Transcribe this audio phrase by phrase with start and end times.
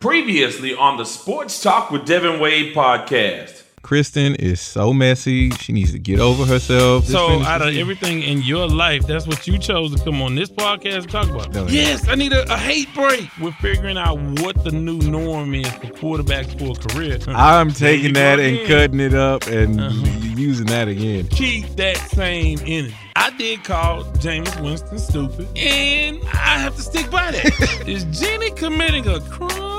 [0.00, 3.64] Previously on the Sports Talk with Devan Wade podcast.
[3.82, 5.50] Kristen is so messy.
[5.50, 7.02] She needs to get over herself.
[7.02, 10.36] Just So out of everything in your life, that's what you chose to come on
[10.36, 11.52] this podcast and talk about.
[11.52, 11.72] Go ahead.
[11.72, 13.28] Yes, I need a, a hate break.
[13.40, 15.86] We're figuring out what the new norm is for
[16.20, 17.18] quarterbacks for a career.
[17.36, 18.66] I'm There you taking go that and again.
[18.68, 20.06] cutting it up and Uh-huh.
[20.36, 21.26] using that again.
[21.26, 22.94] Keep that same energy.
[23.16, 27.84] I did call Jameis Winston stupid, and I have to stick by that.
[27.88, 29.77] is Jenny committing a crime?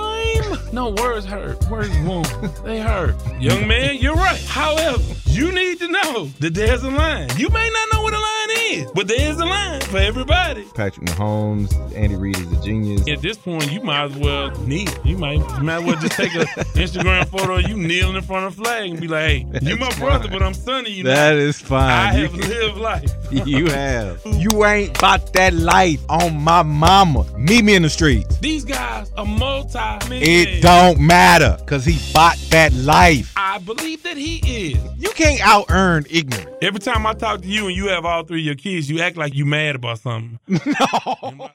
[0.72, 1.64] No, words hurt.
[1.70, 2.26] Words wound.
[2.64, 3.16] They hurt.
[3.40, 4.40] Young man, you're right.
[4.46, 7.30] However, you need to know that there's a line.
[7.38, 10.64] You may not know what a line is, but there's a line for everybody.
[10.76, 13.08] Patrick Mahomes, Andy Reid is a genius.
[13.08, 14.90] At this point, you might as well kneel.
[15.06, 16.42] You might, you might as well just take an
[16.76, 19.76] Instagram photo of you kneeling in front of a flag and be like, "Hey, you
[19.78, 21.38] my brother, but I'm sonning you." That now.
[21.40, 22.14] is I fine.
[22.16, 23.12] have You, lived life.
[23.32, 24.22] you have.
[24.40, 27.26] You ain't about that life on my mama.
[27.38, 28.38] Meet me in the streets.
[28.40, 29.78] These guys are multi
[30.12, 33.34] It don't matter because he bought that life.
[33.36, 34.38] I believe that he
[34.72, 34.80] is.
[34.98, 36.50] You can't out earn ignorance.
[36.62, 39.02] Every time I talk to you and you have all three of your kids, you
[39.02, 40.40] act like you mad about something.
[40.48, 41.50] No.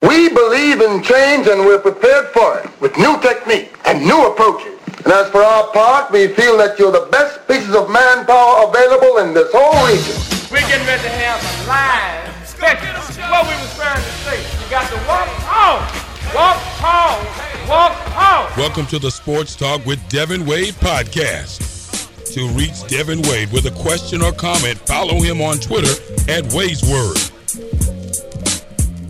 [0.00, 4.78] We believe in change and we're prepared for it with new technique and new approaches.
[5.04, 9.18] And as for our part, we feel that you're the best pieces of manpower available
[9.18, 10.14] in this whole region.
[10.52, 12.94] We're getting ready to have a live special.
[13.28, 15.82] What we was trying to say, you got to walk home,
[16.36, 18.58] walk home, walk home.
[18.58, 21.77] Welcome to the Sports Talk with Devan Wade podcast.
[22.32, 25.90] To reach Devan Wade with a question or comment, follow him on Twitter
[26.30, 27.16] at Wade's Word.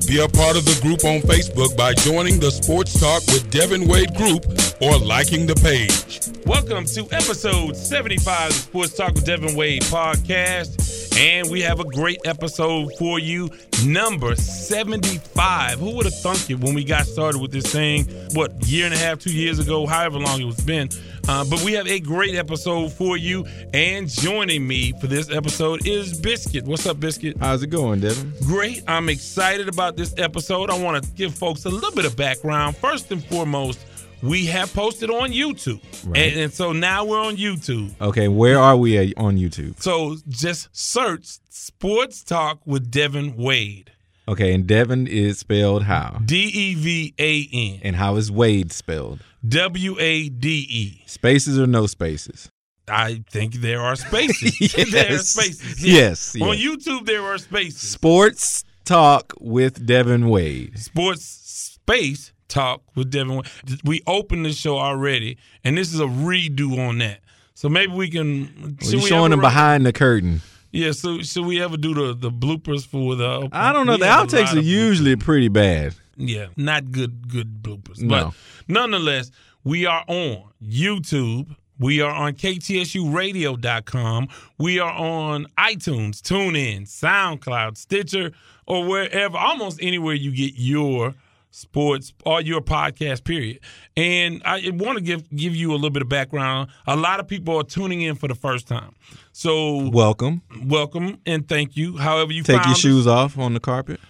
[0.06, 3.88] Be a part of the group on Facebook by joining the Sports Talk with Devan
[3.88, 4.46] Wade group
[4.80, 6.20] or liking the page.
[6.46, 11.07] Welcome to episode 75 of Sports Talk with Devan Wade podcast.
[11.18, 13.50] And we have a great episode for you,
[13.84, 15.80] number 75.
[15.80, 18.04] Who would have thunk it when we got started with this thing?
[18.34, 20.88] What, year and a half, two years ago, however long it's been.
[21.28, 23.44] Uh, but we have a great episode for you.
[23.74, 26.64] And joining me for this episode is Biscuit.
[26.64, 27.36] What's up, Biscuit?
[27.40, 28.46] How's it going, Devan?
[28.46, 28.84] Great.
[28.86, 30.70] I'm excited about this episode.
[30.70, 32.76] I want to give folks a little bit of background.
[32.76, 33.84] First and foremost,
[34.22, 35.80] we have posted on YouTube.
[36.06, 36.32] Right.
[36.32, 37.94] And, and so now we're on YouTube.
[38.00, 39.80] Okay, where are we on YouTube?
[39.80, 43.92] So just search Sports Talk with Devan Wade.
[44.26, 46.20] Okay, and Devan is spelled how?
[46.24, 49.20] D E V A N And how is Wade spelled?
[49.46, 51.02] W A D E.
[51.06, 52.50] Spaces or no spaces?
[52.90, 54.58] I think there are spaces.
[54.76, 54.90] Yes.
[54.92, 55.84] There are spaces.
[55.86, 56.58] Yes, On yes.
[56.58, 57.80] YouTube, there are spaces.
[57.90, 60.78] Sports Talk with Devan Wade.
[60.78, 63.46] Sports Space Talk with Devan.
[63.84, 67.20] We opened the show already, and this is a redo on that.
[67.54, 68.48] So maybe we can.
[68.62, 70.40] Oh, should You're we showing them behind the curtain.
[70.70, 70.92] Yeah.
[70.92, 73.48] So should we ever do the the bloopers for the?
[73.52, 73.96] I don't know.
[73.96, 75.94] The outtakes are usually pretty bad.
[76.16, 78.00] Yeah, not good good bloopers.
[78.00, 78.08] No.
[78.08, 78.34] But
[78.66, 79.30] nonetheless,
[79.64, 81.54] we are on YouTube.
[81.78, 84.28] We are on KTSUradio.com.
[84.58, 88.32] We are on iTunes, TuneIn, SoundCloud, Stitcher,
[88.66, 91.14] or wherever, almost anywhere you get your
[91.50, 93.60] sports or your podcast, period.
[93.96, 96.70] And I want to give give you a little bit of background.
[96.86, 98.94] A lot of people are tuning in for the first time.
[99.32, 100.42] So Welcome.
[100.64, 101.96] welcome and thank you.
[101.96, 102.78] However you Take your us.
[102.78, 104.00] shoes off on the carpet.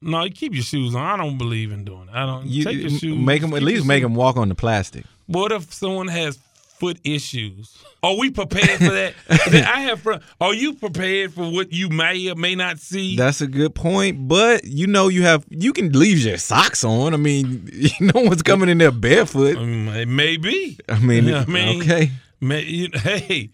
[0.00, 1.02] No, you keep your shoes on.
[1.02, 2.14] I don't believe in doing it.
[2.14, 3.16] I don't You take your shoes.
[3.16, 5.04] make them at least make them walk on the plastic.
[5.26, 6.38] What if someone has
[6.78, 7.76] foot issues?
[8.02, 9.14] Are we prepared for that?
[9.30, 10.06] I have.
[10.40, 13.16] Are you prepared for what you may or may not see?
[13.16, 17.14] That's a good point, but you know you have you can leave your socks on.
[17.14, 17.70] I mean,
[18.00, 19.56] no one's coming in there barefoot.
[19.56, 20.78] Um, it may be.
[20.88, 22.10] I mean, I mean, okay.
[22.40, 23.50] May, you, hey,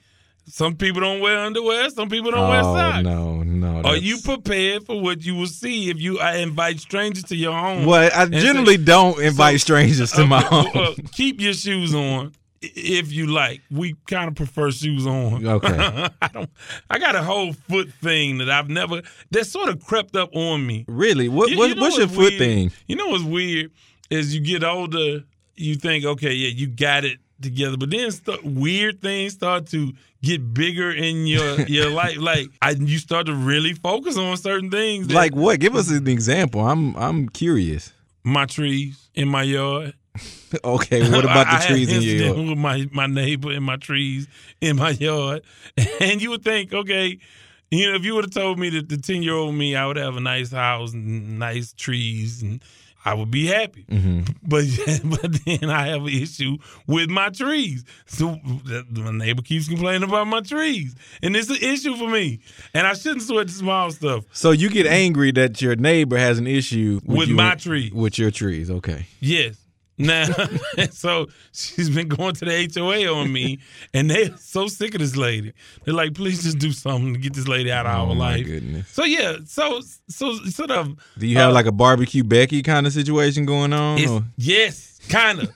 [0.49, 1.89] some people don't wear underwear.
[1.91, 3.05] Some people don't wear Oh socks.
[3.05, 3.83] no, no.
[3.83, 7.53] Are you prepared for what you will see if you I invite strangers to your
[7.53, 7.85] home?
[7.87, 10.95] Well, I and say- generally don't invite So- strangers to my Okay, well, home.
[10.99, 12.33] uh, keep your shoes on
[12.63, 13.61] if you like.
[13.71, 15.47] We kind of prefer shoes on.
[15.47, 16.09] Okay.
[16.23, 16.51] I don't.
[16.91, 19.03] I got a whole foot thing that I've never.
[19.31, 20.85] That sort of crept up on me.
[20.89, 21.29] Really?
[21.29, 22.39] What, You- what you know what's your what's foot weird?
[22.39, 22.73] thing?
[22.87, 23.71] You know what's weird
[24.11, 25.25] is you get older,
[25.57, 29.93] you think, okay, yeah, you got it together, but then start, weird things start to
[30.23, 32.19] get bigger in your your life.
[32.19, 35.07] Like I, you start to really focus on certain things.
[35.09, 35.61] that- Like what?
[35.61, 36.61] Give us an example.
[36.61, 37.93] I'm I'm curious.
[38.25, 39.95] my trees in my yard.
[40.65, 42.49] Okay, what about the trees in your yard?
[42.49, 44.27] with my my neighbor and my trees
[44.61, 45.43] in my yard,
[46.01, 47.19] and you would think, okay,
[47.71, 49.87] you know, if you would have told me that the ten year old me, I
[49.87, 52.61] would have a nice house and nice trees, and
[53.05, 53.85] I would be happy.
[53.85, 54.23] Mm-hmm.
[54.43, 54.65] But
[55.23, 56.57] but then I have an issue
[56.89, 58.37] with my trees, so
[58.91, 62.41] my neighbor keeps complaining about my trees, and it's an issue for me.
[62.75, 64.25] And I shouldn't sweat the small stuff.
[64.33, 67.93] So you get angry that your neighbor has an issue with, With you- my tree.
[67.95, 68.69] with your trees.
[68.69, 69.07] Okay.
[69.21, 69.59] Yes.
[70.01, 70.27] Now,
[70.91, 73.59] so she's been going to the HOA on me,
[73.95, 75.53] and they're so sick of this lady.
[75.85, 78.35] They're like, please just do something to get this lady out of Oh, our my
[78.37, 78.47] life.
[78.47, 78.89] goodness.
[78.89, 80.97] So yeah, so so sort of.
[81.19, 84.33] Do you have uh, like a barbecue Becky kind of situation going on?
[84.37, 85.53] yes, kind of.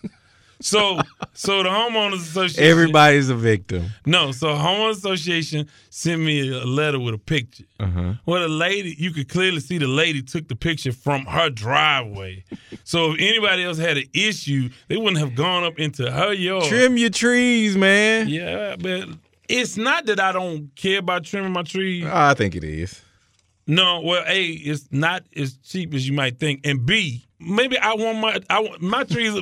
[0.64, 0.98] So
[1.34, 2.64] so the homeowners association.
[2.64, 3.90] Everybody's a victim.
[4.06, 7.64] No, so homeowners association sent me a letter with a picture.
[7.78, 8.14] Uh-huh.
[8.24, 12.44] Well, the lady, you could clearly see the lady took the picture from her driveway.
[12.84, 16.64] so if anybody else had an issue, they wouldn't have gone up into her yard.
[16.64, 18.28] Trim your trees, man.
[18.28, 19.08] Yeah, but
[19.48, 22.06] it's not that I don't care about trimming my trees.
[22.06, 23.02] I think it is.
[23.66, 27.94] No, well, A, it's not as cheap as you might think, and B, maybe I
[27.94, 29.32] want my I want my trees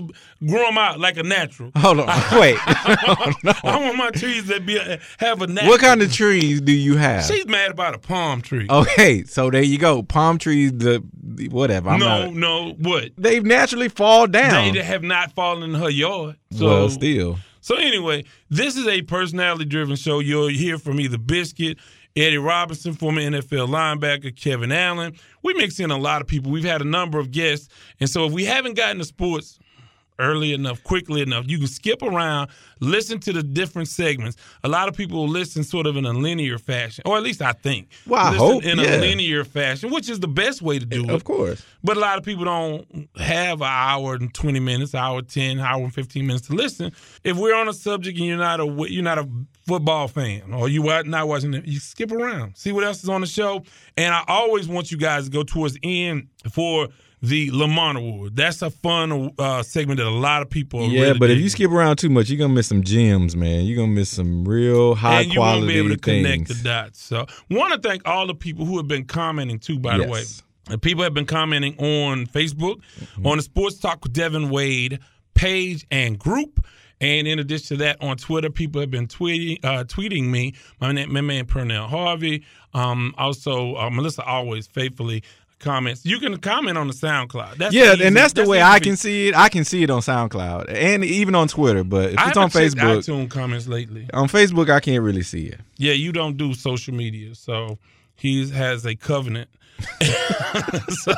[0.47, 1.71] grow them out like a natural.
[1.77, 2.07] Hold on.
[2.41, 2.57] Wait.
[2.67, 5.71] I oh, want my trees to be uh, have a natural.
[5.71, 7.25] what kind of trees do you have?
[7.25, 8.67] She's mad about a palm tree.
[8.69, 10.03] Okay, so there you go.
[10.03, 11.91] Palm trees, the, the- whatever.
[11.91, 13.11] I'm no, not, no, what?
[13.17, 14.73] they naturally fall down.
[14.75, 16.37] They have not fallen in her yard.
[16.53, 17.39] So, well, still.
[17.61, 20.19] so anyway, this is a personality-driven show.
[20.21, 21.79] You'll hear from either Biscuit,
[22.15, 25.15] Eddie Robinson, former NFL linebacker, Kevin Allen.
[25.43, 26.53] We mix in a lot of people.
[26.53, 27.69] We've had a number of guests,
[28.01, 29.59] and so if we haven't gotten to sports
[30.19, 32.49] early enough, quickly enough, you can skip around,
[32.81, 34.37] listen to the different segments.
[34.63, 37.43] A lot of people will listen sort of in a linear fashion, or at least
[37.43, 37.89] I think.
[38.07, 38.97] Well, I listen hope, in yeah.
[38.97, 41.11] a linear fashion, which is the best way to do it.
[41.11, 41.65] Of course.
[41.83, 45.83] But a lot of people don't have an hour and twenty minutes, hour ten, hour
[45.83, 46.93] and fifteen minutes to listen.
[47.25, 49.29] If we're on a subject and you're not a you're not a
[49.67, 53.21] football fan or you not watching it, you skip around, see what else is on
[53.21, 53.63] the show.
[53.97, 56.89] And I always want you guys to go towards the end for
[57.25, 58.35] the Lamont Award.
[58.35, 60.81] That's a fun uh, segment that a lot of people.
[60.85, 63.37] Are Yeah, really but if you skip around too much, you're gonna miss some gems,
[63.37, 63.65] man.
[63.65, 66.25] You're gonna miss some real high and you quality won't be able to things.
[66.27, 67.01] connect the dots.
[67.03, 69.79] So, want to thank all the people who have been commenting too.
[69.79, 70.43] By the way, Yes.
[70.71, 73.27] Uh, people have been commenting on Facebook, Mm-hmm.
[73.27, 74.99] on the Sports Talk with Devan Wade
[75.35, 76.65] page and group.
[77.03, 80.55] And in addition to that, on Twitter, people have been tweeting uh, tweeting me.
[80.81, 82.45] My, name, my man Pernell Harvey.
[82.75, 85.25] Um, also, uh, Melissa always faithfully
[85.59, 86.07] comments.
[86.07, 87.57] You can comment on the SoundCloud.
[87.57, 89.35] That's yeah, easy- and that's the way easy I can see it.
[89.35, 91.83] I can see it on SoundCloud and even on Twitter.
[91.83, 94.09] But if I it's on Facebook, iTunes comments lately.
[94.15, 95.61] on Facebook, I can't really see it.
[95.79, 97.79] Yeah, you don't do social media, so
[98.15, 99.51] he has a covenant.
[100.89, 101.13] so,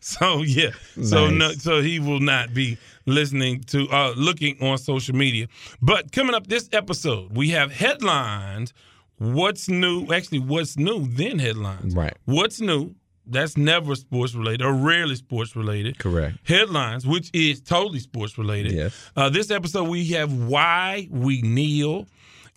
[0.00, 0.70] so yeah,
[1.02, 5.46] so no, so he will not be listening to uh looking on social media.
[5.80, 8.72] But coming up this episode, we have headlines.
[9.18, 10.12] What's new?
[10.12, 11.06] Actually, what's new?
[11.06, 11.94] Then headlines.
[11.94, 12.16] Right.
[12.24, 12.94] What's new?
[13.24, 15.98] That's never sports related or rarely sports related.
[15.98, 16.36] Correct.
[16.42, 18.72] Headlines, which is totally sports related.
[18.72, 19.10] Yes.
[19.16, 22.06] Uh, this episode, we have Why We Kneel,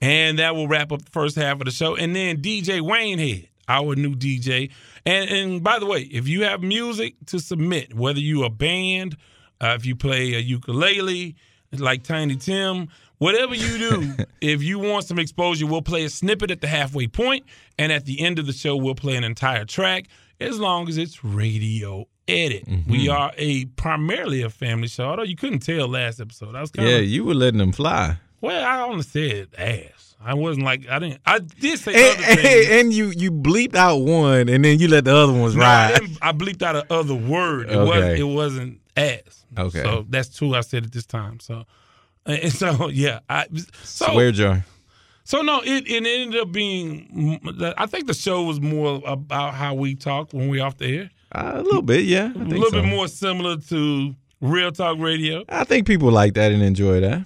[0.02, 1.96] and that will wrap up the first half of the show.
[1.96, 4.72] And then DJ Wayne Head, our new DJ.
[5.06, 9.18] And, and by the way, if you have music to submit, whether you a band,
[9.62, 11.36] uh, if you play a ukulele,
[11.78, 16.52] like Tiny Tim, whatever you do, if you want some exposure, we'll play a snippet
[16.52, 17.46] at the halfway point,
[17.78, 20.08] and at the end of the show, we'll play an entire track,
[20.40, 22.66] as long as it's radio edit.
[22.66, 22.92] Mm-hmm.
[22.92, 26.56] We are a primarily a family show, although you couldn't tell last episode.
[26.56, 28.18] I was kind Yeah, you were letting them fly.
[28.42, 29.95] well, I only said ass.
[30.24, 31.22] I wasn't like I didn't.
[31.26, 32.68] I did say And, other things.
[32.70, 35.92] and you you bleeped out one, and then you let the other ones No, I,
[35.92, 36.00] ride.
[36.00, 37.70] didn't, I bleeped out a other word.
[37.70, 37.86] It Okay.
[37.90, 38.20] wasn't.
[38.20, 39.46] It wasn't ass.
[39.58, 39.84] Okay.
[39.84, 41.40] So that's two I said at this time.
[41.40, 41.66] So,
[42.26, 43.20] and so yeah.
[43.30, 43.46] I
[43.84, 44.66] so Swear jar.
[45.24, 45.62] so no.
[45.64, 47.40] It, it ended up being.
[47.78, 51.10] I think the show was more about how we talk when we off the air.
[51.32, 52.32] Uh, a little bit, yeah.
[52.36, 52.82] I A little so.
[52.82, 55.44] bit more similar to Real Talk Radio.
[55.50, 57.26] I think people like that and enjoy that.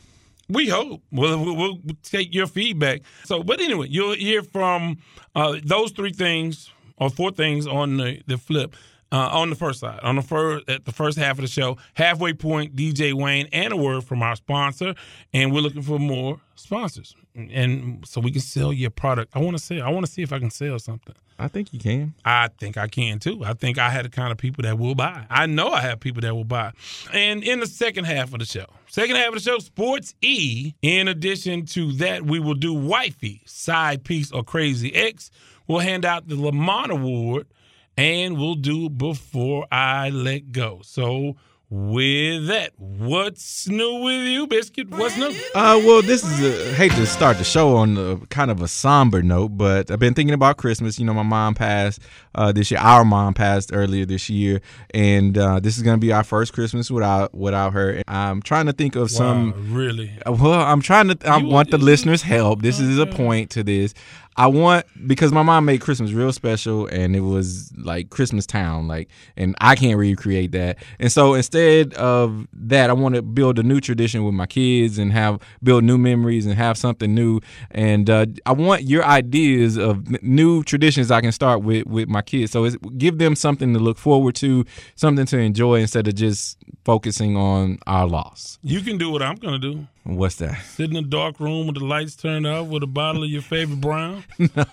[0.50, 1.01] We hope.
[1.12, 3.01] We'll, we'll, take your feedback.
[3.24, 4.98] So, but anyway, you'll hear from
[5.36, 8.75] uh, those three things or four things on the, the flip.
[9.12, 11.77] Uh, on the first side, on the first at the first half of the show,
[11.96, 14.94] halfway point, DJ Wayne, and a word from our sponsor,
[15.34, 17.15] and we're looking for more sponsors,
[17.51, 19.36] and so we can sell your product.
[19.36, 19.81] I want to sell.
[19.84, 21.15] I want to see if I can sell something.
[21.39, 22.13] I think you can.
[22.25, 23.43] I think I can too.
[23.46, 25.25] I think I had the kind of people that will buy.
[25.29, 26.74] I know I have people that will buy.
[27.13, 30.74] And in the second half of the show, second half of the show, Sports E.
[30.81, 35.31] In addition to that, we will do Wifey, Side Piece, or Crazy X.
[35.67, 37.48] We'll hand out the Lamont Award,
[37.96, 40.81] and we'll do Before I Let Go.
[40.84, 41.38] So,
[41.71, 44.89] with that, what's new with you, Biscuit?
[44.89, 45.27] What's new?
[45.53, 48.67] Uh, well, this is a, hate to start the show on a, kind of a
[48.67, 50.97] somber note, but I've been thinking about Christmas.
[50.97, 51.99] You know, my mom passed
[52.33, 52.79] uh, this year.
[52.79, 54.61] Our mom passed earlier this year,
[54.95, 57.91] and uh, this is gonna be our first Christmas without without her.
[57.91, 59.51] And I'm trying to think of some.
[59.51, 60.11] Wow, really?
[60.25, 61.29] Well, I'm trying to.
[61.29, 62.63] I You- want the listeners' help.
[62.63, 63.93] This is a point to this.
[64.39, 68.88] I want because my mom made Christmas real special and it was like Christmas town,
[68.88, 70.77] like, and I can't recreate that.
[70.98, 74.98] And so instead of that, I want to build a new tradition with my kids
[74.98, 77.41] and have build new memories and have something new.
[77.72, 82.22] And uh, I want your ideas of new traditions I can start with with my
[82.22, 82.53] kids.
[82.53, 84.63] So give them something to look forward to,
[84.96, 88.58] something to enjoy instead of just focusing on our loss.
[88.62, 89.86] You can do what I'm gonna do.
[90.16, 90.62] What's that?
[90.63, 93.42] Sit in a dark room with the lights turned off with a bottle of your
[93.42, 94.24] favorite brown.
[94.56, 94.66] No.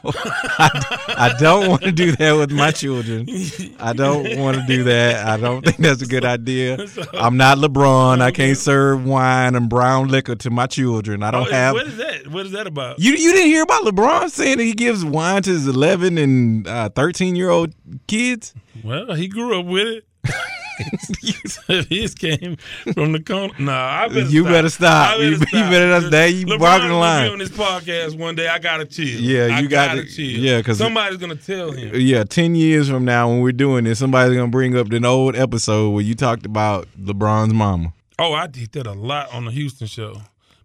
[1.18, 3.26] I don't want to do that with my children.
[3.78, 5.26] I don't want to do that.
[5.26, 6.78] I don't think that's a good idea.
[7.12, 8.20] I'm not LeBron.
[8.20, 11.22] I can't serve wine and brown liquor to my children.
[11.22, 11.74] I don't Oh, have.
[11.74, 12.26] What is that?
[12.28, 12.98] What is that about?
[12.98, 16.66] You you didn't hear about LeBron saying that he gives wine to his 11 and
[16.66, 17.74] uh, 13 year old
[18.06, 18.54] kids?
[18.82, 20.04] Well, he grew up with it.
[21.88, 22.56] His came
[22.94, 23.52] from the corner.
[23.58, 23.72] Nah,
[24.04, 24.52] I better You stop.
[24.52, 25.10] better stop.
[25.18, 27.26] I You- you better not- you LeBron barking the line.
[27.28, 28.48] be on this podcast one day.
[28.48, 29.06] I gotta chill.
[29.06, 30.24] Yeah, you gotta- gotta chill.
[30.40, 31.92] yeah, 'cause- somebody's gonna tell him.
[31.94, 35.04] Yeah, 10 years from now when we're doing this, somebody's going to bring up an
[35.04, 37.92] old episode where you talked about LeBron's mama.
[38.18, 40.20] Oh, I did that a lot on the Houston show,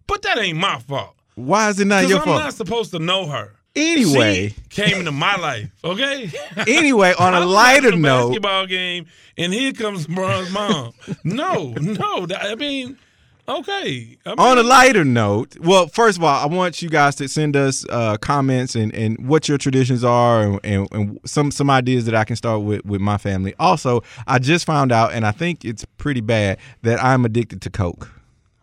[0.06, 1.14] but that ain't my fault.
[1.34, 2.42] Why is it not Because your I'm fault?
[2.42, 3.52] not supposed to know her.
[3.74, 4.48] Anyway.
[4.48, 5.70] she came into my life.
[5.82, 6.30] Okay.
[6.66, 10.92] Anyway, on a lighter note, basketball game, and here comes LeBron's mom.
[11.24, 12.26] no, no.
[12.38, 12.98] I mean,
[13.48, 14.18] okay.
[14.24, 17.28] I mean, on a lighter note, well, first of all, I want you guys to
[17.28, 21.70] send us uh, comments and, and what your traditions are and, and, and some some
[21.70, 23.54] ideas that I can start with with my family.
[23.58, 27.70] Also, I just found out, and I think it's pretty bad that I'm addicted to
[27.70, 28.10] Coke.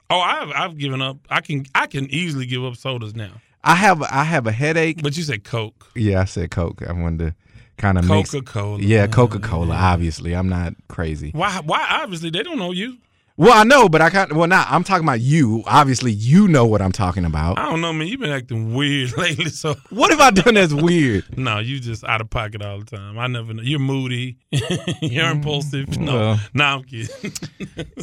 [0.09, 1.17] Oh, I've I've given up.
[1.29, 3.33] I can I can easily give up sodas now.
[3.63, 5.01] I have I have a headache.
[5.03, 6.81] But you said Coke, Yeah, I said Coke.
[6.87, 7.35] I wanted to
[7.77, 8.31] kind of mix.
[8.31, 8.79] Coca Cola.
[8.79, 9.75] Yeah, Coca Cola.
[9.75, 11.31] Obviously, I'm not crazy.
[11.31, 11.61] Why?
[11.65, 11.85] Why?
[12.01, 12.97] Obviously, they don't know you.
[13.37, 14.33] Well, I know, but I can't.
[14.33, 15.63] Well, now I'm talking about you.
[15.65, 17.57] Obviously, you know what I'm talking about.
[17.57, 18.07] I don't know, man.
[18.07, 19.45] You've been acting weird lately.
[19.45, 21.23] So What have I done that's weird?
[21.37, 23.17] no, you just out of pocket all the time.
[23.17, 23.63] I never know.
[23.63, 24.35] You're moody.
[24.51, 25.97] You're mm, impulsive.
[25.97, 26.39] No, Well.
[26.53, 27.31] no, I'm kidding.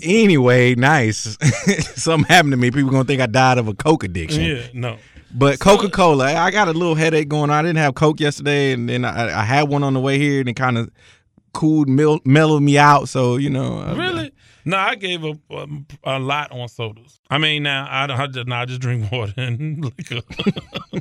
[0.02, 1.36] Anyway, nice.
[2.00, 2.70] Something happened to me.
[2.70, 4.42] People gonna think I died of a Coke addiction.
[4.42, 4.96] yeah, no.
[5.38, 7.58] But Coca Cola, I got a little headache going on.
[7.58, 10.40] I didn't have Coke yesterday, and then I, I had one on the way here,
[10.40, 10.90] and it kind of
[11.52, 13.08] cooled, mel- mellowed me out.
[13.08, 14.32] So you know, uh, Really?
[14.64, 17.20] No, I gave up um, a lot on sodas.
[17.30, 18.18] I mean, now I don't.
[18.18, 20.22] I just, no, I just drink water and liquor.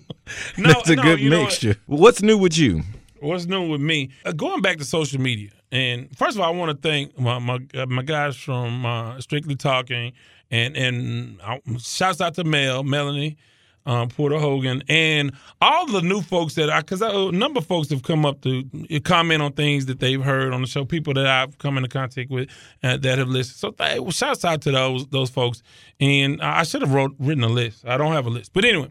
[0.58, 1.46] no, that's a no, good know what?
[1.46, 1.76] mixture.
[1.88, 2.84] What's new with you?
[3.22, 4.12] What's new with me?
[4.26, 7.40] Uh, going back to social media, and first of all, I want to thank my
[7.40, 10.12] my, uh, my guys from uh, Strictly Talking,
[10.52, 13.38] and and uh, shouts out to Mel, Melanie,
[13.86, 17.90] um, Porter Hogan, and all the new folks that I because a number of folks
[17.90, 18.64] have come up to
[19.04, 22.30] comment on things that they've heard on the show, people that I've come into contact
[22.32, 22.50] with
[22.84, 23.58] uh, that have listened.
[23.58, 25.62] So th- well, shouts out to those those folks,
[26.00, 27.86] and I should have wrote written a list.
[27.86, 28.90] I don't have a list, but anyway,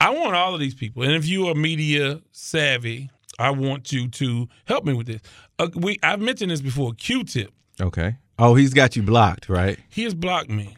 [0.00, 3.10] I want all of these people, and if you are media savvy.
[3.38, 5.20] I want you to help me with this.
[5.58, 6.94] Uh, we I've mentioned this before.
[6.94, 8.16] Q-Tip, Okay.
[8.38, 9.78] Oh, he's got you blocked, right?
[9.90, 10.74] he has blocked me,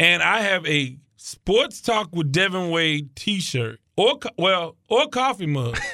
[0.00, 5.78] and I have a Sports Talk with Devan Wade T-shirt or well or coffee mug.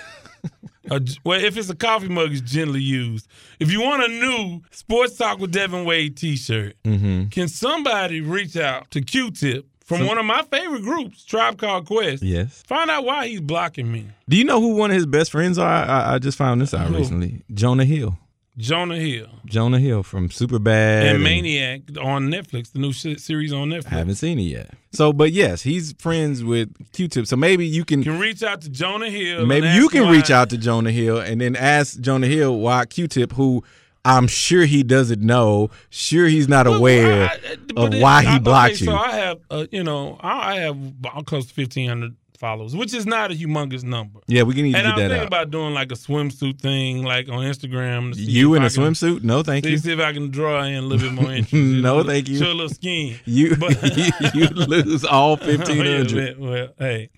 [0.89, 3.27] A well, if it's a coffee mug, it's gently used.
[3.59, 7.27] If you want a new Sports Talk with Devan Wade T-shirt, mm-hmm.
[7.27, 12.23] can somebody reach out to Q-Tip from one of my favorite groups, Tribe Called Quest?
[12.23, 12.63] Yes.
[12.69, 14.07] Find out why he's blocking me.
[14.29, 15.67] Do you know who one of his best friends are?
[15.67, 16.99] I, I just found this out Who?
[16.99, 17.43] recently.
[17.53, 18.17] Jonah Hill.
[18.59, 19.29] Jonah Hill.
[19.45, 23.87] Jonah Hill from Superbad and Maniac on Netflix, the new series on Netflix.
[23.93, 24.71] I haven't seen it yet.
[24.93, 27.27] So, but yes, he's friends with Q-Tip.
[27.27, 29.45] So maybe you can, You can reach out to Jonah Hill.
[29.45, 33.33] maybe you can reach out to Jonah Hill and then ask Jonah Hill why Q-Tip,
[33.33, 33.63] who
[34.07, 37.35] I'm sure he doesn't know, sure he's not aware I-
[37.77, 38.91] I- of it- why he I- blocked okay, you.
[38.91, 40.79] So I have, uh, you know, I have
[41.27, 44.21] close to fifteen hundred followers, which is not a humongous number.
[44.27, 45.27] yeah, we can need to get I'm that thinking out.
[45.27, 48.15] about doing like a swimsuit thing, like on Instagram.
[48.17, 49.23] You in I a can- swimsuit?
[49.25, 49.79] No, thank See, you.
[49.79, 51.53] see if I can draw in a little bit more interest.
[51.55, 52.39] No, know, thank you.
[52.39, 53.19] Show a little skin.
[53.25, 53.83] You But-
[54.35, 56.39] you lose all Oh, yeah, 1500.
[56.39, 57.11] well, well, hey,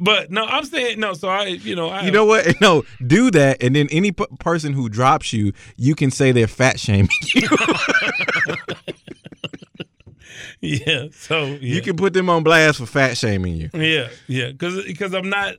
[0.00, 1.14] but no, I'm saying no.
[1.14, 2.60] So I, you know, I You know what?
[2.60, 6.46] No, do that, and then any p- person who drops you, you can say they're
[6.46, 7.48] fat shaming you.
[10.86, 11.06] yeah.
[11.12, 11.58] So yeah.
[11.60, 13.70] You can put them on blast for fat shaming you.
[13.74, 15.56] Yeah, yeah, because because I'm not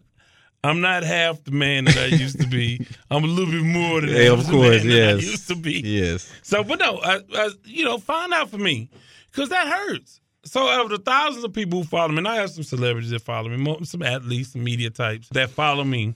[0.65, 2.85] I'm not half the man that I used to be.
[3.11, 5.21] I'm a little bit more than Yeah, of course, that I yes.
[5.23, 5.81] used to be.
[5.81, 6.31] Yes.
[6.41, 8.89] So, but no, I, I, you know, find out for me
[9.31, 10.19] because that hurts.
[10.43, 13.11] So, out of the thousands of people who follow me, and I have some celebrities
[13.11, 16.15] that follow me, some athletes, some media types that follow me.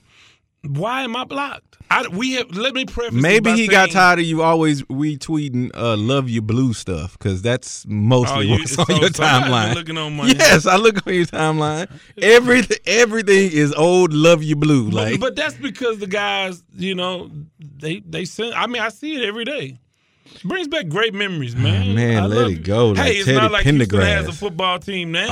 [0.62, 1.78] Why am I blocked?
[1.90, 2.50] I, we have.
[2.54, 3.20] Let me preface.
[3.20, 7.84] Maybe he got tired of you always retweeting uh, "Love You Blue" stuff because that's
[7.88, 9.74] mostly Oh, you- what's so- on your so timeline.
[9.74, 11.88] looking on my- yes, I look on your timeline.
[12.20, 16.94] Everything, everything is old "Love You Blue." But, Like, but that's because the guys, you
[16.94, 18.54] know, they they send.
[18.54, 19.78] I mean, I see it every day.
[20.42, 21.90] Brings back great memories, man.
[21.90, 24.32] Ah, man, I let it go, like hey, it's Teddy not like Houston has a
[24.32, 25.26] football team now.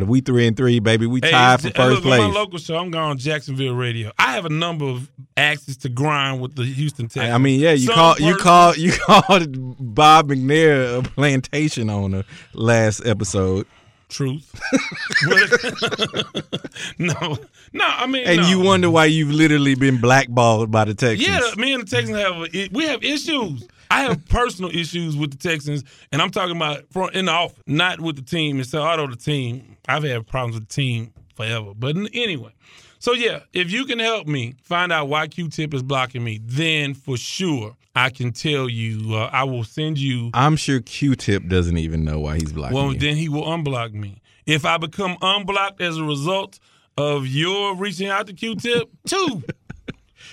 [0.00, 1.06] oh, we three and three, baby.
[1.06, 2.20] We Hey, tied for hey, uh, first look, place.
[2.20, 4.12] my local show, I'm going on Jacksonville radio.
[4.18, 7.32] I have a number of axes to grind with the Houston Texans.
[7.32, 11.88] I mean, yeah, you Some called you person- called you called Bob McNair a plantation
[11.88, 13.66] owner last episode,
[14.10, 14.54] truth.
[16.98, 17.38] no,
[17.72, 17.84] no.
[17.86, 18.48] I mean, and no.
[18.48, 21.26] you wonder why you've literally been blackballed by the Texans.
[21.26, 23.66] Yeah, me and the Texans have a, we have issues.
[23.92, 27.58] I have personal issues with the Texans, and I'm talking about from in the office,
[27.66, 28.58] not with the team.
[28.60, 31.72] It's so, although the team, I've had problems with the team forever.
[31.76, 32.52] But anyway,
[32.98, 36.94] so yeah, if you can help me find out why Q-Tip is blocking me, then
[36.94, 39.14] for sure I can tell you.
[39.14, 40.30] Uh, I will send you.
[40.32, 42.98] I'm sure Q-Tip doesn't even know why he's blocking Well, you.
[42.98, 44.22] then he will unblock me.
[44.46, 46.58] If I become unblocked as a result
[46.96, 49.42] of your reaching out to Q-Tip, two.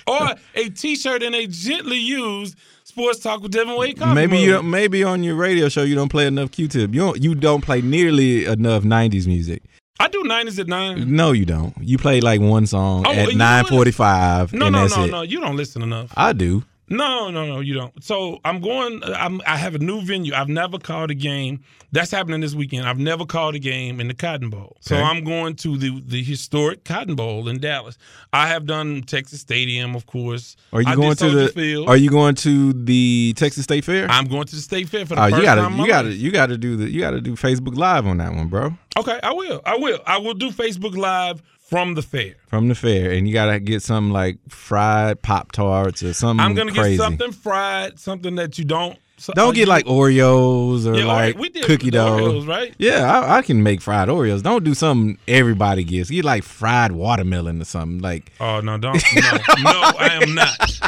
[0.08, 2.56] or a T-shirt and a gently used
[3.00, 3.98] sports talk with Devan Wade.
[3.98, 6.94] coffee maybe you don't, maybe on your radio show you don't play enough Q-Tip.
[6.94, 9.64] You don't you don't play nearly enough '90s music.
[10.02, 11.14] I do nineties at nine.
[11.16, 11.74] No, you don't.
[11.82, 15.12] You play like one song Oh, at you know 9:45, No, no, no, it.
[15.12, 15.22] no.
[15.22, 16.14] You don't listen enough.
[16.16, 16.64] I do.
[16.90, 17.60] No, no, no.
[17.60, 18.04] You don't.
[18.04, 19.02] So I'm going.
[19.04, 20.34] I'm, I have a new venue.
[20.34, 21.62] I've never called a game.
[21.92, 22.88] That's happening this weekend.
[22.88, 24.78] I've never called a game in the Cotton Bowl.
[24.80, 27.98] So I'm going to the the historic Cotton Bowl in Dallas.
[28.32, 30.56] I have done Texas Stadium, of course.
[30.72, 31.48] Are you I going to the?
[31.50, 31.90] Field.
[31.90, 34.08] Are you going to the Texas State Fair?
[34.10, 35.80] I'm going to the State Fair for the Oh, first you gotta, time.
[35.80, 38.72] you gotta, you gotta do the, you gotta do Facebook Live on that one, bro.
[38.98, 39.62] Okay, I will.
[39.66, 40.00] I will.
[40.06, 42.34] I will do Facebook Live from the fair.
[42.48, 46.44] From the fair, and you gotta get some like fried pop tarts or something.
[46.44, 46.98] I'm gonna crazy.
[46.98, 48.98] get something fried, something that you don't.
[49.18, 52.18] so- Don't get like Oreos or Yeah, like we did cookie dough.
[52.32, 52.74] Oreos, right?
[52.78, 54.42] Yeah, I, I can make fried Oreos.
[54.42, 56.10] Don't do something everybody gets.
[56.10, 58.00] Get like fried watermelon or something.
[58.00, 60.80] Like Oh no, don't no, no, I am not.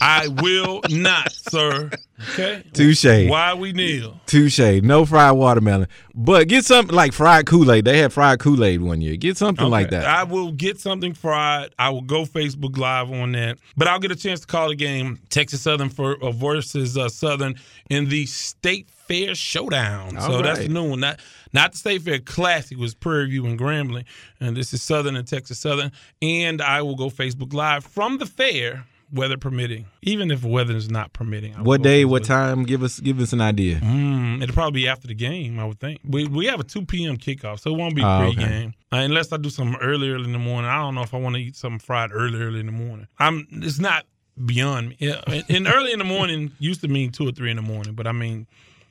[0.00, 1.90] I will not, sir.
[2.20, 2.62] Okay.
[2.72, 4.20] touche, Why we kneel?
[4.26, 4.58] touche.
[4.82, 7.84] No fried watermelon, but get something like fried Kool Aid.
[7.86, 9.16] They had fried Kool Aid one year.
[9.16, 10.04] Get something like that.
[10.04, 11.74] I will get something fried.
[11.76, 13.58] I will go Facebook Live on that.
[13.76, 17.08] But I'll get a chance to call the game Texas Southern for uh, versus uh,
[17.08, 17.56] Southern
[17.90, 20.12] in the State Fair Showdown.
[20.20, 21.00] so All that's the new one.
[21.00, 21.18] Not
[21.52, 24.04] not the State Fair Classic was Prairie View and Grambling,
[24.38, 25.90] and this is Southern and Texas Southern.
[26.22, 29.86] And I will go Facebook Live from the fair, weather permitting.
[30.02, 31.52] Even if weather is not permitting.
[31.64, 32.04] What day?
[32.04, 32.64] What time?
[32.64, 33.76] Give us, give us an idea.
[33.80, 36.00] Mm, it'll probably be after the game, I would think.
[36.04, 37.16] We we have a two p.m.
[37.16, 38.34] kickoff, so it won't be Oh, okay.
[38.36, 40.70] pregame uh, unless I do something early, early in the morning.
[40.70, 43.06] I don't know if I want to eat something fried early, early in the morning.
[43.18, 43.46] I'm.
[43.50, 44.04] It's not
[44.44, 44.96] beyond me.
[44.98, 47.94] Yeah, and early in the morning used to mean two or three in the morning,
[47.94, 48.46] but I mean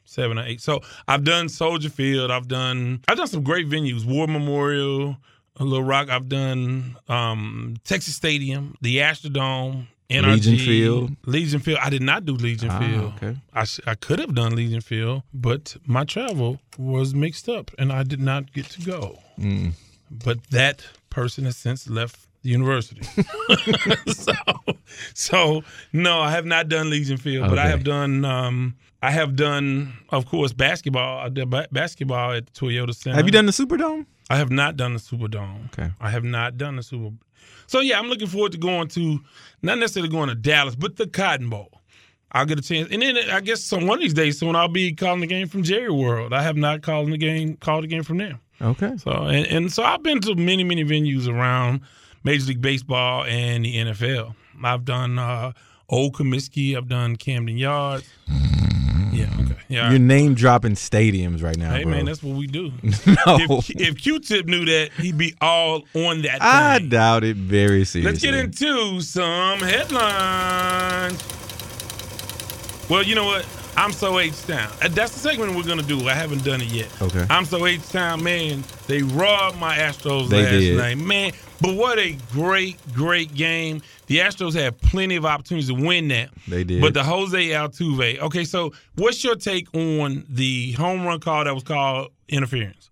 [0.06, 0.62] seven or eight.
[0.62, 2.32] So I've done Soldier Field.
[2.32, 3.02] I've done.
[3.08, 4.06] I've done some great venues.
[4.06, 5.18] War Memorial,
[5.60, 6.10] Little Rock.
[6.10, 9.88] I've done um, Texas Stadium, the Astrodome.
[10.10, 11.16] NRG, Legion Field?
[11.26, 11.80] Legion Field.
[11.82, 13.14] I did not do Legion Ah, Field.
[13.16, 13.38] okay.
[13.54, 18.04] I, I could have done Legion Field, but my travel was mixed up and I
[18.04, 19.20] did not get to go.
[19.40, 19.74] Mm.
[20.12, 23.02] But that person has since left the university.
[24.08, 24.34] so,
[25.14, 25.64] so
[25.94, 28.26] no, I have not done Legion Field, but I have done.
[28.26, 31.20] Um, I have done, of course, basketball.
[31.20, 33.16] I did ba- basketball at Toyota Center.
[33.18, 34.06] Have you done the Superdome?
[34.30, 35.66] I have not done the Superdome.
[35.68, 35.92] Okay.
[36.00, 37.16] I have not done the Super.
[37.68, 39.20] So yeah, I'm looking forward to going to
[39.62, 41.70] not necessarily going to Dallas, but the Cotton Bowl.
[42.32, 44.68] I'll get a chance, and then I guess some one of these days soon I'll
[44.68, 46.34] be calling the game from Jerry World.
[46.34, 48.40] I have not called the game called the game from there.
[48.60, 48.98] Okay.
[48.98, 51.82] So and, and so I've been to many many venues around
[52.24, 54.34] Major League Baseball and the NFL.
[54.64, 55.52] I've done uh,
[55.90, 56.76] Old Comiskey.
[56.76, 58.10] I've done Camden Yards.
[59.74, 59.90] Yeah.
[59.90, 61.92] You're name dropping stadiums right now, Hey bro.
[61.94, 62.72] man, that's what we do.
[62.84, 62.94] no,
[63.28, 66.38] If, if Q-Tip knew that, he'd be all on that.
[66.42, 66.90] I thing.
[66.90, 68.02] doubt it very seriously.
[68.04, 71.22] Let's get into some headlines.
[72.90, 73.46] Well, you know what?
[73.76, 74.72] I'm so H Town.
[74.84, 76.08] Uh, That's the segment we're gonna do.
[76.08, 76.90] I haven't done it yet.
[77.02, 77.26] Okay.
[77.30, 78.64] I'm so H Town, man.
[78.88, 80.78] They robbed my Astros They last did.
[80.78, 81.32] night, man.
[81.60, 83.82] But what a great, great game.
[84.14, 86.30] The Astros had plenty of opportunities to win that.
[86.48, 86.82] They did.
[86.82, 88.20] But the Jose Altuve.
[88.20, 92.92] Okay, so what's your take on the home run call that was called interference?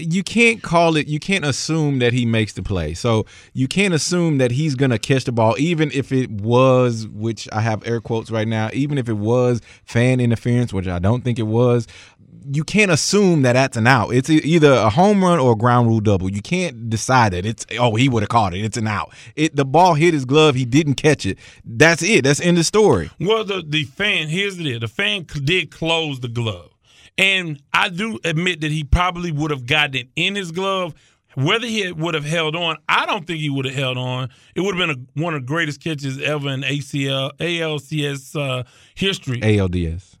[0.00, 3.24] you can't call it you can't assume that he makes the play so
[3.54, 7.60] you can't assume that he's gonna catch the ball even if it was which i
[7.60, 11.38] have air quotes right now even if it was fan interference which i don't think
[11.38, 11.86] it was
[12.52, 14.10] you can't assume that that's an out.
[14.10, 16.30] It's either a home run or a ground rule double.
[16.30, 18.64] You can't decide that it's oh he would have caught it.
[18.64, 19.12] It's an out.
[19.34, 20.54] It the ball hit his glove.
[20.54, 21.38] He didn't catch it.
[21.64, 22.24] That's it.
[22.24, 23.10] That's in the story.
[23.20, 24.80] Well, the the fan here's the deal.
[24.80, 26.70] The fan did close the glove,
[27.18, 30.94] and I do admit that he probably would have gotten it in his glove.
[31.34, 34.30] Whether he would have held on, I don't think he would have held on.
[34.54, 38.62] It would have been a, one of the greatest catches ever in ACL ALCS uh,
[38.94, 39.40] history.
[39.42, 40.15] ALDS.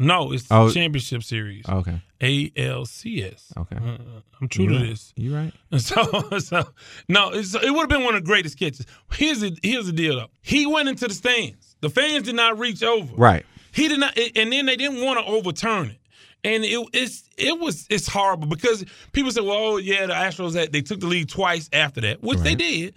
[0.00, 0.68] No, it's Oh.
[0.68, 1.64] the championship series.
[1.68, 2.00] Okay.
[2.20, 3.56] ALCS.
[3.56, 3.76] Okay.
[3.76, 3.98] Uh,
[4.40, 5.12] I'm true to this.
[5.16, 5.52] You right?
[5.78, 6.64] So, so
[7.08, 8.86] no, it's, it would have been one of the greatest catches.
[9.12, 10.30] Here's the here's the deal though.
[10.42, 11.76] He went into the stands.
[11.80, 13.14] The fans did not reach over.
[13.14, 13.46] Right.
[13.72, 15.98] He did not, and then they didn't want to overturn it.
[16.42, 20.54] And it it's it was it's horrible because people say, well, oh, yeah, the Astros
[20.54, 22.94] had, they took the lead twice after that, which they did.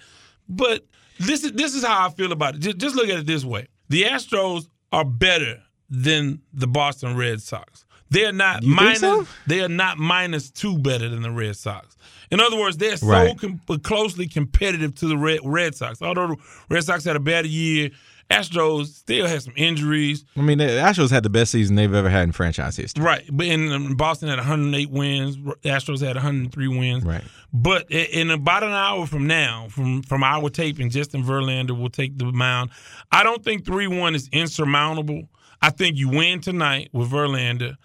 [0.49, 0.85] But
[1.19, 2.59] this is this is how I feel about it.
[2.61, 5.61] Just, just look at it this way: the Astros are better
[5.95, 7.85] than the Boston Red Sox.
[8.09, 8.99] They are not You minus.
[8.99, 9.27] so?
[9.47, 11.95] They are not minus two better than the Red Sox.
[12.31, 13.37] In other words, they're so Right.
[13.39, 16.01] com- closely competitive to the Red, Red Sox.
[16.01, 16.35] Although the
[16.69, 17.89] Red Sox had a better year,
[18.31, 20.25] Astros still had some injuries.
[20.37, 23.03] I mean, the Astros had the best season they've ever had in franchise history.
[23.03, 25.37] Right, but in um, Boston had 108 wins.
[25.63, 27.03] Astros had 103 wins.
[27.03, 27.23] Right.
[27.51, 32.17] But in about an hour from now, from from our taping, Justin Verlander will take
[32.17, 32.71] the mound.
[33.11, 35.29] I don't think three one is insurmountable.
[35.63, 37.75] I think you win tonight with Verlander.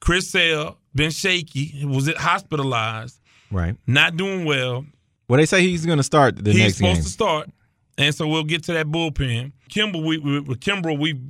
[0.00, 3.20] Chris Sale been shaky, was it hospitalized,
[3.50, 3.76] Right.
[3.86, 4.84] not doing well.
[5.28, 6.88] Well, they say he's going to start the He's next game.
[6.88, 7.50] He's supposed to start,
[7.98, 9.52] and so we'll get to that bullpen.
[9.68, 11.20] Kimball, we, we, with Kimbrel, we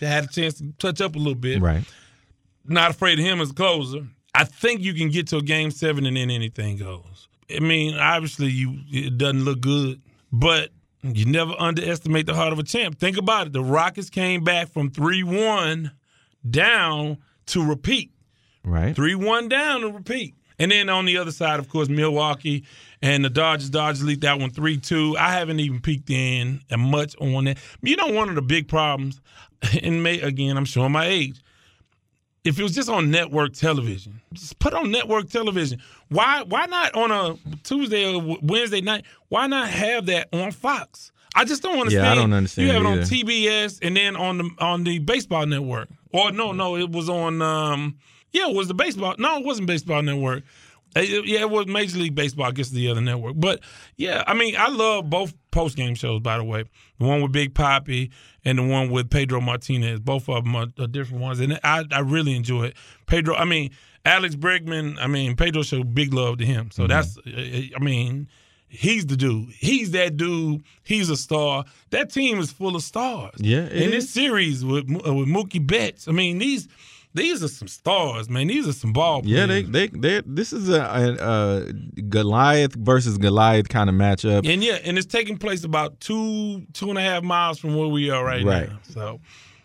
[0.00, 1.84] had a chance to touch up a little bit Right.
[2.64, 4.06] not afraid of him as a closer.
[4.34, 7.28] I think you can get to a game seven and then anything goes.
[7.54, 10.00] I mean, obviously you it doesn't look good,
[10.32, 10.70] but
[11.02, 12.98] you never underestimate the heart of a champ.
[12.98, 13.52] Think about it.
[13.52, 15.92] The Rockets came back from three one
[16.48, 18.12] down to repeat.
[18.64, 18.94] Right.
[18.94, 20.34] Three one down to repeat.
[20.58, 22.64] And then on the other side, of course, Milwaukee
[23.00, 23.70] and the Dodgers.
[23.70, 25.16] Dodgers leaked that one three two.
[25.18, 27.58] I haven't even peeked in and much on that.
[27.82, 29.20] You know, one of the big problems,
[29.82, 31.40] and may again, I'm showing my age.
[32.44, 35.80] If it was just on network television, just put on network television.
[36.10, 36.42] Why?
[36.42, 39.04] Why not on a Tuesday or Wednesday night?
[39.28, 41.12] Why not have that on Fox?
[41.34, 42.04] I just don't understand.
[42.04, 43.04] Yeah, I don't understand You have it on either.
[43.04, 45.88] TBS and then on the on the baseball network.
[46.12, 47.40] Or no, no, it was on.
[47.40, 47.96] um
[48.32, 49.14] Yeah, it was the baseball.
[49.18, 50.42] No, it wasn't baseball network.
[50.96, 52.46] Uh, Yeah, it was Major League Baseball.
[52.46, 53.34] I guess the other network.
[53.36, 53.60] But
[53.96, 56.20] yeah, I mean, I love both post game shows.
[56.20, 56.64] By the way,
[56.98, 58.10] the one with Big Poppy
[58.44, 60.00] and the one with Pedro Martinez.
[60.00, 62.76] Both of them are, are different ones, and I I really enjoy it.
[63.06, 63.70] Pedro, I mean.
[64.02, 66.70] Alex Bregman, I mean, Pedro showed big love to him.
[66.70, 66.70] Mm-hmm.
[66.70, 67.30] So that's, uh,
[67.76, 68.28] I mean,
[68.66, 69.50] he's the dude.
[69.50, 70.62] He's that dude.
[70.84, 71.66] He's a star.
[71.90, 73.34] That team is full of stars.
[73.36, 73.90] Yeah, In is.
[73.90, 76.66] this series with uh, with Mookie Betts, I mean these
[77.14, 78.46] these are some stars, man.
[78.46, 79.22] These are some ball.
[79.22, 79.36] Players.
[79.38, 80.22] Yeah, they they they.
[80.24, 84.46] This is a, a, a Goliath versus Goliath kind of matchup.
[84.50, 87.88] and yeah, and it's taking place about two two and a half miles from where
[87.88, 88.68] we are right, Right.
[88.68, 88.78] now.
[88.88, 89.20] So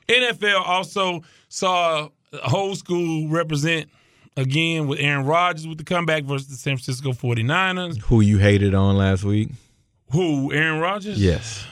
[0.10, 3.90] NFL also saw whole school represent
[4.38, 8.02] again with Aaron Rodgers with the comeback versus the San Francisco 49ers.
[8.04, 9.50] Who you hated on last week?
[10.12, 11.22] Who, Aaron Rodgers?
[11.22, 11.66] Yes,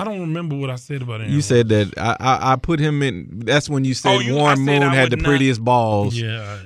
[0.00, 1.98] I don't remember what I said about Aaron you said that.
[1.98, 3.28] I, I I put him in.
[3.44, 6.14] That's when you said Oh, you- Warren said Moon had the not- prettiest balls.
[6.16, 6.58] Yeah.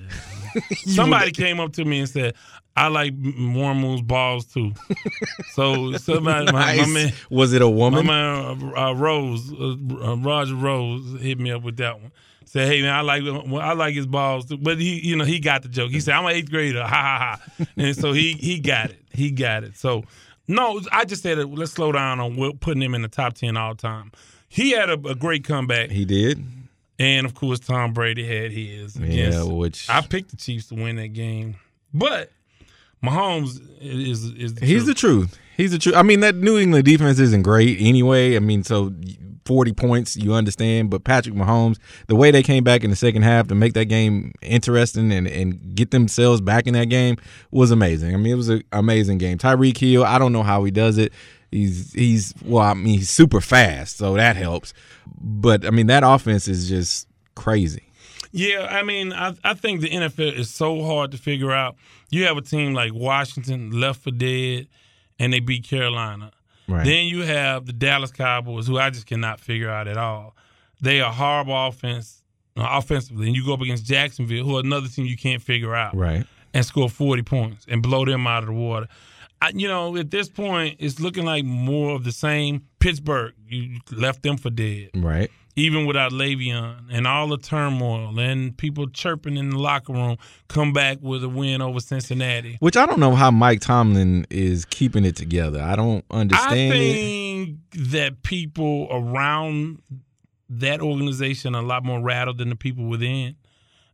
[0.86, 2.34] Somebody came up to me and said,
[2.76, 4.72] I like Warren Moon's balls too.
[5.52, 8.06] so somebody, my, my man, Was it a my woman?
[8.06, 9.74] man uh, uh, Rose, uh,
[10.12, 12.12] uh, Roger Rose, hit me up with that one.
[12.46, 14.58] Said, hey man, I like well, I like his balls, too.
[14.58, 15.90] but he, you know, he got the joke.
[15.90, 19.00] He said, I'm an eighth grader, ha ha ha, and so he he got it,
[19.12, 19.76] he got it.
[19.76, 20.04] So
[20.48, 23.56] no, I just said uh, let's slow down on putting him in the top ten
[23.56, 24.12] all time.
[24.48, 26.44] He had a, a great comeback, He did.
[26.98, 28.96] and of course Tom Brady had his.
[28.96, 31.56] Yeah, which I picked the Chiefs to win that game,
[31.92, 32.30] but
[33.02, 35.30] Mahomes is is the He's the truth.
[35.30, 35.40] truth.
[35.56, 35.94] He's the truth.
[35.94, 38.34] I mean, that New England defense isn't great anyway.
[38.36, 38.92] I mean, so
[39.44, 40.90] 40 points, you understand.
[40.90, 43.86] But Patrick Mahomes, the way they came back in the second half to make that
[43.86, 47.16] game interesting and, and get themselves back in that game
[47.50, 48.14] was amazing.
[48.14, 49.38] I mean, it was an amazing game.
[49.38, 51.12] Tyreek Hill, I don't know how he does it.
[51.50, 54.74] He's he's well, I mean, he's super fast, so that helps.
[55.20, 57.84] But I mean, that offense is just crazy.
[58.32, 61.76] Yeah, I mean, I I think the NFL is so hard to figure out.
[62.10, 64.66] You have a team like Washington left for dead,
[65.20, 66.32] and they beat Carolina.
[66.68, 66.84] Right.
[66.84, 70.34] Then you have the Dallas Cowboys, who I just cannot figure out at all.
[70.80, 72.22] They are horrible offense,
[72.56, 75.74] uh, offensively, and you go up against Jacksonville, who are another team you can't figure
[75.74, 75.94] out.
[75.96, 76.26] Right.
[76.52, 78.86] and score 40 points and blow them out of the water.
[79.42, 82.62] I, you know, at this point, it's looking like more of the same.
[82.78, 84.90] Pittsburgh, you left them for dead.
[84.94, 85.30] Right.
[85.56, 90.16] Even without Le'Veon and all the turmoil and people chirping in the locker room,
[90.48, 92.56] come back with a win over Cincinnati.
[92.60, 95.62] Which I don't know how Mike Tomlin is keeping it together.
[95.62, 96.72] I don't understand I it.
[96.72, 97.58] think
[97.92, 99.80] that people around
[100.48, 103.36] that organization are a lot more rattled than the people within.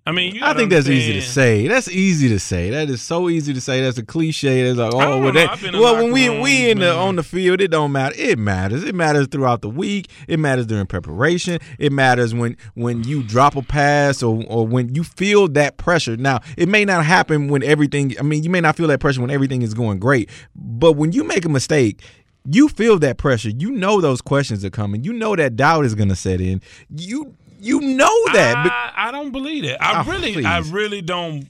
[0.07, 1.69] I mean, you I think that's easy to say.
[1.69, 2.71] That's easy to say.
[2.71, 3.83] That is so easy to say.
[3.83, 4.63] That's a cliche.
[4.65, 6.95] That's like, oh, well, that, I've been in well when we rooms, we in the
[6.95, 8.15] on the field, it don't matter.
[8.19, 8.83] It matters.
[8.83, 10.11] It matters throughout the week.
[10.27, 11.59] It matters during preparation.
[11.79, 16.17] It matters when when you drop a pass or or when you feel that pressure.
[16.17, 18.15] Now, it may not happen when everything.
[18.19, 21.13] I mean, you may not feel that pressure when everything is going great, but when
[21.13, 22.03] you make a mistake.
[22.47, 23.51] You feel that pressure.
[23.51, 25.05] You know those questions are coming.
[25.05, 26.63] You know that doubt is going to set in.
[26.89, 28.57] You you know that.
[28.97, 29.83] I, I don't believe that.
[29.83, 31.47] I Oh, really, I really don't.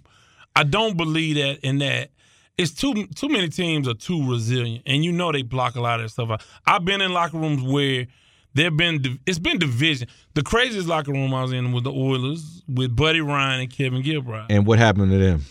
[0.56, 1.60] I don't believe that.
[1.66, 2.10] In that,
[2.58, 6.00] it's too too many teams are too resilient, and you know they block a lot
[6.00, 6.42] of that stuff out.
[6.66, 8.06] I've been in locker rooms where
[8.54, 10.08] there've been it's been division.
[10.34, 14.02] The craziest locker room I was in was the Oilers with Buddy Ryan and Kevin
[14.02, 14.46] Gilbride.
[14.50, 15.44] and what happened to them?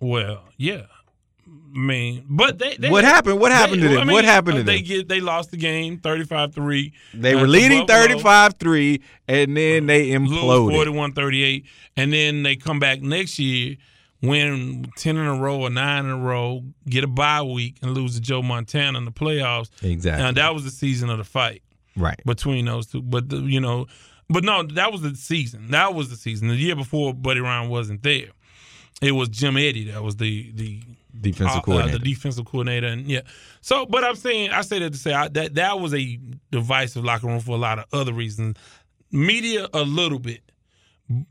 [0.00, 0.82] Well, yeah.
[1.74, 3.40] I mean, but they, they What happened?
[3.40, 4.08] What happened to them?
[4.08, 4.84] What happened to they them?
[4.84, 6.92] Get, they lost the game 35-3.
[7.14, 11.14] They uh, were leading 35-3 and then they lose imploded.
[11.14, 11.64] 41-38
[11.96, 13.76] and then they come back next year
[14.22, 17.92] win 10 in a row or 9 in a row get a bye week and
[17.94, 20.24] lose to Joe Montana in the playoffs Exactly.
[20.24, 21.62] and that was the season of the fight
[21.96, 22.20] Right.
[22.24, 23.86] between those two but the, you know
[24.30, 27.68] but no that was the season that was the season the year before Buddy Ryan
[27.68, 28.28] wasn't there
[29.02, 30.80] it was Jim Eddy that was the the
[31.20, 33.20] Defensive uh, uh, the defensive coordinator, and yeah.
[33.60, 36.18] So, but I'm saying, I say that to say I, that that was a
[36.50, 38.56] divisive locker room for a lot of other reasons.
[39.10, 40.40] Media, a little bit,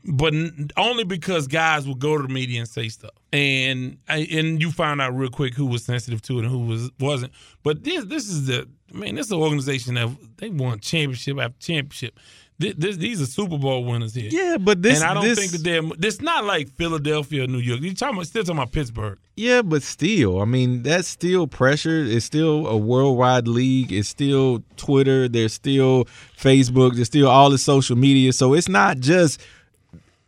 [0.04, 0.32] but
[0.76, 4.70] only because guys would go to the media and say stuff, and I- and you
[4.70, 7.32] find out real quick who was sensitive to it and who was wasn't.
[7.64, 11.38] But this this is the I mean, this is an organization that they won championship
[11.38, 12.20] after championship.
[12.58, 14.28] This, this, these are Super Bowl winners here.
[14.30, 15.82] yeah, but this and I don't this, think that they're.
[15.98, 17.80] This not like Philadelphia or New York.
[17.80, 19.18] You talking about still talking about Pittsburgh.
[19.36, 22.04] Yeah, but still, I mean, that's still pressure.
[22.04, 23.92] It's still a worldwide league.
[23.92, 25.28] It's still Twitter.
[25.28, 26.04] There's still
[26.36, 26.94] Facebook.
[26.94, 28.32] There's still all the social media.
[28.32, 29.40] So it's not just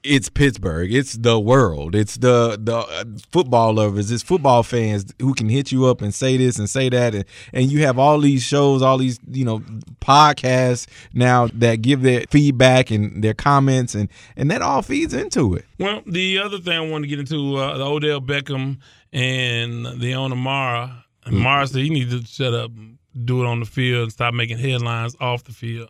[0.05, 0.93] it's Pittsburgh.
[0.93, 1.95] It's the world.
[1.95, 4.11] It's the the uh, football lovers.
[4.11, 7.25] It's football fans who can hit you up and say this and say that, and
[7.53, 9.61] and you have all these shows, all these you know
[10.01, 15.55] podcasts now that give their feedback and their comments, and and that all feeds into
[15.55, 15.65] it.
[15.79, 18.79] Well, the other thing I wanted to get into uh, the Odell Beckham
[19.13, 21.05] and the owner Mara.
[21.27, 24.13] And Mara said he needs to shut up, and do it on the field, and
[24.13, 25.89] stop making headlines off the field.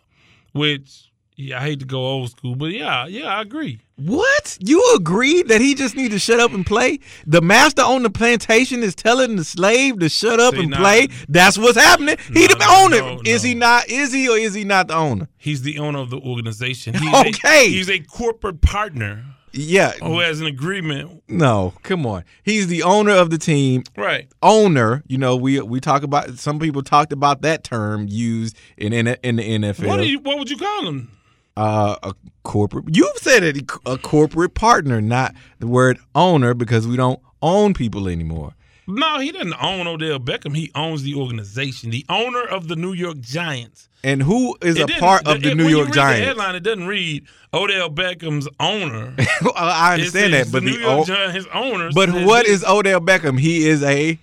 [0.53, 3.81] Which yeah, I hate to go old school, but yeah, yeah, I agree.
[3.97, 4.57] What?
[4.59, 6.99] You agree that he just need to shut up and play?
[7.25, 10.77] The master on the plantation is telling the slave to shut up See, and nah.
[10.77, 11.07] play.
[11.29, 12.17] That's what's happening.
[12.33, 12.97] He No, the owner.
[13.15, 13.49] no, Is no.
[13.49, 13.89] he not?
[13.89, 15.27] Is he or is he not the owner?
[15.37, 16.93] He's the owner of the organization.
[16.95, 17.67] He's Okay.
[17.67, 19.91] a, he's a corporate partner Yeah.
[20.03, 21.23] who has an agreement.
[21.29, 22.23] No, come on.
[22.43, 23.83] He's the owner of the team.
[23.95, 24.27] Right.
[24.41, 28.91] Owner, you know, we we talk about some people talked about that term used in
[28.93, 29.87] in, in the NFL.
[29.87, 30.19] What you?
[30.19, 31.11] What would you call him?
[31.57, 32.13] Uh, a
[32.43, 32.85] corporate.
[32.95, 38.07] You've said it, a corporate partner, not the word owner, because we don't own people
[38.07, 38.53] anymore.
[38.87, 40.55] No, he doesn't own Odell Beckham.
[40.55, 41.89] He owns the organization.
[41.89, 43.89] The owner of the New York Giants.
[44.03, 46.27] And who is It a part of the it- New York read The Giants?
[46.27, 49.15] headline it doesn't read Odell Beckham's owner.
[49.55, 51.89] I understand It's- that, it's but the New York o- Giants, his owner.
[51.95, 53.39] but what is Odell Beckham?
[53.39, 54.19] He is a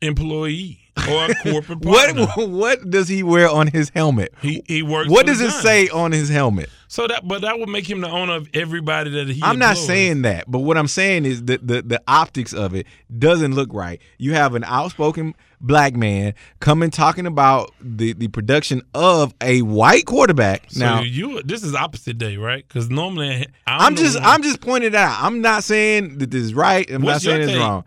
[0.00, 0.78] employee
[1.08, 2.26] or a corporate partner?
[2.26, 2.50] what?
[2.66, 4.32] What does he wear on his helmet?
[4.40, 5.08] He he works.
[5.08, 6.68] What does it say on his helmet?
[6.88, 9.42] So that, but that would make him the owner of everybody that he.
[9.42, 9.86] I'm not employs.
[9.86, 12.86] saying that, but what I'm saying is that the, the optics of it
[13.18, 14.00] doesn't look right.
[14.18, 20.06] You have an outspoken black man coming talking about the, the production of a white
[20.06, 20.66] quarterback.
[20.70, 22.66] So now, you, this is opposite day, right?
[22.66, 25.22] Because normally I'm the just I'm just pointing it out.
[25.22, 26.88] I'm not saying that this is right.
[26.90, 27.84] I'm not saying it's wrong.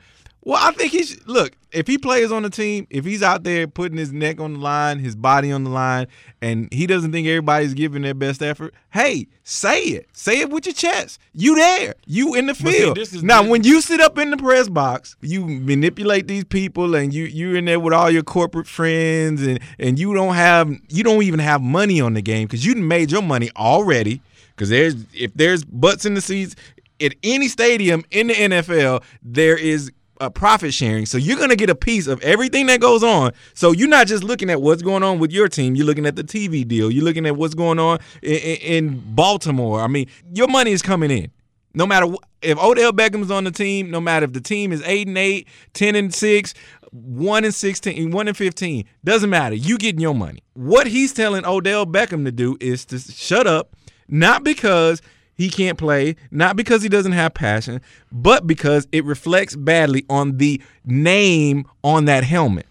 [0.49, 1.53] Well, I think he should look.
[1.71, 4.59] If he plays on the team, if he's out there putting his neck on the
[4.59, 6.07] line, his body on the line,
[6.41, 10.09] and he doesn't think everybody's giving their best effort, hey, say it.
[10.12, 11.19] Say it with your chest.
[11.33, 11.93] You there.
[12.07, 12.97] You in the see, field.
[12.97, 16.45] this is now, the- when you sit up in the press box, you manipulate these
[16.45, 20.33] people, and you you're in there with all your corporate friends, and and you don't
[20.33, 24.19] have you don't even have money on the game because you made your money already.
[24.55, 26.55] Because there's if there's butts in the seats
[26.99, 31.05] at any stadium in the NFL, there is a profit sharing.
[31.05, 33.32] So you're gonna get a piece of everything that goes on.
[33.53, 35.75] So you're not just looking at what's going on with your team.
[35.75, 36.91] You're looking at the TV deal.
[36.91, 39.82] You're looking at what's going on in, in, Baltimore.
[39.82, 41.32] I mean, your money is coming in.
[41.73, 42.08] No matter
[42.41, 45.47] if Odell Beckham's on the team, no matter if the team is 8 and 8,
[45.73, 46.53] 10 and 6,
[46.91, 48.86] one and 16, one and 15.
[49.03, 49.55] Doesn't matter.
[49.55, 50.39] You getting your money.
[50.53, 53.75] What he's telling Odell Beckham to do is to shut up,
[54.08, 55.01] not because
[55.39, 57.80] he can't play, not because he doesn't have passion,
[58.12, 62.65] but because it reflects badly on the name on that helmet.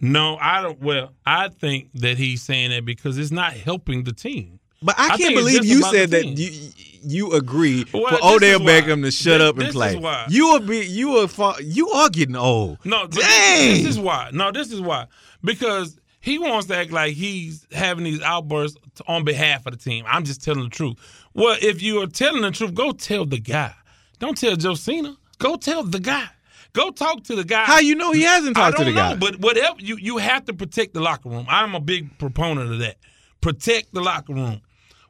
[0.00, 0.80] No, I don't.
[0.82, 4.58] Well, I think that he's saying that because it's not helping the team.
[4.82, 6.70] But I I can't believe you said that you
[7.02, 8.58] you agree Well, for Odell.
[8.60, 9.90] Beckham to shut This- up and this play.
[9.90, 10.26] is why.
[10.28, 12.78] You are be you are you are getting old.
[12.84, 13.74] No, this- Dang.
[13.74, 14.30] This is why.
[14.32, 15.06] No, this is why.
[15.42, 20.04] Because he wants to act like he's having these outbursts on behalf of the team.
[20.08, 20.96] I'm just telling the truth.
[21.34, 23.72] Well, if you are telling the truth, go tell the guy.
[24.18, 25.16] Don't tell Josina.
[25.38, 26.26] Go tell the guy.
[26.72, 27.64] Go talk to the guy.
[27.64, 29.16] How you know he hasn't I talked don't to the know, guy?
[29.16, 31.46] but whatever you you have to protect the locker room.
[31.48, 32.96] I'm a big proponent of that.
[33.40, 34.60] Protect the locker room.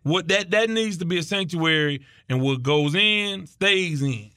[0.03, 4.31] What that that needs to be a sanctuary, and what goes in stays in.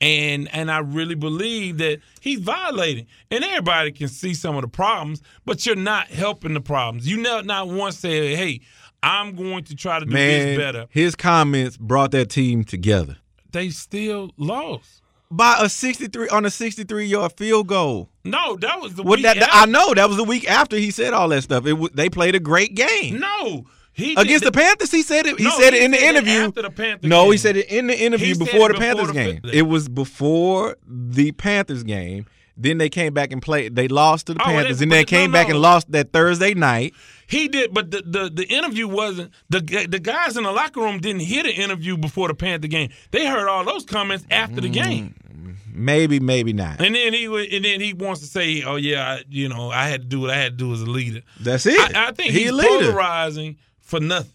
[0.00, 3.06] And and I really believe that he's violating.
[3.30, 7.08] And everybody can see some of the problems, but you're not helping the problems.
[7.08, 8.60] You never not once say, "Hey,
[9.02, 13.16] I'm going to try to do Man, this better." his comments brought that team together
[13.52, 15.00] They still lost.
[15.30, 18.10] by a 63 on a 63 yard field goal.
[18.22, 19.50] No, that was the What week that after.
[19.50, 21.64] I know that was the week after he said all that stuff.
[21.66, 23.64] It they played a great game No,
[23.96, 24.90] he against the Panthers.
[24.90, 25.38] He said it.
[25.38, 26.38] He No, said he it in the interview.
[26.40, 27.32] after the no, game.
[27.32, 29.40] he said it in the interview He before the before Panthers the game.
[29.52, 32.26] It was before the Panthers game.
[32.58, 33.76] Then they came back and played.
[33.76, 35.54] They lost to the Oh, Panthers, they- and they but no, came back no.
[35.54, 36.94] and lost that Thursday night.
[37.26, 40.98] He did, but the, the, the interview wasn't the the guys in the locker room
[41.00, 42.90] didn't hear the interview before the Panther game.
[43.10, 46.80] They heard all those comments after the game, mm, Maybe, maybe not.
[46.80, 49.88] and then he and then he wants to say, "Oh yeah, I, you know, I
[49.88, 51.78] had to do what I had to do as a leader." That's it.
[51.94, 52.90] I, I think he he's a leader.
[52.92, 54.32] polarizing for nothing,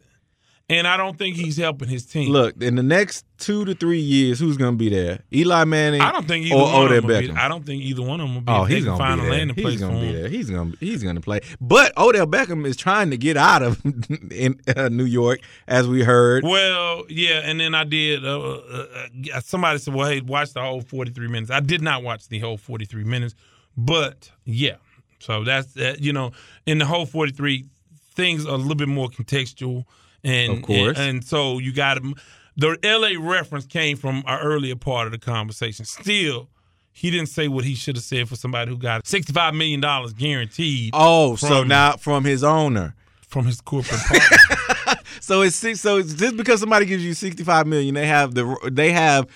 [0.69, 2.31] and I don't think he's helping his team.
[2.31, 5.19] Look, in the next two to three years, who's going to be there?
[5.33, 5.99] Eli Manning.
[5.99, 7.07] I don't think either or one Odell of them.
[7.07, 7.37] Will be, Beckham.
[7.37, 8.51] I don't think either one of them will be.
[8.51, 9.37] Oh, he's gonna find be a there.
[9.39, 10.15] landing He's gonna for be him.
[10.15, 10.29] there.
[10.29, 11.41] He's gonna he's gonna play.
[11.59, 13.81] But Odell Beckham is trying to get out of
[14.31, 16.43] in uh, New York, as we heard.
[16.45, 18.25] Well, yeah, and then I did.
[18.25, 18.85] Uh, uh,
[19.33, 22.39] uh, somebody said, "Well, hey, watch the whole forty-three minutes." I did not watch the
[22.39, 23.35] whole forty-three minutes,
[23.75, 24.75] but yeah.
[25.19, 25.99] So that's that.
[26.01, 26.31] You know,
[26.65, 27.65] in the whole forty-three,
[28.15, 29.85] things are a little bit more contextual,
[30.23, 30.97] and Of course.
[30.97, 31.99] and, and so you got.
[32.57, 33.15] The L.A.
[33.15, 35.85] reference came from our earlier part of the conversation.
[35.85, 36.49] Still,
[36.91, 40.11] he didn't say what he should have said for somebody who got sixty-five million dollars
[40.13, 42.93] guaranteed Oh, so now from his owner.
[43.27, 44.37] from his corporate partner.
[45.21, 45.79] So it's six.
[45.79, 49.27] So it's just because somebody gives you sixty five million, they have the they have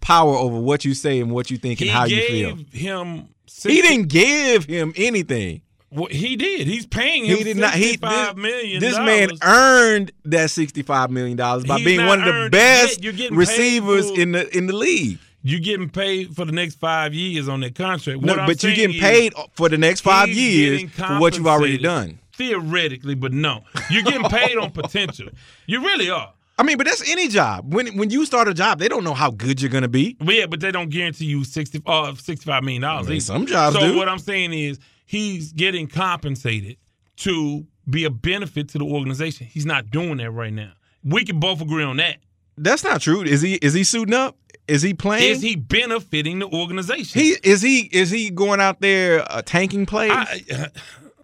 [0.00, 2.56] power over what you say and what you think and he how you feel.
[2.70, 3.28] him.
[3.46, 5.60] 60, He didn't give him anything.
[5.92, 6.66] Well, he did.
[6.66, 7.74] He's paying him He did not.
[7.74, 8.80] He this, million.
[8.80, 13.04] this man earned that sixty five million dollars by He's being one of the best.
[13.30, 15.18] Receivers for- in the in the league.
[15.44, 18.20] You're getting paid for the next five years on that contract.
[18.22, 21.48] No, What I'm but you're getting paid for the next five years for what you've
[21.48, 22.20] already done.
[22.36, 25.28] Theoretically, but no, you're getting paid on potential.
[25.66, 26.32] You really are.
[26.58, 27.74] I mean, but that's any job.
[27.74, 30.16] When when you start a job, they don't know how good you're gonna be.
[30.20, 33.06] Yeah, but they don't guarantee you 60, uh, 65 million dollars.
[33.08, 33.96] I mean, some jobs So do.
[33.96, 34.78] what I'm saying is
[35.12, 36.78] he's getting compensated
[37.16, 39.46] to be a benefit to the organization.
[39.46, 40.72] He's not doing that right now.
[41.04, 42.16] We can both agree on that.
[42.56, 43.22] That's not true.
[43.22, 44.38] Is he is he suiting up?
[44.66, 45.28] Is he playing?
[45.30, 47.20] Is he benefiting the organization?
[47.20, 50.12] He is he is he going out there uh, tanking plays?
[50.12, 50.68] I,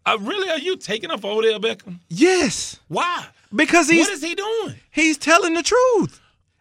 [0.04, 2.00] I, really, are you taking up Odell Beckham?
[2.08, 3.26] yes, Why?
[3.54, 4.74] because he's what is he doing?
[4.90, 6.20] he's telling the truth.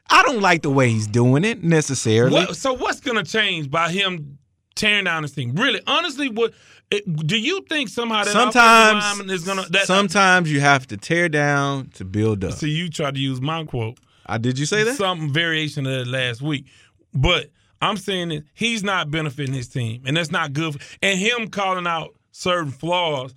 [0.10, 2.34] I don't like the way he's doing it necessarily.
[2.34, 4.38] What, so what's going to change by him
[4.76, 5.56] tearing down this team?
[5.56, 6.54] Really, honestly, what
[6.89, 9.69] it, do you think somehow that offensive Sometimes, lineman is going to?
[9.71, 12.54] That, sometimes you have to tear down to build up.
[12.54, 14.00] So you tried to use my quote.
[14.26, 14.95] I did you say that?
[14.95, 16.65] Some variation of that last week,
[17.13, 17.50] but
[17.82, 20.73] I'm saying that he's not benefiting his team, and that's not good.
[20.73, 23.34] For, and him calling out certain flaws.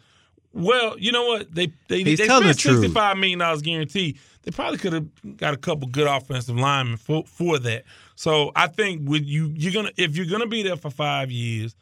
[0.53, 1.55] Well, you know what?
[1.55, 4.19] They they He's they spent the sixty five million dollars guaranteed.
[4.43, 7.85] They probably could have got a couple good offensive linemen for for that.
[8.17, 11.75] So I think with you, you're gonna if you're gonna be there for five years,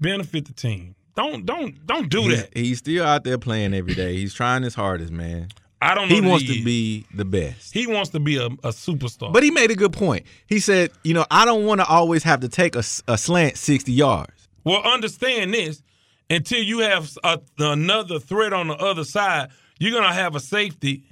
[0.00, 0.94] benefit the team.
[1.18, 2.56] Don't don't don't do that.
[2.56, 4.14] he's still out there playing every day.
[4.14, 5.48] He's trying his hardest, man.
[5.82, 6.14] I don't know.
[6.14, 7.74] He wants to be the best.
[7.74, 9.32] He wants to be a, a superstar.
[9.32, 10.26] But he made a good point.
[10.46, 13.90] He said, you know, I don't want to always have to take a slant 60
[13.90, 14.48] yards.
[14.62, 15.82] Well, understand this:
[16.30, 19.48] until you have a, another threat on the other side,
[19.80, 21.02] you're gonna have a safety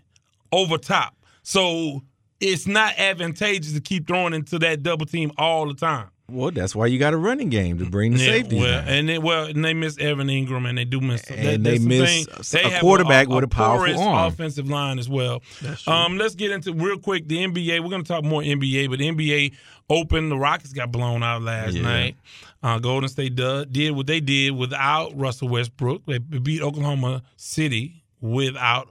[0.52, 1.16] over top.
[1.42, 2.04] So
[2.38, 6.10] it's not advantageous to keep throwing into that double team all the time.
[6.28, 8.58] Well, that's why you got a running game to bring the Yeah, safety.
[8.58, 11.22] well, and they, well, and they miss Evan Engram, and they do miss.
[11.30, 12.26] And that's they miss thing.
[12.36, 14.26] a They have quarterback with a powerful arm.
[14.32, 15.40] offensive line as well.
[15.86, 17.80] Um, let's get into real quick the NBA.
[17.80, 19.54] We're going to talk more NBA, but the NBA
[19.88, 20.28] open.
[20.28, 21.82] The Rockets got blown out last Yeah.
[21.82, 22.16] night.
[22.60, 26.06] Uh, Golden State did, did what they did without Russell Westbrook.
[26.06, 28.88] They beat Oklahoma City without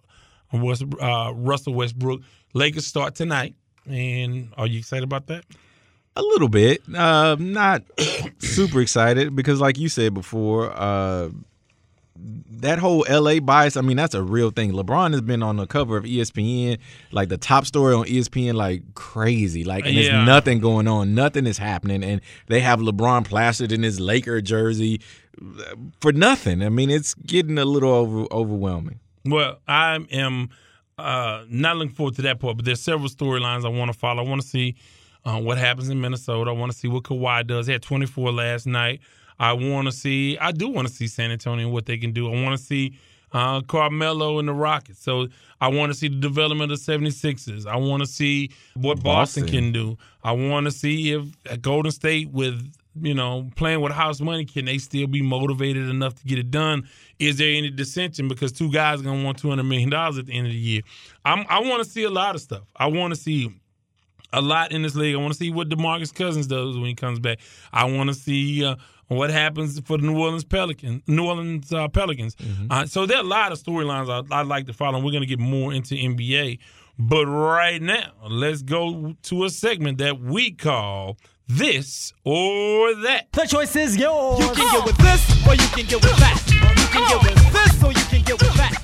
[0.53, 2.21] West, uh, Russell Westbrook.
[2.53, 3.55] Lakers start tonight,
[3.85, 5.43] and are you excited about that?
[6.17, 6.81] A little bit.
[6.93, 7.83] Uh, not
[8.39, 11.29] super excited because, like you said before, uh,
[12.17, 14.71] that whole LA bias, I mean, that's a real thing.
[14.71, 16.77] LeBron has been on the cover of ESPN,
[17.11, 19.65] like the top story on ESPN, like crazy.
[19.65, 20.11] Like, and Yeah.
[20.13, 21.13] there's nothing going on.
[21.13, 22.03] Nothing is happening.
[22.03, 25.01] And they have LeBron plastered in his Laker jersey
[25.99, 26.63] for nothing.
[26.63, 28.99] I mean, it's getting a little over, overwhelming.
[29.25, 30.49] Well, I am
[30.97, 34.23] uh, not looking forward to that part, but there's several storylines I want to follow.
[34.23, 34.75] I want to see
[35.25, 36.51] uh, what happens in Minnesota.
[36.51, 37.67] I want to see what Kawhi does.
[37.67, 39.01] He had 24 last night.
[39.39, 40.37] I want to see.
[40.37, 42.31] I do want to see San Antonio and what they can do.
[42.31, 42.97] I want to see
[43.33, 45.03] uh, Carmelo and the Rockets.
[45.03, 45.27] So
[45.59, 47.65] I want to see the development of the 76ers.
[47.65, 49.47] I want to see what Boston, Boston.
[49.47, 49.97] can do.
[50.23, 52.71] I want to see if at Golden State with
[53.01, 56.49] you know playing with house money can they still be motivated enough to get it
[56.49, 56.87] done?
[57.19, 60.33] Is there any dissension because two guys are gonna want 200 million dollars at the
[60.33, 60.81] end of the year?
[61.25, 62.63] I'm, I want to see a lot of stuff.
[62.75, 63.53] I want to see
[64.33, 65.15] a lot in this league.
[65.15, 67.39] I want to see what DeMarcus Cousins does when he comes back.
[67.71, 68.75] I want to see uh,
[69.07, 71.01] what happens for the New Orleans Pelicans.
[71.07, 72.35] New Orleans uh, Pelicans.
[72.69, 74.97] Uh, so there are a lot of storylines I'd, I'd like to follow.
[74.97, 76.59] And we're going to get more into NBA.
[76.97, 81.17] But right now, let's go to a segment that we call
[81.47, 83.27] this or that.
[83.33, 84.39] The choice is yours.
[84.39, 86.41] You can get with this, or you can get with that.
[86.47, 88.74] You can get with this, or you can get with that.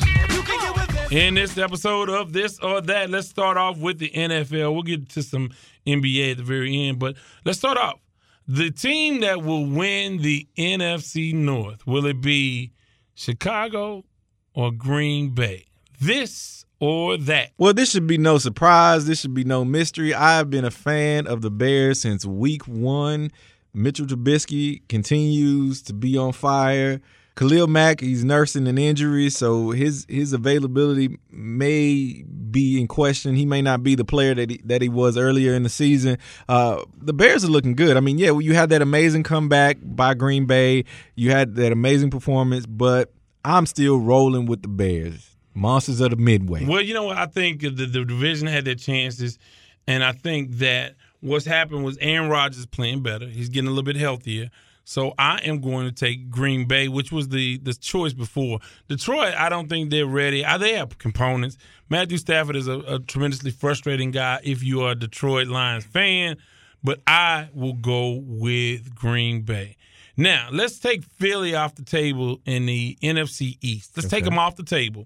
[1.11, 4.73] In this episode of this or that, let's start off with the NFL.
[4.73, 5.49] We'll get to some
[5.85, 7.99] NBA at the very end, but let's start off.
[8.47, 12.71] The team that will win the NFC North, will it be
[13.13, 14.05] Chicago
[14.53, 15.65] or Green Bay?
[15.99, 17.49] This or that?
[17.57, 19.05] Well, this should be no surprise.
[19.05, 20.13] This should be no mystery.
[20.13, 23.31] I've been a fan of the Bears since week one.
[23.73, 27.01] Mitchell Trubisky continues to be on fire.
[27.41, 33.35] Khalil Mack, he's nursing an injury, so his his availability may be in question.
[33.35, 36.19] He may not be the player that he, that he was earlier in the season.
[36.47, 37.97] Uh, the Bears are looking good.
[37.97, 40.85] I mean, yeah, you had that amazing comeback by Green Bay.
[41.15, 43.11] You had that amazing performance, but
[43.43, 45.35] I'm still rolling with the Bears.
[45.55, 46.67] Monsters of the Midway.
[46.67, 47.17] Well, you know what?
[47.17, 49.39] I think the, the division had their chances,
[49.87, 53.27] and I think that what's happened was Aaron Rodgers playing better.
[53.27, 54.51] He's getting a little bit healthier.
[54.83, 58.59] So I am going to take Green Bay, which was the the choice before.
[58.87, 60.43] Detroit, I don't think they're ready.
[60.43, 61.57] Uh, They have components.
[61.89, 66.37] Matthew Stafford is a, a tremendously frustrating guy if you are a Detroit Lions fan,
[66.83, 69.77] but I will go with Green Bay.
[70.17, 73.91] Now, let's take Philly off the table in the NFC East.
[73.95, 75.05] Let's take them off the table.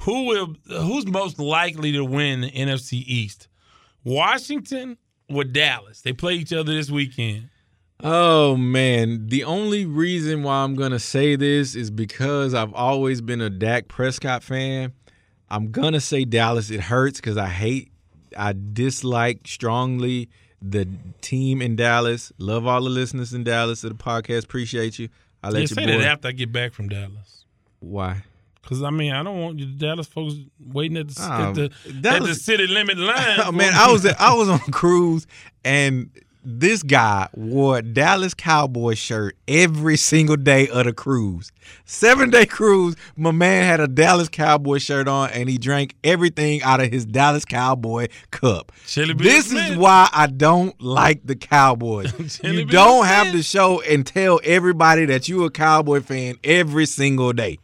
[0.00, 3.48] Who will who's most likely to win the NFC East?
[4.04, 4.98] Washington
[5.28, 6.02] or Dallas?
[6.02, 7.48] They play each other this weekend.
[8.02, 13.40] Oh man, the only reason why I'm gonna say this is because I've always been
[13.40, 14.92] a Dak Prescott fan.
[15.48, 16.70] I'm gonna say Dallas.
[16.70, 17.90] It hurts because I hate,
[18.36, 20.28] I dislike strongly
[20.60, 20.86] the
[21.22, 22.32] team in Dallas.
[22.38, 24.44] Love all the listeners in Dallas of the podcast.
[24.44, 25.08] Appreciate you.
[25.42, 25.98] I let you say boy.
[25.98, 27.44] that after I get back from Dallas.
[27.80, 28.22] Why?
[28.60, 31.64] Because I mean, I don't want you Dallas folks waiting at the, Oh, at the,
[32.10, 33.40] at the city limit line.
[33.44, 35.26] Oh, man, I was I was on cruise
[35.64, 36.10] and
[36.48, 41.50] this guy wore Dallas Cowboy shirt every single day of the cruise.
[41.86, 46.62] Seven day cruise, my man had a Dallas Cowboy shirt on and he drank everything
[46.62, 48.70] out of his Dallas Cowboy cup.
[48.86, 49.72] Chili Bill this Smith.
[49.72, 52.12] is why I don't like the Cowboys.
[52.44, 56.86] You Bill don't have to show and tell everybody that you a Cowboy fan every
[56.86, 57.58] single day.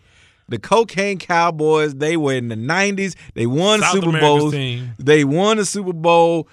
[0.49, 3.15] The cocaine Cowboys, they were in the 90s.
[3.35, 4.53] They won South Super America's Bowls.
[4.53, 4.91] team.
[4.99, 6.49] They won a Super Bowl.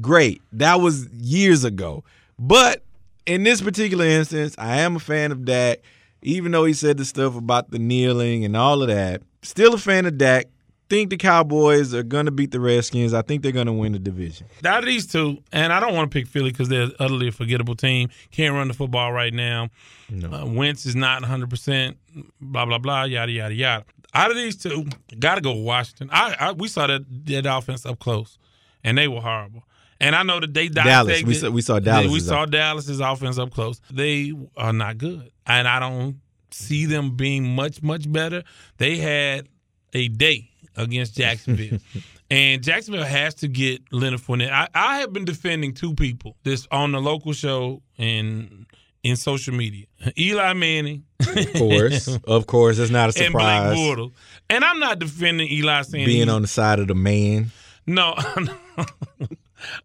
[0.00, 0.42] Great.
[0.52, 2.04] That was years ago.
[2.38, 2.82] But
[3.26, 5.80] in this particular instance, I am a fan of Dak,
[6.22, 9.22] even though he said the stuff about the kneeling and all of that.
[9.42, 10.46] Still a fan of Dak.
[10.88, 13.14] Think the Cowboys are going to beat the Redskins.
[13.14, 14.48] I think they're going to win the division.
[14.64, 17.32] Out of these two, and I don't want to pick Philly because they're utterly a
[17.32, 18.08] forgettable team.
[18.32, 19.68] Can't run the football right now.
[20.12, 21.94] Uh, Wentz is not 100%,
[22.40, 23.84] blah, blah, blah, yada, yada, yada.
[24.14, 24.84] Out of these two,
[25.20, 26.08] got to go Washington.
[26.10, 28.36] I, I We saw that, that offense up close,
[28.84, 29.62] and they were horrible.
[30.00, 31.22] And I know that they Dallas.
[31.22, 32.50] We saw- we saw Dallas We saw up.
[32.50, 33.80] Dallas's offense up close.
[33.90, 36.16] They are not good, and I don't
[36.50, 38.42] see them being much, much better.
[38.78, 39.46] They had
[39.92, 41.78] a day against Jacksonville.
[42.32, 44.52] And Jacksonville has to get Leonard Fournette.
[44.52, 48.66] I, I have been defending two people this on the local show and
[49.02, 49.86] in social media.
[50.16, 53.64] Eli Manning Of course, of course, it's not a surprise.
[53.72, 53.98] and Blake.
[53.98, 54.12] Bortles.
[54.48, 57.50] And I'm not defending Eli saying Being on the side of the man.
[57.96, 58.14] No,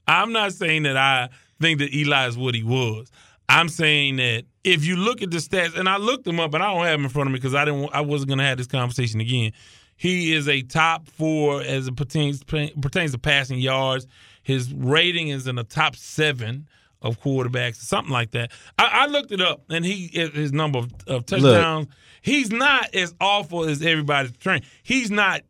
[0.08, 1.30] I'm not saying that I
[1.60, 3.12] think that Eli is what he was.
[3.50, 6.64] I'm saying that if you look at the stats, and I looked them up, and
[6.64, 8.46] I don't have them in front of me because I didn't, I wasn't going to
[8.46, 9.52] have this conversation again.
[9.98, 14.08] He is a top four as it pertains pertains to passing yards.
[14.44, 16.68] His rating is in the top seven
[17.02, 18.52] of quarterbacks, something like that.
[18.78, 21.88] I, I looked it up, and he his number of, of touchdowns.
[22.22, 24.66] He's not as awful as everybody's trained.
[24.84, 25.42] He's not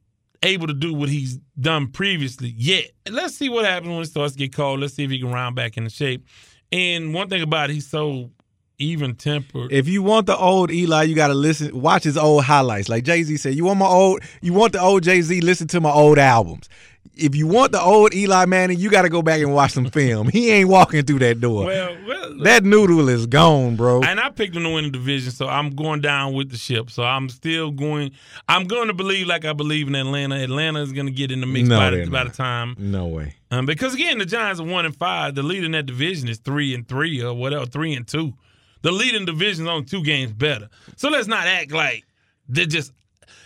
[0.46, 2.92] able to do what he's done previously yet.
[3.10, 4.80] Let's see what happens when it starts to get cold.
[4.80, 6.26] Let's see if he can round back into shape.
[6.72, 8.32] And one thing about it, he's so
[8.78, 9.72] even tempered.
[9.72, 12.90] If you want the old Eli, you got to listen, watch his old highlights.
[12.90, 15.68] Like Jay Z said, you want my old, you want the old Jay Z, listen
[15.70, 16.70] to my old albums.
[17.18, 19.90] If you want the old Eli Manning, you got to go back and watch some
[19.90, 20.28] film.
[20.30, 21.66] He ain't walking through that door.
[21.66, 24.02] well, well, that noodle is gone, bro.
[24.04, 26.90] and I picked him to win the division, so I'm going down with the ship.
[26.92, 28.12] So I'm still going.
[28.50, 30.36] I'm going to believe like I believe in Atlanta.
[30.36, 32.76] Atlanta is going to get in the mix No, by, the, by the time.
[32.78, 33.36] No way.
[33.52, 35.36] Um, because again, the Giants are one and five.
[35.36, 38.34] The lead in that division is three and three or whatever, three and two.
[38.82, 40.70] The leading division is only two games better.
[40.98, 42.04] So let's not act like
[42.50, 42.92] they're just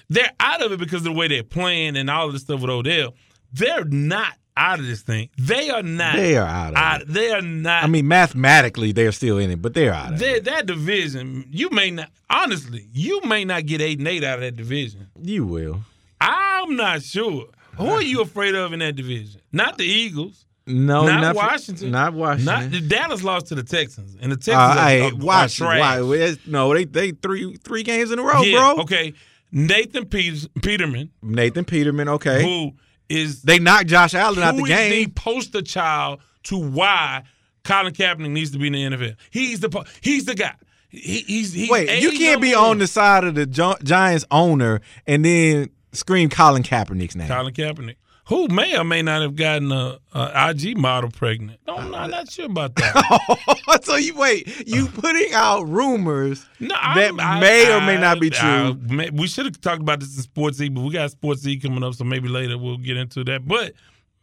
[0.10, 2.62] they're out of it because of the way they're playing and all of this stuff
[2.62, 3.14] with Odell.
[3.54, 5.30] They're not out of this thing.
[5.38, 6.16] They are not.
[6.16, 7.14] They are out of it.
[7.14, 7.84] They are not.
[7.84, 10.44] I mean, mathematically, they're still in it, but they're out of it.
[10.46, 12.10] that, division, you may not.
[12.30, 15.08] Honestly, you may not get eight and eight out of that division.
[15.22, 15.82] You will.
[16.22, 17.48] I'm not sure.
[17.78, 19.40] Who are you afraid of in that division?
[19.54, 20.46] Not the Eagles.
[20.68, 21.92] No, not, for- Washington.
[21.92, 22.72] Not Washington.
[22.72, 25.78] Not Dallas lost to the Texans, and the Texans uh, are, hey, are- are Washington.
[25.78, 26.02] trash.
[26.02, 26.36] Why?
[26.46, 28.84] No, they they three three games in a row, yeah, bro.
[28.84, 29.14] okay.
[29.52, 32.08] Nathan Peters, Peterman, Nathan Peterman.
[32.10, 32.74] Okay, who
[33.10, 34.92] is they knocked Josh Allen out who the game.
[34.92, 35.04] game.
[35.06, 37.24] the poster child to why
[37.64, 39.16] Colin Kaepernick needs to be in the NFL.
[39.32, 40.56] He's the he's the guy.
[40.90, 44.82] He, he's, he's Wait, you can't be on the side of the Gi- Giants owner
[45.06, 47.28] and then scream Colin Kaepernick's name.
[47.28, 47.98] Colin Kaepernick,
[48.30, 51.60] who may or may not have gotten a, a IG model pregnant.
[51.68, 53.82] No, I'm not, not sure about that.
[53.84, 58.20] so you wait, you putting out rumors No, that I- may or may I- not
[58.20, 58.74] be I- true.
[58.96, 61.58] may- we should have talked about this in Sports E, but we got Sports E
[61.60, 63.48] coming up, so maybe later we'll get into that.
[63.48, 63.74] But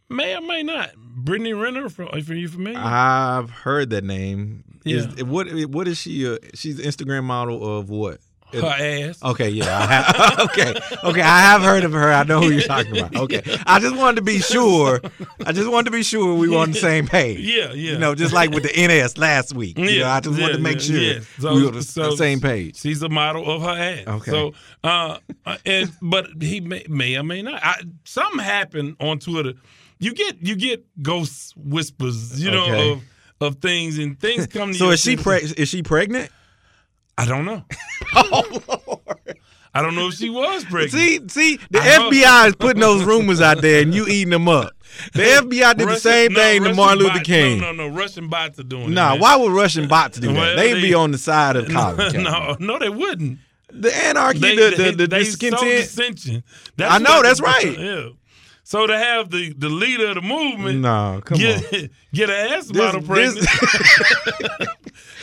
[0.09, 0.95] may or may not.
[0.95, 2.79] Brittany Renner, from, are you familiar?
[2.79, 4.63] I've heard that name.
[4.85, 6.25] Is, what what is she?
[6.31, 8.19] Uh, she's an Instagram model of what?
[8.53, 9.21] Her ass.
[9.21, 9.77] Okay, yeah.
[9.77, 10.73] I have, okay,
[11.03, 11.21] okay.
[11.21, 12.11] I have heard of her.
[12.13, 13.15] I know who you're talking about.
[13.17, 15.01] Okay, I just wanted to be sure.
[15.45, 17.39] I just wanted to be sure we were on the same page.
[17.39, 17.93] Yeah, yeah.
[17.93, 19.77] You know, just like with the NS last week.
[19.77, 21.19] You know, I just wanted to make sure yeah.
[21.39, 22.77] So- we were on the so same page.
[22.79, 24.07] She's a model of her ass.
[24.07, 24.31] Okay.
[24.31, 27.61] So, uh, uh, and but he may, may or may not.
[27.63, 29.53] I, something happened on Twitter.
[29.99, 32.91] You get you get ghost whispers, you know, Okay.
[32.91, 33.03] of
[33.39, 36.31] of things and things come to So is she is she pregnant?
[37.17, 37.63] I don't know.
[38.15, 39.01] Oh,
[39.73, 40.91] I don't know if she was pregnant.
[40.91, 44.31] See, see, the I hope- FBI is putting those rumors out there, and you eating
[44.31, 44.71] them up.
[45.13, 47.59] The FBI did the same no, thing to Russian Martin Luther bots- King.
[47.59, 47.95] No, no, no.
[47.95, 48.89] Russian bots are doing it.
[48.89, 49.19] Nah, man.
[49.19, 50.33] why would Russian bots do that?
[50.33, 51.97] Well, They'd they- be on the side of Colin.
[51.97, 52.23] Kaepernick.
[52.23, 53.37] no, no, they wouldn't.
[53.71, 55.81] The anarchy, They, the, the, the, they skin sow tint.
[55.83, 56.43] dissension.
[56.79, 57.77] I know, that's right.
[57.77, 58.09] Yeah.
[58.67, 61.39] So to have the, the leader of the movement No, come on.
[61.39, 63.47] get get an ass model pregnant.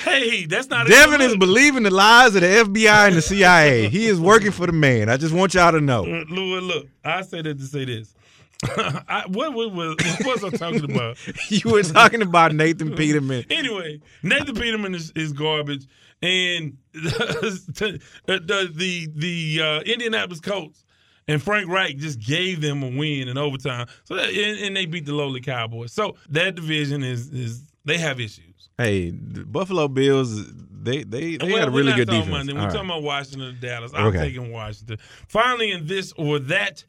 [0.03, 3.90] hey, that's not a Devan is believing the lies of the FBI and the CIA.
[3.90, 5.11] He is working for the man.
[5.11, 6.05] I just want y'all to know.
[6.05, 8.14] Uh, Louis, look, I say that to say this.
[8.64, 11.18] I, what, what, what, what was I talking about?
[11.51, 13.45] You were talking about Nathan Peterman.
[13.51, 15.86] anyway, Nathan Peterman is, is garbage,
[16.22, 20.84] and the the the, the uh, Indianapolis Colts
[21.29, 23.87] and Frank Reich just gave them a win in overtime.
[24.05, 25.93] So that, and, and they beat the lowly Cowboys.
[25.93, 28.68] So that division is is they have issues.
[28.79, 32.47] Hey, the Buffalo Bills, they they, they Well, had a really good defense.
[32.47, 32.57] Them.
[32.57, 32.97] We're All talking right.
[32.99, 33.93] about Washington and Dallas.
[33.95, 34.18] I'm Okay.
[34.18, 34.99] taking Washington.
[35.29, 36.85] Finally, in this or that,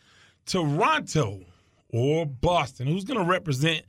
[0.45, 1.41] Toronto
[1.89, 3.83] or Boston, who's going to represent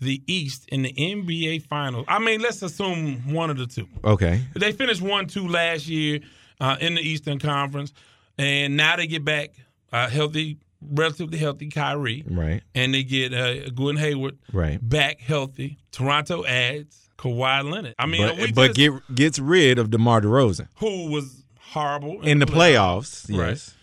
[0.00, 2.04] the East in the NBA Finals?
[2.08, 3.88] I mean, let's assume one of the two.
[4.04, 4.42] Okay.
[4.54, 6.20] They finished one two last year
[6.60, 7.92] uh, in the Eastern Conference,
[8.38, 9.50] and now they get back
[9.92, 12.62] uh, healthy, relatively healthy Kyrie, Right.
[12.74, 14.78] and they get uh, Gordon Hayward Right.
[14.86, 15.78] back healthy.
[15.92, 17.94] Toronto adds Kawhi Leonard.
[17.98, 22.38] I mean, But, but just, get gets rid of DeMar DeRozan who was horrible in
[22.38, 23.28] the playoffs.
[23.30, 23.50] Right.
[23.50, 23.74] Yes.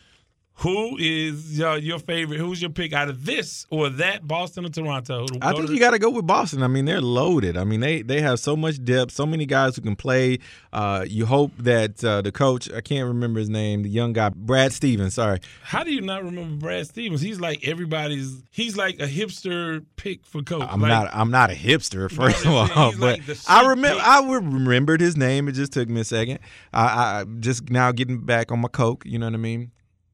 [0.59, 2.37] Who is uh, your favorite?
[2.37, 4.27] Who's your pick out of this or that?
[4.27, 5.25] Boston or Toronto?
[5.41, 6.63] I think you got to go with Boston.
[6.63, 7.55] I mean, they're loaded.
[7.55, 10.39] I mean, they they have so much depth, so many guys who can play.
[10.73, 14.29] Uh, you hope that uh, the coach, I can't remember his name, the young guy,
[14.35, 15.13] Brad Stevens.
[15.13, 15.39] Sorry.
[15.63, 17.21] How do you not remember Brad Stevens?
[17.21, 18.43] He's like everybody's.
[18.51, 20.67] He's like a hipster pick for coach.
[20.69, 21.09] I'm like, not.
[21.13, 24.01] I'm not a hipster, first of all, but like I remember.
[24.03, 25.47] I remembered his name.
[25.47, 26.39] It just took me a second.
[26.73, 29.03] I, I just now getting back on my Coke.
[29.05, 29.71] You know what I mean?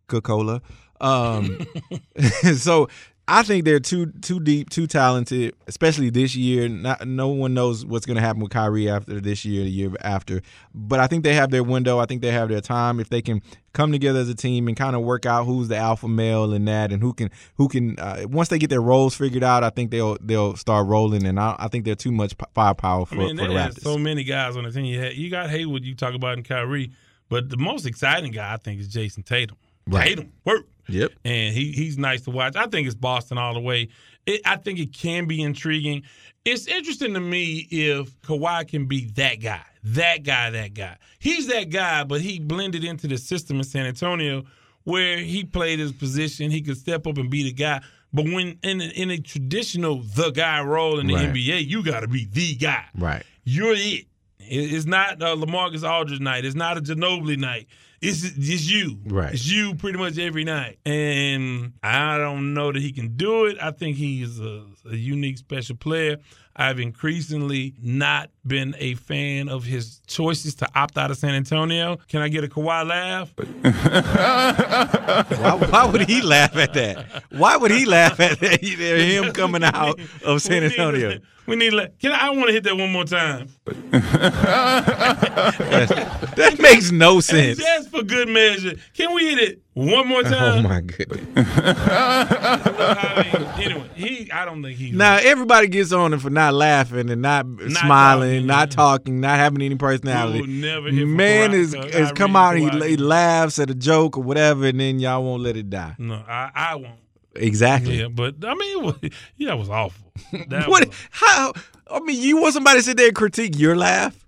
[0.07, 0.61] Coca Cola.
[1.01, 1.65] Um,
[2.57, 2.87] so
[3.27, 6.69] I think they're too too deep, too talented, especially this year.
[6.69, 9.91] Not, no one knows what's going to happen with Kyrie after this year, the year
[10.01, 10.41] after.
[10.75, 11.97] But I think they have their window.
[11.97, 13.41] I think they have their time if they can
[13.73, 16.67] come together as a team and kind of work out who's the alpha male and
[16.67, 17.97] that, and who can who can.
[17.97, 21.25] Uh, once they get their roles figured out, I think they'll they'll start rolling.
[21.25, 23.81] And I, I think they're too much firepower for, I mean, for the Raptors.
[23.81, 24.85] so many guys on the team.
[24.85, 26.91] You, had, you got Hayward, you talk about, and Kyrie,
[27.27, 29.57] but the most exciting guy I think is Jayson Tatum.
[29.87, 30.09] Right.
[30.09, 30.65] Tatum, work.
[30.87, 31.11] Yep.
[31.23, 32.55] and he he's nice to watch.
[32.55, 33.89] I think it's Boston all the way.
[34.27, 36.03] It, I think it can be intriguing.
[36.43, 40.97] It's interesting to me if Kawhi can be that guy, that guy, that guy.
[41.17, 44.43] He's that guy, but he blended into the system in San Antonio
[44.83, 46.51] where he played his position.
[46.51, 47.81] He could step up and be the guy.
[48.13, 51.29] But when in a, in a traditional the guy role in the Right.
[51.33, 52.85] NBA, you got to be the guy.
[52.95, 53.23] Right.
[53.43, 54.05] You're it.
[54.39, 56.45] It- It's not uh, LaMarcus Aldridge night.
[56.45, 57.67] It's not a Ginobili night.
[58.07, 58.99] It's it's you.
[59.05, 59.33] Right.
[59.33, 60.79] It's you pretty much every night.
[60.85, 63.57] And I don't know that he can do it.
[63.61, 66.17] I think he's a, a unique, special player.
[66.55, 71.97] I've increasingly not been a fan of his choices to opt out of San Antonio.
[72.07, 73.33] Can I get a Kawhi laugh?
[75.39, 77.23] why, why would he laugh at that?
[77.31, 78.61] Why would he laugh at that?
[78.61, 81.19] him coming out of San Antonio?
[81.47, 81.73] We need.
[81.99, 83.49] Can I, I want to hit that one more time?
[86.35, 87.59] That makes no sense.
[87.59, 88.73] Just for good measure.
[88.93, 90.65] Can we hit it one more oh time?
[90.65, 91.25] Oh my goodness.
[91.37, 94.31] I mean, anyway, he.
[94.31, 94.91] I don't think he.
[94.91, 98.75] Now everybody gets on him for not laughing and not, smiling, not mm.
[98.75, 100.41] talking, not having any personality.
[100.41, 103.75] We never hear from Man is has come out and he, he laughs at a
[103.75, 105.95] joke or whatever, and then y'all won't let it die.
[105.97, 106.99] No, I, I won't.
[107.35, 107.99] Exactly.
[107.99, 110.11] Yeah, but I mean, it was, yeah, it was awful.
[110.47, 110.87] That What?
[110.87, 111.53] was- How?
[111.91, 114.24] I mean, you want somebody to sit there and critique your laugh?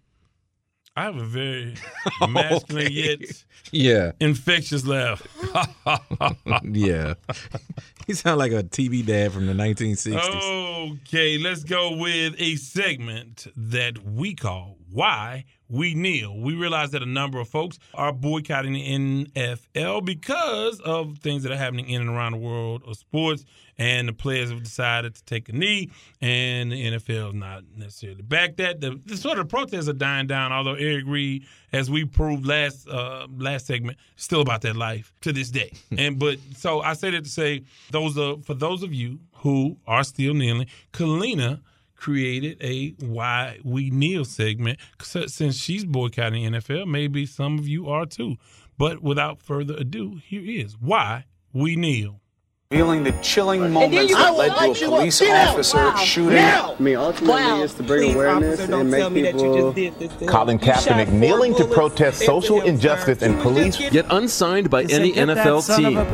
[0.97, 1.75] I have a very
[2.27, 3.19] masculine yet
[3.71, 4.13] Yeah.
[4.19, 5.21] infectious laugh.
[6.63, 7.13] Yeah.
[8.07, 10.91] he sounds like a TV dad from the 1960s.
[11.03, 16.37] Okay, let's go with a segment that we call Why We Kneel.
[16.39, 21.51] We realize that a number of folks are boycotting the NFL because of things that
[21.51, 23.43] are happening in and around the world of sports,
[23.77, 25.91] and the players have decided to take a knee,
[26.21, 28.81] and the NFL is not necessarily back that.
[28.81, 32.87] The, the sort of protests are dying down, although Eric Reid, as we proved last
[32.87, 35.71] uh, last segment, still about that life to this day.
[35.97, 39.77] and but so I say that to say those are for those of you who
[39.85, 41.59] are still kneeling, Kalina
[41.97, 46.85] created a why we kneel segment s- since she's boycotting NFL.
[46.87, 48.37] Maybe some of you are too.
[48.77, 52.21] But without further ado, here is why we kneel.
[52.69, 56.37] Revealing the chilling moments that led to a police officer shooting.
[56.37, 59.73] I mean, ultimately, it's to bring awareness and make people.
[60.27, 63.77] Colin Kaepernick kneeling to protest social injustice and police.
[63.77, 65.95] Get unsigned by any NFL team.
[65.95, 66.07] Right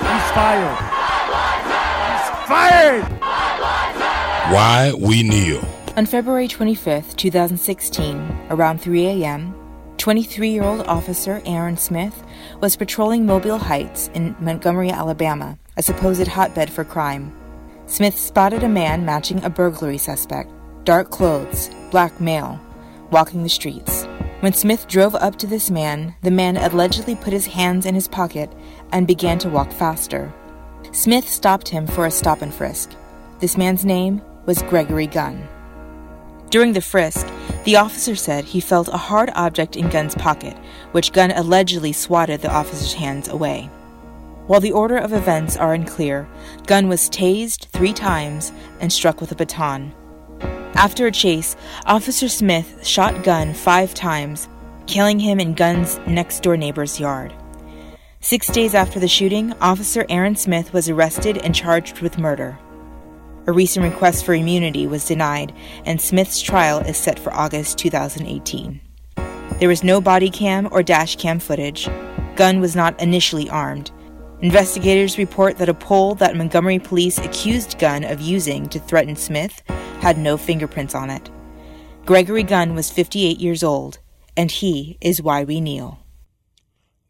[0.00, 0.78] He's fired.
[2.18, 3.17] He's fired.
[4.48, 5.62] Why we kneel.
[5.98, 9.54] On February 25th, 2016, around 3 a.m.,
[9.98, 12.24] 23 year old officer Aaron Smith
[12.58, 17.30] was patrolling Mobile Heights in Montgomery, Alabama, a supposed hotbed for crime.
[17.84, 20.50] Smith spotted a man matching a burglary suspect,
[20.84, 22.58] dark clothes, black male,
[23.10, 24.04] walking the streets.
[24.40, 28.08] When Smith drove up to this man, the man allegedly put his hands in his
[28.08, 28.50] pocket
[28.92, 30.32] and began to walk faster.
[30.92, 32.92] Smith stopped him for a stop and frisk.
[33.40, 35.46] This man's name was Gregory Gunn.
[36.48, 37.28] During the frisk,
[37.64, 40.56] the officer said he felt a hard object in Gunn's pocket,
[40.92, 43.64] which Gunn allegedly swatted the officer's hands away.
[44.46, 46.26] While the order of events are unclear,
[46.66, 49.92] Gunn was tased three times and struck with a baton.
[50.72, 54.48] After a chase, Officer Smith shot Gunn five times,
[54.86, 57.34] killing him in Gunn's next door neighbor's yard.
[58.20, 62.58] Six days after the shooting, Officer Aaron Smith was arrested and charged with murder.
[63.48, 65.54] A recent request for immunity was denied,
[65.86, 68.78] and Smith's trial is set for August 2018.
[69.58, 71.88] There was no body cam or dash cam footage.
[72.36, 73.90] Gunn was not initially armed.
[74.42, 79.62] Investigators report that a pole that Montgomery police accused Gunn of using to threaten Smith
[80.00, 81.30] had no fingerprints on it.
[82.04, 83.98] Gregory Gunn was 58 years old,
[84.36, 86.00] and he is why we kneel.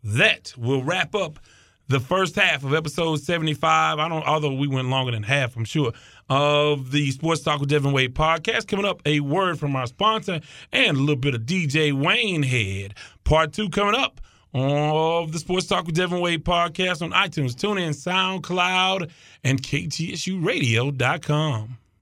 [0.05, 1.41] that will wrap up
[1.89, 3.99] the first half of episode 75.
[3.99, 5.93] I don't, although we went longer than half, I'm sure,
[6.29, 8.69] of the Sports Talk with Devan Wade podcast.
[8.69, 10.41] Coming up, a word from our sponsor
[10.73, 12.95] and a little bit of DJ Wayne Head.
[13.25, 14.21] Part two coming up
[14.55, 19.11] of the Sports Talk with Devan Wade podcast on iTunes, TuneIn, SoundCloud,
[19.45, 21.78] and KTSURadio.com.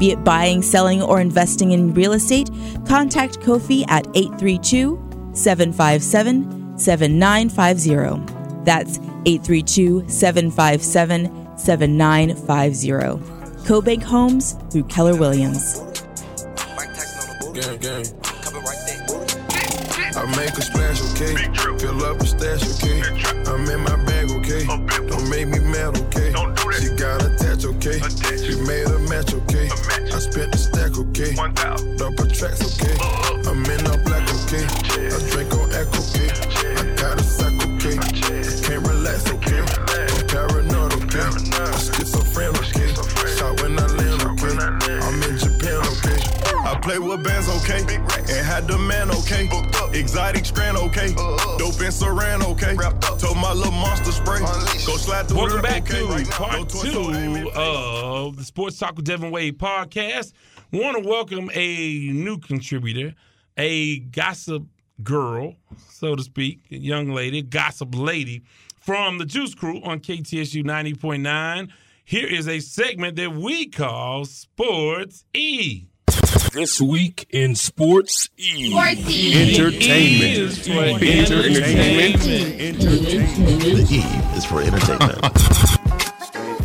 [0.00, 2.48] Be it buying, selling, or investing in real estate,
[2.88, 4.98] contact Kofi at 832
[5.34, 8.64] 757 7950.
[8.64, 12.90] That's 832 757 7950.
[13.68, 15.80] CoBank Homes through Keller Williams.
[17.52, 18.06] Gang, gang.
[20.16, 21.36] I make a splash, okay?
[21.78, 23.02] Fill up a stash, okay?
[23.50, 24.64] I'm in my bag, okay?
[25.06, 26.32] Don't make me mad, okay?
[26.80, 27.20] She got
[27.64, 28.36] attached, okay?
[28.36, 29.68] She made a match, okay?
[29.68, 31.34] I spent the stack, okay?
[31.96, 32.96] Double tracks, okay?
[33.48, 34.64] I'm in a black, okay?
[34.64, 36.30] I drink on echo, okay?
[36.76, 37.98] I got a sack, okay?
[37.98, 38.12] I
[38.62, 39.60] can't relax, okay?
[39.60, 41.49] I'm paranoid, okay?
[46.82, 47.80] Play with bands, okay?
[47.80, 49.50] And had the man, okay?
[49.92, 51.12] Exotic strand, okay?
[51.58, 52.74] Dope and saran, okay?
[53.18, 54.40] Told my little monster spray.
[54.86, 56.24] Go slide through Welcome back okay?
[56.24, 60.32] to part two of the Sports Talk with Devan Wade podcast.
[60.72, 63.14] Want to welcome a new contributor,
[63.58, 64.64] a gossip
[65.02, 65.56] girl,
[65.90, 68.42] so to speak, a young lady, gossip lady
[68.80, 71.68] from the Juice Crew on KTSU 90.9.
[72.06, 75.89] Here is a segment that we call Sports E.
[76.52, 78.72] This week in Sports E.
[78.76, 80.38] Entertainment.
[80.38, 82.20] is for Entertainment.
[83.60, 85.56] The E is for entertainment.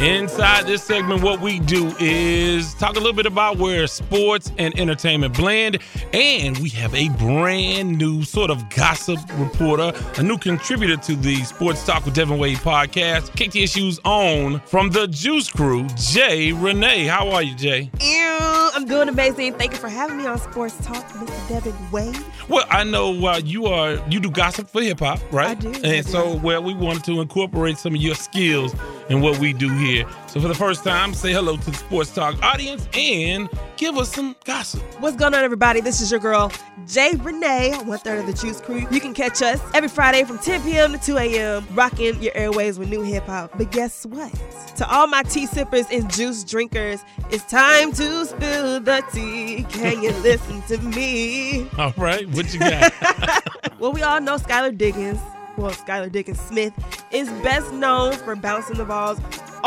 [0.05, 4.77] Inside this segment, what we do is talk a little bit about where sports and
[4.79, 5.79] entertainment blend.
[6.13, 11.37] And we have a brand new sort of gossip reporter, a new contributor to the
[11.37, 17.07] Sports Talk with Devan Wade podcast, KTSU's own from the Juice Crew, Jay Renee.
[17.07, 17.89] How are you, Jay?
[17.99, 19.53] Ew, I'm doing amazing.
[19.55, 21.61] Thank you for having me on Sports Talk, Mr.
[21.61, 22.23] Devan Wade.
[22.47, 25.49] Well, I know uh, you are you do gossip for hip hop, right?
[25.49, 28.75] I do, And I so, well, we wanted to incorporate some of your skills
[29.09, 29.94] in what we do here.
[30.27, 34.13] So, for the first time, say hello to the Sports Talk audience and give us
[34.13, 34.81] some gossip.
[34.99, 35.79] What's going on, everybody?
[35.81, 36.51] This is your girl,
[36.87, 38.85] Jay Renee, one third of the Juice Crew.
[38.91, 40.91] You can catch us every Friday from 10 p.m.
[40.93, 43.57] to 2 a.m., rocking your airways with new hip hop.
[43.57, 44.33] But guess what?
[44.77, 49.65] To all my tea sippers and juice drinkers, it's time to spill the tea.
[49.69, 51.69] Can you listen to me?
[51.77, 52.93] All right, what you got?
[53.79, 55.19] Well, we all know Skylar Diggins.
[55.57, 56.73] Well, Skylar Diggins Smith
[57.11, 59.19] is best known for bouncing the balls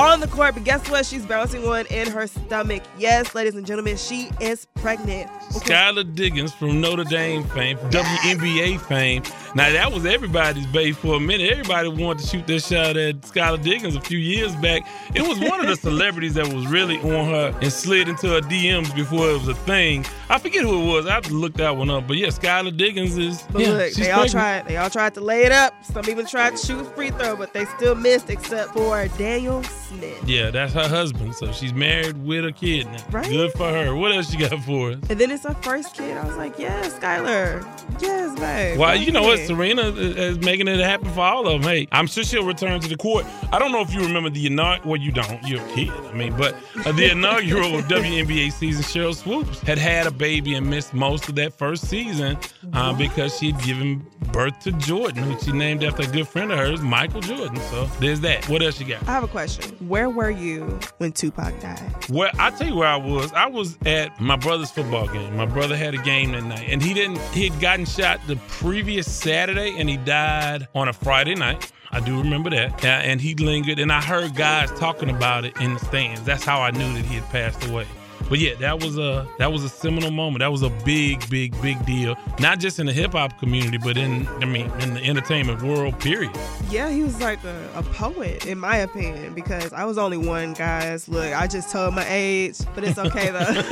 [0.06, 1.04] on the court, but guess what?
[1.04, 2.82] She's bouncing one in her stomach.
[2.98, 5.30] Yes, ladies and gentlemen, she is pregnant.
[5.56, 5.72] Okay.
[5.74, 9.22] Skylar Diggins from Notre Dame fame, from WNBA fame.
[9.54, 11.50] Now that was everybody's bait for a minute.
[11.50, 14.86] Everybody wanted to shoot their shot at Skylar Diggins a few years back.
[15.14, 18.40] It was one of the celebrities that was really on her and slid into her
[18.42, 20.04] DMs before it was a thing.
[20.28, 21.06] I forget who it was.
[21.06, 22.06] I have to look that one up.
[22.06, 23.42] But yeah, Skylar Diggins is.
[23.50, 24.66] But yeah, look, she's they all tried.
[24.66, 25.74] They all tried to lay it up.
[25.82, 30.22] Some even tried to shoot free throw, but they still missed, except for Daniel Smith.
[30.26, 31.34] Yeah, that's her husband.
[31.34, 33.04] So she's married with a kid now.
[33.10, 33.28] Right.
[33.28, 33.94] Good for her.
[33.94, 34.98] What else you got for us?
[35.08, 36.16] And then it's her first kid.
[36.16, 37.66] I was like, yes, Skylar.
[38.00, 38.78] Yes, babe.
[38.78, 39.40] Well, you know what?
[39.40, 41.70] Serena is making it happen for all of them.
[41.70, 43.24] Hey, I'm sure she'll return to the court.
[43.52, 44.90] I don't know if you remember the inaugural.
[44.90, 45.42] Well, you don't.
[45.48, 45.90] You're a kid.
[45.90, 46.54] I mean, but
[46.84, 51.34] uh, the inaugural WNBA season, Sheryl Swoopes had had a baby and missed most of
[51.36, 52.38] that first season
[52.74, 56.52] uh, because she had given birth to Jordan, who she named after a good friend
[56.52, 57.56] of hers, Michael Jordan.
[57.70, 58.48] So there's that.
[58.48, 59.02] What else you got?
[59.08, 59.74] I have a question.
[59.88, 61.80] Where were you when Tupac died?
[62.10, 63.32] Well, I tell you where I was.
[63.32, 65.36] I was at my brother's football game.
[65.36, 67.18] My brother had a game that night, and he didn't.
[67.32, 71.70] He had gotten shot the previous Saturday, and he died on a Friday night.
[71.92, 72.84] I do remember that.
[72.84, 76.24] And he lingered, and I heard guys talking about it in the stands.
[76.24, 77.86] That's how I knew that he had passed away.
[78.28, 80.40] But yeah, that was a that was a seminal moment.
[80.40, 82.16] That was a big, big, big deal.
[82.38, 85.98] Not just in the hip hop community, but in I mean in the entertainment world.
[86.00, 86.30] Period.
[86.70, 90.52] Yeah, he was like a, a poet, in my opinion, because I was only one,
[90.52, 91.08] guys.
[91.08, 93.62] Look, I just told my age, but it's okay though.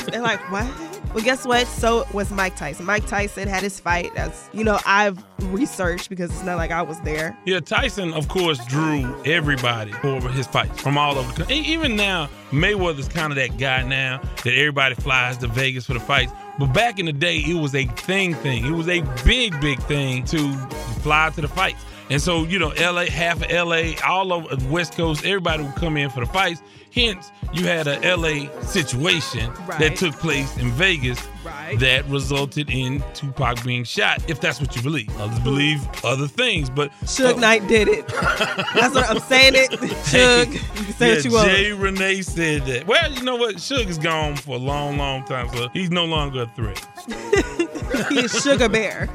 [0.10, 0.66] They're like, what?
[1.14, 1.66] Well, guess what?
[1.66, 2.84] So was Mike Tyson.
[2.84, 4.14] Mike Tyson had his fight.
[4.14, 7.36] That's you know, I've researched because it's not like I was there.
[7.46, 11.30] Yeah, Tyson, of course, drew everybody for his fights from all over.
[11.30, 11.56] the country.
[11.56, 16.00] Even now, Mayweather's kind of that guy now that everybody flies to Vegas for the
[16.00, 16.32] fights.
[16.58, 18.64] But back in the day, it was a thing thing.
[18.64, 20.52] It was a big, big thing to
[21.02, 21.84] fly to the fights.
[22.08, 25.74] And so, you know, LA, half of LA, all over the West Coast, everybody would
[25.74, 26.62] come in for the fights.
[26.96, 29.78] Hence, you had a LA situation Right.
[29.80, 31.78] that took place in Vegas Right.
[31.78, 35.10] that resulted in Tupac being shot, if that's what you believe.
[35.20, 38.08] Others believe other things, but Suge Knight did it.
[38.08, 39.54] That's what I'm saying.
[39.56, 39.70] It
[40.06, 40.54] Suge.
[40.54, 41.48] You can say yeah, what you want.
[41.50, 42.86] Jay Renee said that.
[42.86, 43.56] Well, you know what?
[43.56, 46.82] Suge is gone for a long, long time, so he's no longer a threat.
[48.08, 49.10] he's is Sugar Bear.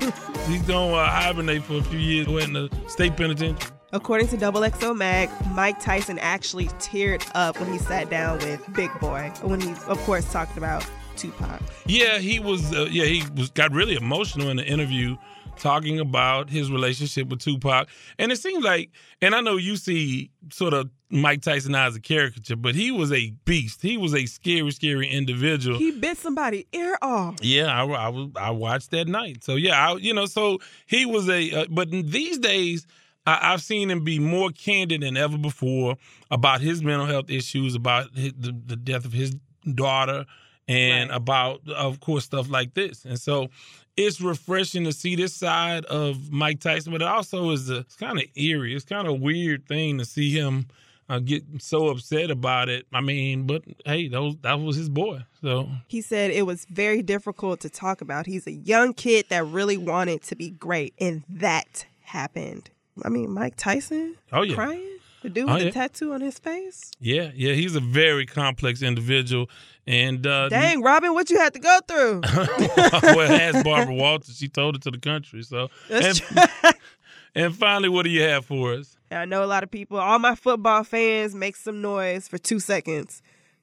[0.47, 3.57] He's gonna uh, hibernate for a few years in the state penitentiary.
[3.93, 8.65] According to Double XO Mag, Mike Tyson actually teared up when he sat down with
[8.73, 9.31] Big Boy.
[9.41, 10.85] When he, of course, talked about
[11.17, 11.61] Tupac.
[11.85, 12.73] Yeah, he was.
[12.73, 15.17] Uh, yeah, he was got really emotional in the interview,
[15.57, 17.89] talking about his relationship with Tupac.
[18.17, 21.99] And it seems like, and I know you see sort of Mike Tyson as a
[21.99, 23.81] caricature, but he was a beast.
[23.81, 25.77] He was a scary, scary individual.
[25.77, 27.35] He bit somebody ear off.
[27.41, 29.43] Yeah, I, I was I watched that night.
[29.43, 31.51] So yeah, I, you know, so he was a.
[31.51, 32.87] Uh, but these days,
[33.25, 35.97] I, I've seen him be more candid than ever before
[36.29, 39.35] about his mental health issues, about his, the, the death of his
[39.75, 40.25] daughter,
[40.67, 43.03] and about, of course, stuff like this.
[43.03, 43.49] And so
[43.97, 48.19] it's refreshing to see this side of Mike Tyson, but it also is a, kind
[48.19, 48.73] of eerie.
[48.73, 50.67] It's kind of a weird thing to see him.
[51.09, 52.85] Uh, get so upset about it.
[52.93, 55.25] I mean, but hey, those that was his boy.
[55.41, 58.27] So He said it was very difficult to talk about.
[58.27, 62.69] He's a young kid that really wanted to be great, and that happened.
[63.05, 64.55] I mean, Mike Tyson Oh, yeah.
[64.55, 64.87] crying?
[65.21, 65.69] The dude Oh, with yeah.
[65.69, 66.91] the tattoo on his face?
[66.99, 69.49] Yeah, yeah, he's a very complex individual,
[69.85, 72.21] and uh, Dang, Robin, what you had to go through?
[73.15, 74.37] well, ask Barbara Walters.
[74.37, 75.43] She told it to the country.
[75.43, 76.21] So, and,
[77.35, 78.97] and finally, what do you have for us?
[79.11, 82.59] I know a lot of people, all my football fans, make some noise for two
[82.59, 83.21] seconds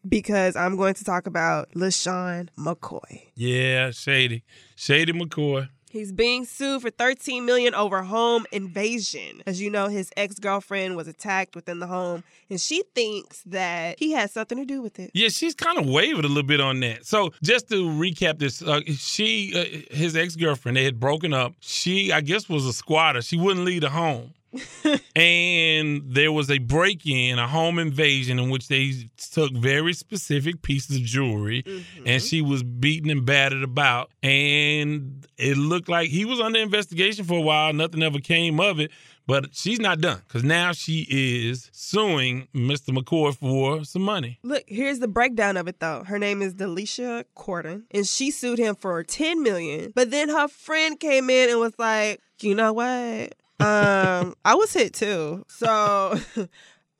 [0.09, 3.23] because I'm going to talk about LeSean McCoy.
[3.35, 4.45] Yeah, Shady,
[4.77, 5.69] Shady McCoy.
[5.91, 9.43] He's being sued for 13 million over home invasion.
[9.47, 14.13] As you know, his ex-girlfriend was attacked within the home, and she thinks that he
[14.13, 15.11] has something to do with it.
[15.15, 17.07] Yeah, she's kind of wavered a little bit on that.
[17.07, 21.55] So just to recap this, uh, she, uh, his ex girlfriend, they had broken up.
[21.61, 23.23] She, I guess, was a squatter.
[23.23, 24.35] She wouldn't leave the home.
[25.17, 28.93] and there was a break in, a home invasion in which they
[29.33, 32.03] took very specific pieces of jewelry mm-hmm.
[32.07, 34.11] and she was beaten and battered about.
[34.23, 37.73] And it looked like he was under investigation for a while.
[37.73, 38.91] Nothing ever came of it.
[39.29, 42.97] But she's not done because now she is suing Mr.
[42.97, 44.39] McCoy for some money.
[44.43, 46.03] Look, here's the breakdown of it though.
[46.03, 49.93] Her name is Delicia Cordon, and she sued him for 10 million.
[49.95, 53.35] But then her friend came in and was like, you know what?
[53.61, 55.45] Um, I was hit too.
[55.49, 56.19] So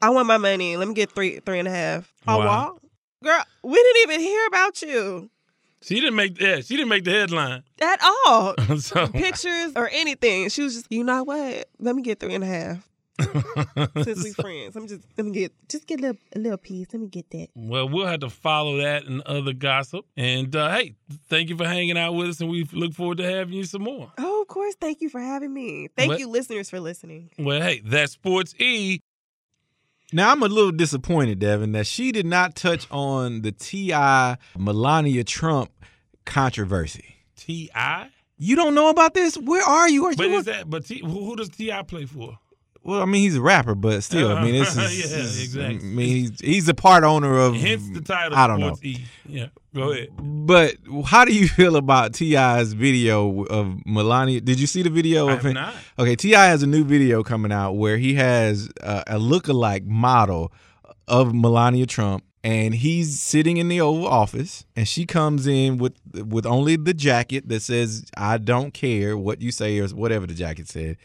[0.03, 0.77] I want my money.
[0.77, 2.13] Let me get three, three and a half.
[2.27, 2.39] Wow.
[2.39, 2.79] wow.
[3.23, 5.29] Girl, we didn't even hear about you
[5.83, 7.65] She didn't make yeah, she didn't make the headline.
[7.81, 8.55] at all.
[8.79, 10.49] so Pictures or anything.
[10.51, 11.69] She was just, you know what?
[11.79, 12.88] Let me get three and a half.
[14.05, 16.87] Since we friends, I'm just let me get just get a little, a little piece.
[16.93, 17.49] Let me get that.
[17.55, 20.05] Well, we'll have to follow that and other gossip.
[20.17, 20.95] And uh, hey,
[21.29, 23.83] thank you for hanging out with us, and we look forward to having you some
[23.83, 24.13] more.
[24.19, 24.75] Oh, of course.
[24.81, 25.89] Thank you for having me.
[25.97, 26.21] Thank What?
[26.21, 27.31] you, listeners, for listening.
[27.39, 29.01] Well, hey, that's Sports E.
[30.13, 34.39] Now I'm a little disappointed, Devan, that she did not touch on the T.I.
[34.57, 35.71] Melania Trump
[36.25, 37.17] controversy.
[37.37, 37.71] Ti.
[38.39, 39.37] You don't know about this?
[39.37, 40.07] Where are you?
[40.07, 40.39] Are But you?
[40.39, 40.71] is that?
[40.71, 41.83] But T, who, who does T.I.
[41.83, 42.39] play for?
[42.89, 44.99] Well, I mean, he's a rapper, but still, I mean, this is.
[45.11, 45.77] Yeah, is- exactly.
[45.77, 47.55] I mean, he's he's a part owner of.
[47.55, 48.39] Hence the title.
[48.39, 48.79] I don't know.
[48.83, 49.05] E.
[49.27, 50.09] Yeah, go ahead.
[50.19, 54.41] But how do you feel about T.I.'s video of Melania?
[54.41, 55.53] Did you see the video I of him?
[55.53, 55.75] not.
[55.99, 56.47] Okay, T.I.
[56.47, 60.51] has a new video coming out where he has uh, a lookalike model
[61.07, 65.93] of Melania Trump, and he's sitting in the Oval Office, and she comes in with
[66.15, 70.33] with only the jacket that says "I don't care what you say" or whatever the
[70.33, 70.97] jacket said.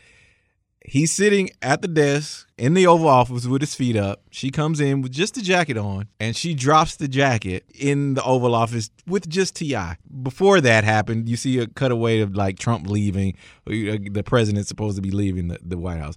[0.85, 4.21] He's sitting at the desk in the Oval Office with his feet up.
[4.31, 8.23] She comes in with just the jacket on, and she drops the jacket in the
[8.23, 9.77] Oval Office with just Ti.
[10.21, 13.35] Before that happened, you see a cutaway of like Trump leaving.
[13.65, 13.71] uh,
[14.11, 16.15] The president's supposed to be leaving the, the White House.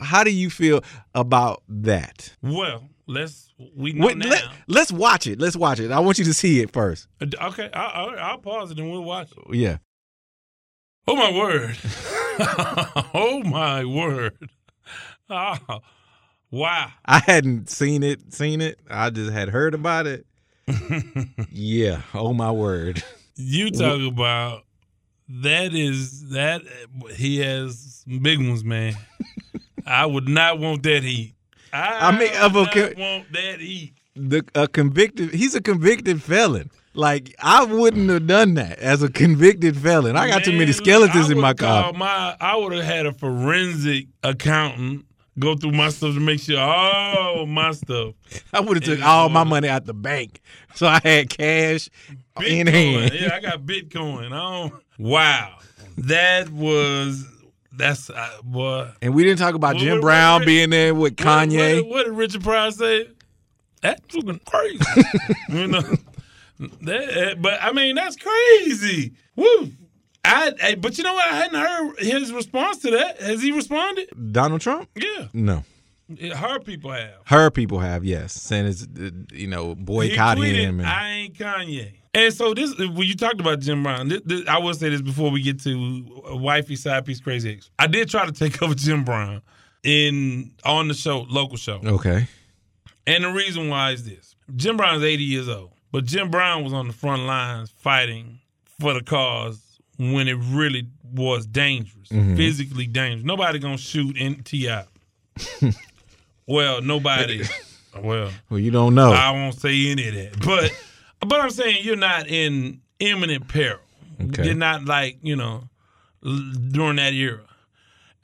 [0.00, 0.82] How do you feel
[1.14, 2.34] about that?
[2.40, 4.28] Well, let's we know Wait, now.
[4.30, 5.40] let, let's watch it.
[5.40, 5.90] Let's watch it.
[5.90, 7.08] I want you to see it first.
[7.20, 9.54] Uh, okay, I, I, I'll pause it and we'll watch it.
[9.56, 9.78] Yeah.
[11.10, 11.78] Oh my word!
[13.14, 14.50] oh my word!
[15.30, 15.56] Oh,
[16.50, 16.92] wow!
[17.06, 18.78] I hadn't seen it, seen it.
[18.90, 20.26] I just had heard about it.
[21.50, 22.02] yeah.
[22.12, 23.02] Oh my word.
[23.36, 24.64] You talk about
[25.30, 26.60] that is that
[27.14, 28.92] he has big ones, man.
[29.86, 31.36] I would not want that heat.
[31.72, 32.64] I, I mean, of a
[32.98, 33.94] want that heat.
[34.14, 36.70] the a convicted he's a convicted felon.
[36.98, 40.16] Like I wouldn't have done that as a convicted felon.
[40.16, 41.92] I got too many skeletons in my car.
[41.92, 45.04] My, I would have had a forensic accountant
[45.38, 48.14] go through my stuff to make sure all my stuff.
[48.52, 50.40] I would have took all my money out the bank,
[50.74, 51.88] so I had cash
[52.44, 53.12] in hand.
[53.14, 54.32] Yeah, I got Bitcoin.
[54.32, 55.56] I don't, wow,
[55.98, 57.24] that was
[57.72, 58.90] that's uh, boy.
[59.00, 61.76] And we didn't talk about What- Jim what- Brown what- being there with Kanye.
[61.84, 63.08] what, what did Richard Pryor say?
[63.82, 64.84] That's fucking crazy.
[65.50, 65.82] you know,
[66.58, 69.12] that, but I mean that's crazy.
[69.36, 69.70] Woo.
[70.24, 71.30] I, I but you know what?
[71.32, 73.20] I hadn't heard his response to that.
[73.20, 74.08] Has he responded?
[74.32, 74.88] Donald Trump?
[74.96, 75.64] Yeah, No.
[76.34, 77.14] her people have.
[77.26, 78.32] Her people have, yes.
[78.34, 80.80] Saying it's, uh, you know, boycotting tweeted, him.
[80.80, 81.92] And, I ain't Kanye.
[82.14, 85.00] And so this, when you talked about Jim Brown, this, this, I will say this
[85.02, 87.70] before we get to wifey side piece crazy ex.
[87.78, 89.40] I did try to take over Jim Brown
[89.84, 91.80] in on the show, local show.
[91.84, 92.26] okay.
[93.06, 96.64] And the reason why is this: Jim Brown is 80 years old, but Jim Brown
[96.64, 98.40] was on the front lines fighting
[98.80, 99.60] for the cause
[99.98, 102.36] when it really was dangerous, Mhm.
[102.36, 103.24] physically dangerous.
[103.24, 104.86] Nobody gonna shoot NTI.
[106.46, 107.42] well, nobody.
[108.02, 109.12] well, Well, you don't know.
[109.12, 110.72] I won't say any of that, but
[111.26, 113.80] but I'm saying you're not in imminent peril.
[114.20, 114.44] Okay.
[114.46, 115.68] You're not like you know
[116.22, 117.40] during that era,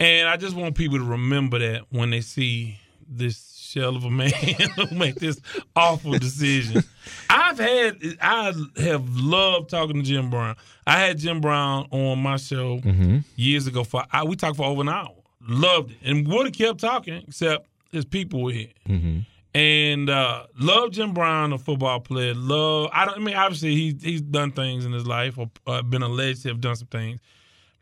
[0.00, 3.36] and I just want people to remember that when they see this
[3.74, 4.30] shell of a man
[4.76, 5.40] who make this
[5.74, 6.82] awful decision.
[7.28, 10.56] I've had I have loved talking to Jim Brown.
[10.86, 13.24] I had Jim Brown on my show Mhm.
[13.36, 15.14] years ago for I, we talked for over an hour.
[15.46, 19.18] Loved it, and would have kept talking except his people were here Mm-hmm.
[19.54, 22.32] and uh, love Jim Brown, a football player.
[22.34, 23.16] Love, I don't.
[23.18, 26.48] I mean, obviously he he's done things in his life or uh, been alleged to
[26.48, 27.20] have done some things.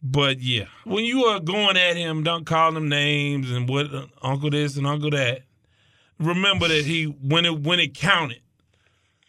[0.02, 4.06] But yeah, when you are going at him, don't call him names and what uh,
[4.22, 5.42] Uncle this and Uncle that.
[6.22, 8.40] Remember that he when it when it counted.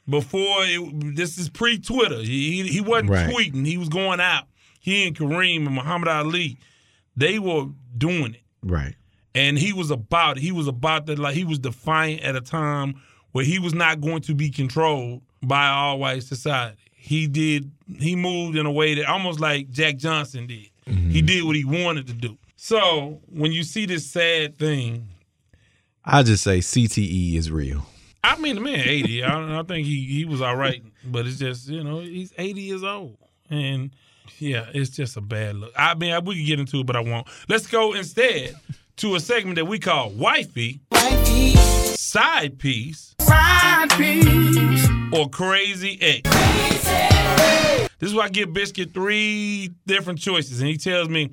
[0.09, 2.17] Before it, this is pre Twitter.
[2.19, 3.29] He, he he wasn't Right.
[3.29, 3.65] tweeting.
[3.65, 4.45] He was going out.
[4.79, 6.57] He and Kareem and Muhammad Ali,
[7.15, 7.67] they were
[7.97, 8.95] doing it Right.
[9.33, 12.95] and he was about he was about that like he was defiant at a time
[13.31, 16.81] where he was not going to be controlled by all white society.
[16.91, 20.67] He did he moved in a way that almost like Jack Johnson did.
[20.85, 21.25] He mm-hmm.
[21.25, 22.37] did what he wanted to do.
[22.57, 25.07] So when you see this sad thing,
[26.05, 27.85] I just say CTE is real.
[28.23, 29.23] I mean the man eighty.
[29.23, 32.61] I, I think he he was all right, but it's just you know he's eighty
[32.61, 33.17] years old
[33.49, 33.91] and.
[34.39, 35.73] Yeah, it's just a bad look.
[35.77, 37.27] I mean, we could get into it, but I won't.
[37.49, 38.55] Let's go instead
[38.97, 40.79] to a segment that we call Wifey,
[41.95, 43.15] Side Piece,
[45.11, 46.29] or Crazy X.
[47.99, 51.31] This is why I give Biscuit three different choices, and he tells me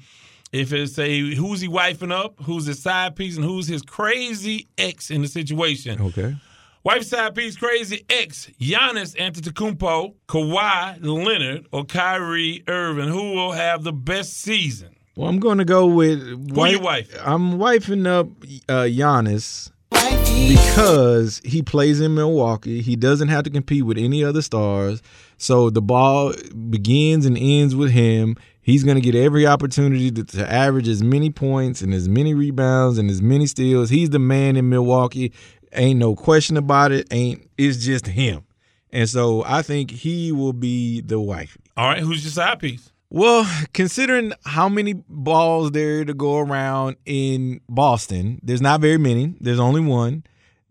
[0.52, 4.68] if it's a who's he wifing up, who's his side piece, and who's his crazy
[4.78, 6.00] ex in the situation.
[6.00, 6.36] Okay.
[6.82, 13.08] Wife side piece crazy ex Giannis Antetokounmpo, Kawhi Leonard, or Kyrie Irving.
[13.08, 14.96] Who will have the best season?
[15.16, 16.20] Well, I'm going to go with
[16.54, 17.14] Who your wife?
[17.22, 18.28] I'm wifing up
[18.68, 22.80] uh, Giannis because he plays in Milwaukee.
[22.80, 25.02] He doesn't have to compete with any other stars.
[25.36, 26.32] So the ball
[26.70, 28.36] begins and ends with him.
[28.70, 32.34] He's going to get every opportunity to, to average as many points and as many
[32.34, 33.90] rebounds and as many steals.
[33.90, 35.32] He's the man in Milwaukee.
[35.72, 37.08] Ain't no question about it.
[37.10, 38.44] Ain't it's just him.
[38.92, 41.60] And so I think he will be the wifey.
[41.76, 42.92] All right, who's your side piece?
[43.08, 43.44] Well,
[43.74, 49.34] considering how many balls there to go around in Boston, there's not very many.
[49.40, 50.22] There's only one.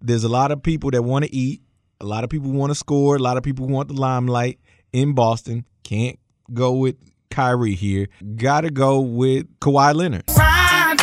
[0.01, 1.61] There's a lot of people that want to eat.
[1.99, 3.17] A lot of people want to score.
[3.17, 4.57] A lot of people want the limelight
[4.93, 5.65] in Boston.
[5.83, 6.17] Can't
[6.53, 6.95] go with
[7.33, 8.07] Kyrie here.
[8.35, 10.23] Got to go with Kawhi Leonard.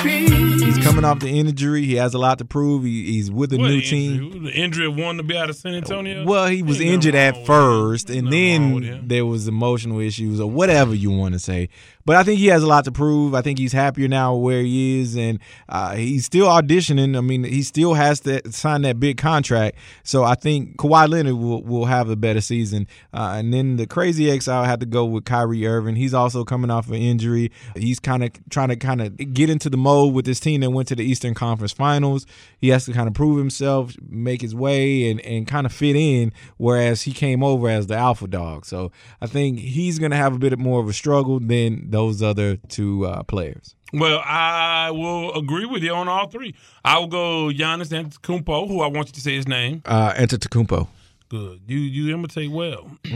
[0.07, 1.85] He's coming off the injury.
[1.85, 2.85] He has a lot to prove.
[2.85, 3.89] He, he's with a What new injury?
[3.89, 4.45] team.
[4.45, 6.24] The injury of wanting to be out of San Antonio?
[6.24, 10.95] Well, he was Ain't injured at first, and then there was emotional issues or whatever
[10.95, 11.68] you want to say.
[12.07, 13.35] But I think he has a lot to prove.
[13.35, 17.19] I think he's happier now where he is, and uh, he's still auditioning.
[17.19, 19.77] I mean, he still has to sign that big contract.
[20.05, 22.87] So I think Kawhi Leonard will, will have a better season.
[23.13, 25.97] Uh, and then the crazy X, I'll have to go with Kyrie Irving.
[25.97, 27.51] He's also coming off an injury.
[27.75, 30.71] He's kind of trying to kind of get into the mode with this team that
[30.71, 32.25] went to the Eastern Conference Finals.
[32.59, 35.97] He has to kind of prove himself, make his way, and, and kind of fit
[35.97, 38.65] in, whereas he came over as the alpha dog.
[38.65, 42.23] So I think he's going to have a bit more of a struggle than those
[42.23, 43.75] other two uh, players.
[43.93, 46.55] Well, I will agree with you on all three.
[46.85, 49.81] I will go Giannis Antetokounmpo, who I want you to say his name.
[49.85, 50.89] Uh, Antetokounmpo.
[51.29, 51.63] Good.
[51.67, 52.91] You you imitate well.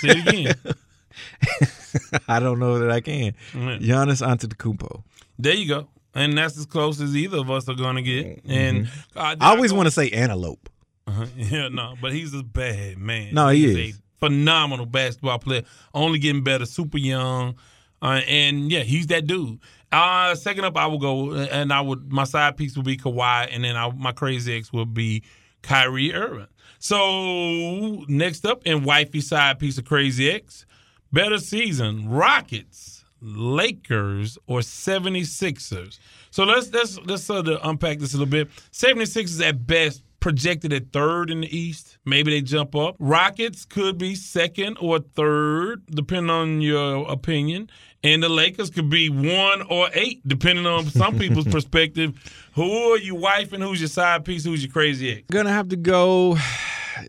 [0.00, 0.54] say it again.
[2.28, 3.34] I don't know that I can.
[3.52, 3.80] Mm.
[3.80, 5.02] Giannis Antetokounmpo.
[5.38, 5.88] There you go.
[6.14, 8.42] And that's as close as either of us are going to get.
[8.48, 9.18] And Mm-hmm.
[9.18, 10.68] uh, I always want to say antelope.
[11.06, 11.26] Uh-huh.
[11.36, 13.34] Yeah, no, but he's a bad man.
[13.34, 13.96] No, he He's is.
[13.98, 15.62] a phenomenal basketball player.
[15.94, 17.54] Only getting better, super young,
[18.02, 19.58] uh, and yeah, he's that dude.
[19.90, 23.48] Uh, second up, I will go, and I would my side piece would be Kawhi,
[23.50, 25.22] and then I, my crazy ex would be
[25.62, 26.46] Kyrie Irving.
[26.78, 30.66] So next up, in wifey side piece of crazy ex,
[31.12, 35.98] better season: Rockets, Lakers, or 76ers.
[36.30, 38.48] So let's let's let's sort of unpack this a little bit.
[38.72, 41.98] 76ers at best projected at third in the East.
[42.04, 42.96] Maybe they jump up.
[42.98, 47.70] Rockets could be second or third, depending on your opinion.
[48.04, 52.14] And the Lakers could be one or eight, depending on some people's perspective.
[52.54, 54.44] Who are you wife and who's your side piece?
[54.44, 55.22] Who's your crazy ex?
[55.30, 56.36] Gonna have to go.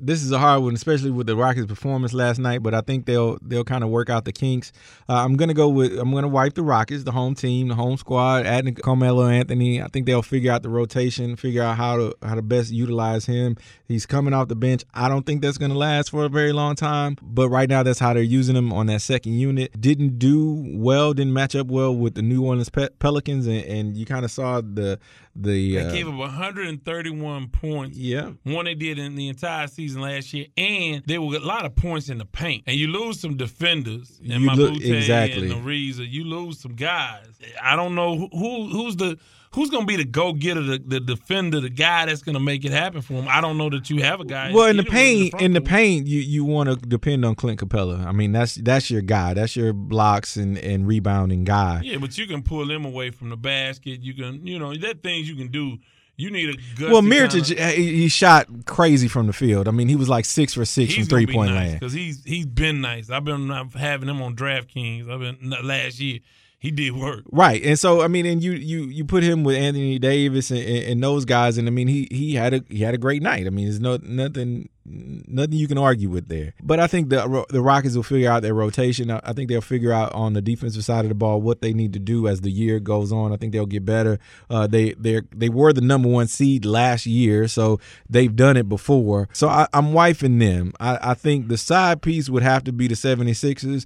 [0.01, 2.63] This is a hard one, especially with the Rockets' performance last night.
[2.63, 4.71] But I think they'll they'll kind of work out the kinks.
[5.07, 7.97] Uh, I'm gonna go with I'm gonna wipe the Rockets, the home team, the home
[7.97, 9.81] squad, adding Carmelo Anthony.
[9.81, 13.25] I think they'll figure out the rotation, figure out how to how to best utilize
[13.25, 13.57] him.
[13.87, 14.83] He's coming off the bench.
[14.93, 17.17] I don't think that's gonna last for a very long time.
[17.21, 19.79] But right now, that's how they're using him on that second unit.
[19.79, 23.97] Didn't do well, didn't match up well with the New Orleans Pe- Pelicans, and, and
[23.97, 24.99] you kind of saw the
[25.41, 27.97] the They uh, gave up 131 points.
[27.97, 28.31] Yeah.
[28.43, 30.47] one they did in the entire season last year.
[30.57, 32.63] And there were a lot of points in the paint.
[32.67, 34.19] And you lose some defenders.
[34.29, 35.51] And my look- exactly.
[35.51, 37.27] and Ariza, you lose some guys.
[37.61, 39.17] I don't know who who's the
[39.51, 42.71] who's gonna be the go getter, the, the defender, the guy that's gonna make it
[42.71, 43.27] happen for him.
[43.27, 44.51] I don't know that you have a guy.
[44.53, 48.05] Well, in the paint, in the paint, you you want to depend on Clint Capela.
[48.05, 49.33] I mean, that's that's your guy.
[49.33, 51.81] That's your blocks and, and rebounding guy.
[51.83, 54.01] Yeah, but you can pull them away from the basket.
[54.01, 55.77] You can, you know, that things you can do.
[56.15, 56.91] You need a good.
[56.91, 59.69] Well, Mirotic, uh, he shot crazy from the field.
[59.69, 61.79] I mean, he was like six for six from three point land.
[61.79, 63.09] because he's he's been nice.
[63.09, 65.09] I've been having him on DraftKings.
[65.09, 66.19] I've been last year.
[66.59, 67.23] He did work.
[67.31, 70.59] Right, and so I mean, and you you you put him with Anthony Davis and,
[70.59, 73.21] and, and those guys, and I mean, he he had a he had a great
[73.21, 73.47] night.
[73.47, 76.53] I mean, there's no nothing nothing you can argue with there.
[76.61, 79.11] But I think the the Rockets will figure out their rotation.
[79.11, 81.73] I, I think they'll figure out on the defensive side of the ball what they
[81.73, 83.31] need to do as the year goes on.
[83.31, 84.19] I think they'll get better.
[84.49, 87.79] Uh, they they they were the number one seed last year, so
[88.09, 89.29] they've done it before.
[89.31, 90.73] So I, I'm wifing them.
[90.79, 93.85] I, I think the side piece would have to be the 76ers.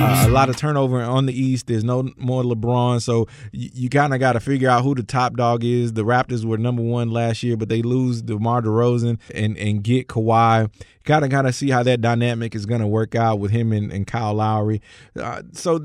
[0.00, 1.66] Uh, a lot of turnover on the East.
[1.66, 5.02] There's no more LeBron, so you, you kind of got to figure out who the
[5.02, 5.92] top dog is.
[5.92, 10.08] The Raptors were number one last year, but they lose DeMar DeRozan and and get
[10.08, 10.70] Kawhi.
[11.04, 13.72] Got to kind of see how that dynamic is going to work out with him
[13.72, 14.80] and, and Kyle Lowry.
[15.14, 15.78] Uh, so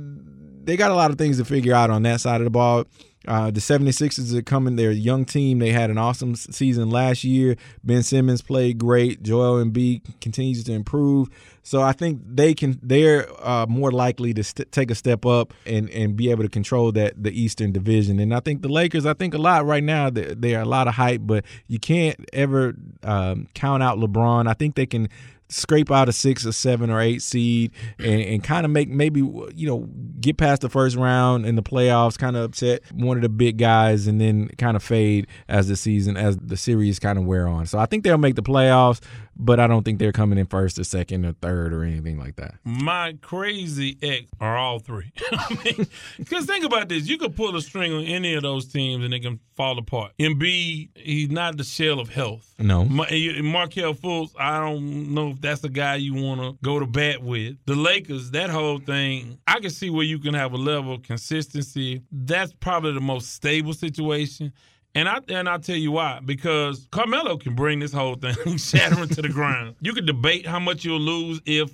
[0.64, 2.86] they got a lot of things to figure out on that side of the ball.
[3.28, 4.76] Uh, the 76ers are coming.
[4.76, 5.60] They're a young team.
[5.60, 7.56] They had an awesome season last year.
[7.84, 9.24] Ben Simmons played great.
[9.24, 11.30] Joel Embiid continues to improve.
[11.66, 12.80] So I think they can.
[12.84, 16.50] They're uh, more likely to st- take a step up and, and be able to
[16.50, 18.20] control that the Eastern Division.
[18.20, 19.08] And I think the Lakers.
[19.08, 20.12] I think a lot right now.
[20.12, 22.76] They, they are a lot of hype, but you can't ever
[23.06, 24.48] um, count out LeBron.
[24.48, 25.10] I think they can
[25.50, 29.20] scrape out a six or seven or eight seed and, and kind of make maybe
[29.20, 29.88] you know
[30.20, 33.58] get past the first round in the playoffs kind of upset one of the big
[33.58, 37.48] guys and then kind of fade as the season as the series kind of wear
[37.48, 39.00] on so i think they'll make the playoffs
[39.36, 42.38] but i don't think they're coming in first or second or third or anything like
[42.38, 45.12] that My crazy ex are all three.
[45.32, 45.88] I mean,
[46.18, 49.14] because think about this: you could pull a string on any of those teams and
[49.14, 50.14] they can fall apart.
[50.20, 52.54] Embiid, he's not the shell of health.
[52.58, 52.86] No.
[52.96, 56.86] Ma- Markelle Fultz, I don't know if that's the guy you want to go to
[56.86, 57.58] bat with.
[57.66, 61.04] The Lakers, that whole thing, I can see where you can have a level of
[61.04, 62.02] consistency.
[62.12, 64.54] That's probably the most stable situation.
[64.94, 66.22] And I and I'll tell you why.
[66.24, 69.76] Because Carmelo can bring this whole thing shattering to the ground.
[69.82, 71.72] You could debate how much you'll lose if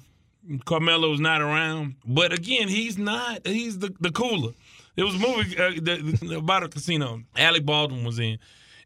[0.66, 1.96] Carmelo's not around.
[2.04, 3.46] But again, he's not.
[3.46, 4.54] He's the, the cooler.
[4.96, 7.22] It was a movie uh, the, about a casino.
[7.38, 8.40] Alec Baldwin was in.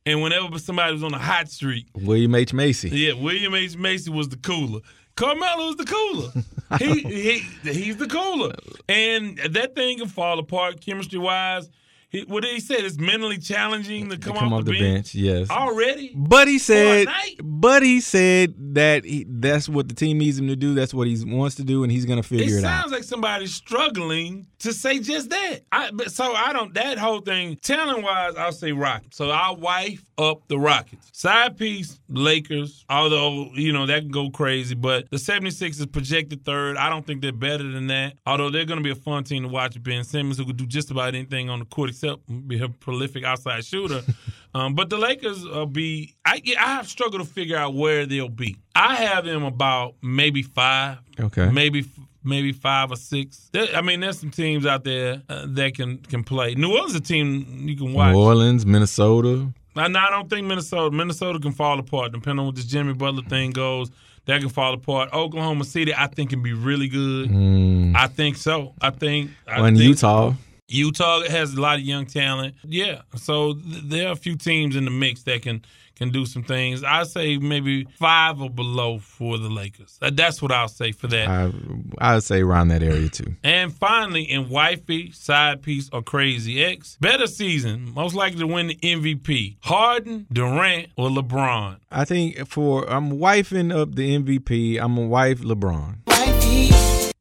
[0.05, 3.75] And whenever somebody was on a hot streak, william h macy yeah, William H.
[3.75, 4.81] Macy was the cooler.
[5.15, 6.31] Carmelo is the cooler.
[6.79, 8.53] he, he he's the cooler.
[8.89, 11.69] And that thing can fall apart chemistry wise.
[12.15, 12.75] He, what did he say?
[12.75, 15.13] It's mentally challenging to come, come off, off the, the bench.
[15.13, 15.49] bench, yes.
[15.49, 16.13] Already?
[16.15, 17.09] But he said,
[17.43, 20.73] but he said that he, that's what the team needs him to do.
[20.73, 22.79] That's what he wants to do, and he's going to figure it, out.
[22.79, 25.59] It sounds like somebody's struggling to say just that.
[25.73, 26.73] I, but so I don't.
[26.73, 29.17] That whole thing, talent wise, I'll say Rockets.
[29.17, 31.09] So I'll wife up the Rockets.
[31.11, 32.85] Side piece, Lakers.
[32.89, 36.77] Although you know that can go crazy, but the 76 is projected third.
[36.77, 38.13] I don't think they're better than that.
[38.25, 39.81] Although they're going to be a fun team to watch.
[39.83, 42.04] Ben Simmons, who could do just about anything on the court except
[42.47, 44.01] be a prolific outside shooter.
[44.55, 46.15] um, but the Lakers will be.
[46.25, 48.57] I I have struggled to figure out where they'll be.
[48.75, 50.99] I have them about maybe five.
[51.19, 51.49] Okay.
[51.49, 51.85] Maybe
[52.23, 53.49] maybe five or six.
[53.55, 56.55] I mean, there's some teams out there uh, that can can play.
[56.55, 58.13] New Orleans is a team you can watch.
[58.13, 59.51] New Orleans, Minnesota.
[59.77, 60.95] I, no, I don't think Minnesota.
[60.95, 63.91] Minnesota can fall apart depending on what this Jimmy Butler thing goes.
[64.25, 65.13] That can fall apart.
[65.13, 67.29] Oklahoma City, I think, can be really good.
[67.29, 67.95] Mm.
[67.95, 68.73] I think so.
[68.81, 69.31] I think.
[69.47, 70.33] I and think Utah.
[70.67, 72.55] Utah has a lot of young talent.
[72.63, 75.63] Yeah, so th- there are a few teams in the mix that can
[75.95, 76.83] can do some things.
[76.83, 79.97] I say maybe five or below for the Lakers.
[80.01, 81.27] That's what I'll say for that.
[81.27, 81.51] I
[81.99, 83.35] I'd say around that area too.
[83.43, 88.67] And finally, in wifey, side piece, or crazy X, better season, most likely to win
[88.67, 91.77] the MVP: Harden, Durant, or LeBron.
[91.91, 94.79] I think for I'm wifing up the MVP.
[94.81, 96.34] I'm a wife LeBron.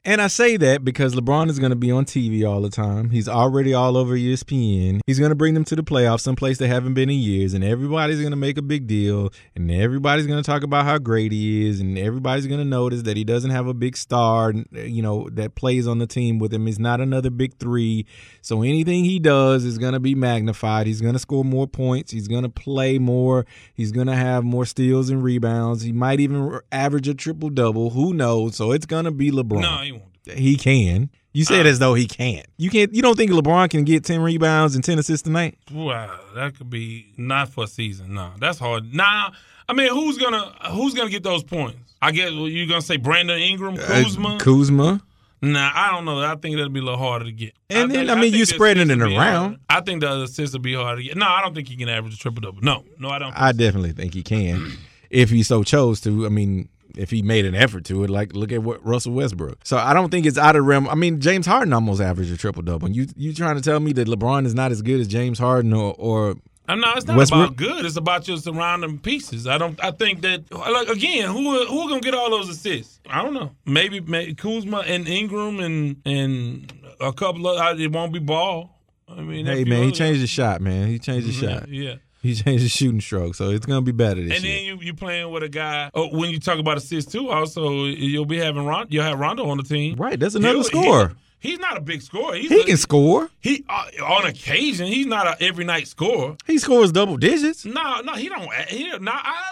[0.07, 3.09] And I say that because LeBron is going to be on TV all the time.
[3.09, 5.01] He's already all over ESPN.
[5.07, 7.65] He's going to bring them to the playoffs, someplace they haven't been in years, and
[7.65, 11.33] everybody's going to make a big deal, and everybody's going to talk about how great
[11.33, 15.01] he is, and everybody's going to notice that he doesn't have a big star, you
[15.01, 16.67] know, that plays on the team with him.
[16.67, 18.05] He's not another big three.
[18.43, 20.87] So anything he does is going to be magnified.
[20.87, 22.13] He's going to score more points.
[22.13, 23.47] He's going to play more.
[23.73, 25.81] He's going to have more steals and rebounds.
[25.81, 27.89] He might even average a triple double.
[27.89, 28.57] Who knows?
[28.57, 29.63] So it's going to be LeBron.
[29.63, 29.94] No,
[30.33, 31.11] he can.
[31.33, 32.47] You said Uh, as though he can't.
[32.59, 32.95] You can't.
[32.95, 35.59] You don't think LeBron can get ten rebounds and ten assists tonight?
[35.73, 38.15] Wow, that could be not for a season.
[38.15, 38.95] No, that's hard.
[38.95, 39.31] Nah,
[39.69, 41.79] I mean, who's gonna who's gonna get those points?
[42.01, 44.37] I guess well, you're gonna say Brandon Ingram, Kuzma.
[44.37, 45.03] Uh, Kuzma.
[45.43, 46.21] Nah, I don't know.
[46.21, 47.53] I think that'll be a little harder to get.
[47.69, 49.59] And then, think- I mean, you're spreading it around.
[49.69, 51.17] I think the assists will be harder to get.
[51.19, 52.63] No, I don't think he can average a triple double.
[52.63, 53.33] No, no, I don't.
[53.37, 54.73] I definitely think he can,
[55.11, 56.25] if he so chose to.
[56.25, 59.59] I mean, if he made an effort to it, like look at what Russell Westbrook.
[59.65, 60.89] So I don't think it's out of realm.
[60.89, 62.91] I mean, James Harden almost averaged a triple double.
[62.91, 65.73] You you trying to tell me that LeBron is not as good as James Harden
[65.73, 66.97] or or I'm not.
[66.97, 67.45] It's not Westbrook?
[67.49, 67.85] about good.
[67.85, 69.47] It's about your surrounding pieces.
[69.47, 69.83] I don't.
[69.85, 73.01] I think that like again, who who gonna get all those assists?
[73.07, 73.51] I don't know.
[73.67, 78.71] Maybe, maybe Kuzma and Ingram and and a couple of it won't be Ball.
[79.07, 80.89] I mean, hey man, he changed the shot, man.
[80.89, 81.59] He changed his Yeah, mm-hmm.
[81.61, 81.69] shot.
[81.69, 81.95] yeah.
[82.25, 84.55] He changed his shooting stroke, so it's gonna be better this And year.
[84.57, 85.91] then you you playing with a guy.
[85.95, 89.45] Oh, when you talk about assists too, also you'll be having Ron, you'll have Rondo
[89.49, 89.97] on the team.
[89.97, 91.13] Right, that's another He'll- scorer.
[91.41, 92.35] he- he's not a big scorer.
[92.37, 93.29] He's He a- can score.
[93.41, 94.87] He uh, on occasion.
[94.87, 96.37] He's not a every night scorer.
[96.47, 97.67] He scores double digits.
[97.67, 98.51] No, no, he don't.
[98.69, 99.13] He no.
[99.13, 99.51] I,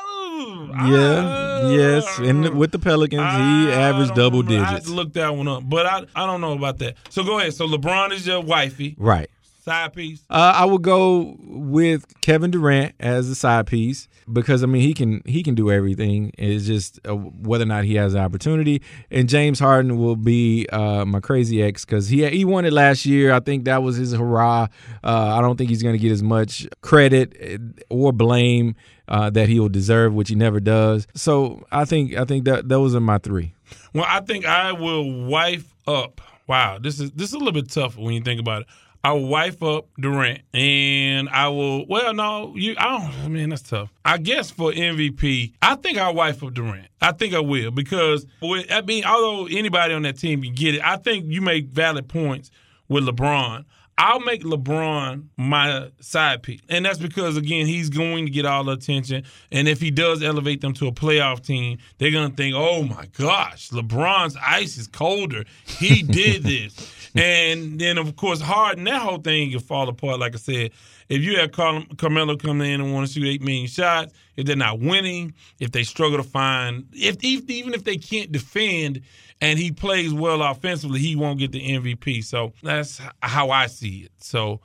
[0.89, 2.19] Yeah, yes.
[2.19, 4.87] And with the Pelicans, he averaged double I had digits.
[4.87, 6.97] to look that one up, but I I don't know about that.
[7.11, 7.53] So go ahead.
[7.55, 9.29] So LeBron is your wifey, Right.
[9.63, 10.23] Side piece.
[10.29, 14.95] Uh, I would go with Kevin Durant as the side piece because I mean he
[14.95, 16.33] can he can do everything.
[16.39, 18.83] It's just uh, whether or not he has the opportunity.
[19.11, 23.07] And James Harden will be uh, my crazy ex because he he won it last
[23.07, 23.33] year.
[23.33, 24.69] I think that was his hurrah.
[25.05, 27.59] Uh, I don't think he's going to get as much credit eh,
[27.89, 28.75] or blame
[29.09, 31.07] uh, that he will deserve, which he never does.
[31.15, 33.55] So I think I think that those are my three.
[33.95, 36.21] Well, I think I will wife up.
[36.49, 38.69] Wow, this is this is a little bit tougher when you think about it.
[39.05, 41.87] I will wife up Durant, and I will.
[41.87, 42.77] Well, no, you.
[42.79, 43.25] I don't.
[43.25, 43.93] I mean, that's tough.
[44.05, 46.87] I guess for MVP, I think I'll wife up Durant.
[47.01, 50.77] I think I will because with, I mean, although anybody on that team can get
[50.77, 52.51] it, I think you make valid points
[52.89, 53.65] with LeBron.
[53.99, 56.61] I'll make LeBron my side piece.
[56.69, 59.25] And that's because, again, he's going to get all the attention.
[59.51, 62.85] And if he does elevate them to a playoff team, they're going to think, oh
[62.85, 65.45] my gosh, LeBron's ice is colder.
[65.67, 67.02] He did this.
[67.15, 70.19] And then, of course, Harden, that whole thing can fall apart.
[70.19, 70.71] Like I said,
[71.09, 74.47] if you have Car- Carmelo come in and want to shoot 8 million shots, if
[74.47, 79.03] they're not winning, if they struggle to find, if, if even if they can't defend
[79.43, 82.25] and he plays well offensively, he won't get the MVP.
[82.25, 84.13] So that's how I see it.
[84.19, 84.61] So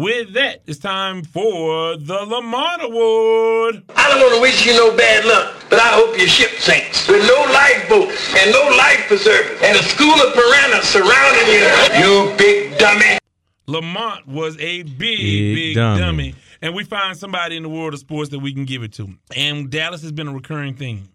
[0.00, 3.82] with that, it's time for the Lamont Award.
[3.94, 7.06] I don't want to wish you no bad luck, but I hope your ship sinks
[7.08, 12.30] with no lifeboats and no life preservers and a school of piranhas surrounding you.
[12.30, 13.18] You big dummy.
[13.66, 16.00] Lamont was a big, Big big, dummy.
[16.00, 16.34] dummy.
[16.62, 19.08] And we find somebody in the world of sports that we can give it to.
[19.36, 21.08] And Dallas has been a recurring thing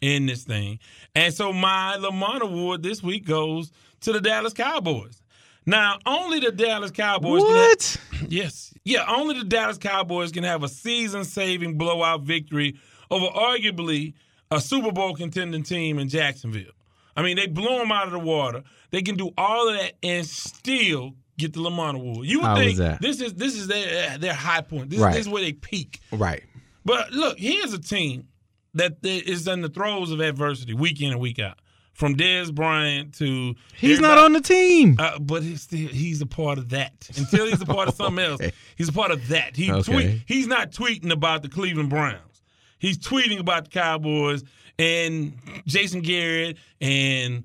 [0.00, 0.78] in this thing.
[1.14, 3.70] And so my Lamont Award this week goes
[4.00, 5.22] to the Dallas Cowboys.
[5.66, 7.98] Now, only the Dallas Cowboys What?
[8.10, 8.72] can have, Yes.
[8.84, 12.76] Yeah, only the Dallas Cowboys can have a season-saving blowout victory
[13.10, 14.14] over arguably
[14.50, 16.70] a Super Bowl contending team in Jacksonville.
[17.16, 18.62] I mean, they blew them out of the water.
[18.90, 22.26] They can do all of that and still get the Lamont Award.
[22.26, 23.00] You would How think that?
[23.00, 24.90] this is this is their their high point.
[24.90, 25.12] This, Right.
[25.14, 26.00] this is where they peak.
[26.12, 26.42] Right.
[26.84, 28.28] But look, here's a team
[28.74, 31.58] that is in the throes of adversity week in and week out.
[31.96, 34.96] From Dez Bryant to He's not on the team.
[34.98, 36.92] uh, but he's still he's a part of that.
[37.16, 38.40] Until he's a part of something else,
[38.76, 39.56] he's a part of that.
[39.56, 39.82] He Okay.
[39.92, 42.42] tweet, he's not tweeting about the Cleveland Browns.
[42.78, 44.44] He's tweeting about the Cowboys
[44.78, 45.32] and
[45.66, 47.44] Jason Garrett and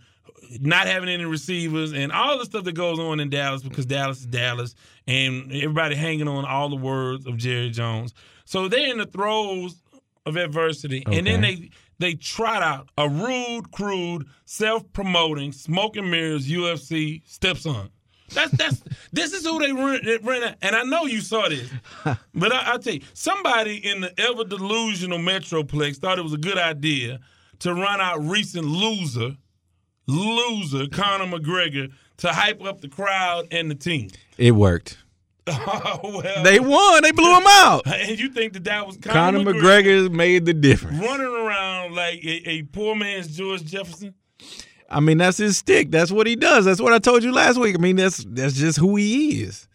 [0.60, 4.19] not having any receivers and all the stuff that goes on in Dallas because Dallas
[4.19, 4.76] is Dallas
[5.07, 8.14] and everybody hanging on all the words of Jerry Jones.
[8.44, 9.82] So they're in the throes
[10.26, 11.69] of adversity, and then they
[12.02, 17.90] they trot out a rude, crude, self-promoting, smoking mirrors UFC stepson.
[18.34, 20.56] That's that's this is who they they run out.
[20.61, 21.69] And I know you saw this,
[22.34, 26.38] but I, I'll tell you, somebody in the ever delusional Metroplex thought it was a
[26.38, 27.19] good idea
[27.60, 29.38] to run out recent loser,
[30.07, 34.10] loser Conor McGregor to hype up the crowd and the team.
[34.38, 34.98] It worked.
[36.03, 36.44] Oh, well.
[36.44, 37.03] They won.
[37.03, 37.84] They blew him out.
[37.91, 40.99] And you think that that was Conor, Conor McGregor made the difference.
[40.99, 44.14] running around like a, a poor man's George Jefferson?
[44.90, 45.91] I mean, that's his stick.
[45.91, 46.65] That's what he does.
[46.65, 47.76] That's what I told you last week.
[47.76, 49.68] I mean, that's that's just who he is.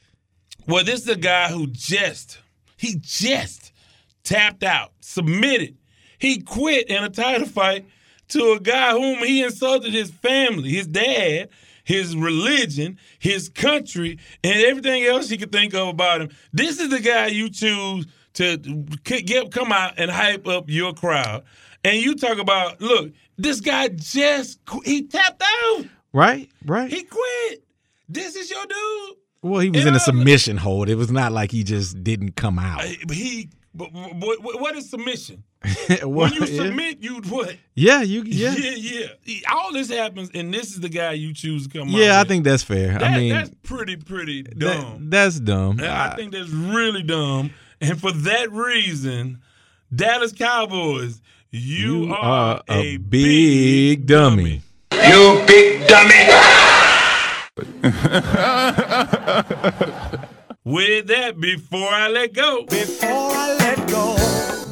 [0.67, 2.39] Well, this is a guy who just
[2.77, 3.73] he just
[4.25, 5.77] tapped out, submitted.
[6.19, 7.87] He quit in a title fight
[8.29, 11.49] to a guy whom he insulted his family, his dad,
[11.87, 16.31] his religion, his country, and everything else he could think of about him.
[16.53, 18.59] This is the guy you choose to
[19.05, 21.45] get come out and hype up your crowd.
[21.85, 25.87] And you talk about, look, this guy just he tapped out.
[26.13, 26.51] Right?
[26.65, 26.91] Right.
[26.91, 27.63] He quit.
[28.09, 29.17] This is your dude.
[29.43, 30.89] well, he was And in a submission hold.
[30.89, 32.83] It was not like he just didn't come out.
[33.11, 35.43] He, but, but, but what is submission?
[36.03, 36.65] Well, when you yeah.
[36.65, 37.57] submit, you what?
[37.75, 38.55] Yeah, you yeah.
[38.59, 39.41] yeah, yeah.
[39.53, 41.95] All this happens, and this is the guy you choose to come out.
[41.95, 42.29] Yeah, I with.
[42.29, 42.93] think that's fair.
[42.93, 45.11] That- I mean, that's pretty, pretty that- dumb.
[45.11, 45.79] that's dumb.
[45.79, 47.51] And I think that's really dumb.
[47.81, 49.41] And for that reason,
[49.95, 51.21] Dallas Cowboys,
[51.51, 54.63] you, you are, are a big dummy.
[54.93, 56.27] You big dummy.
[60.67, 64.66] With that, before I let go, Before I let go.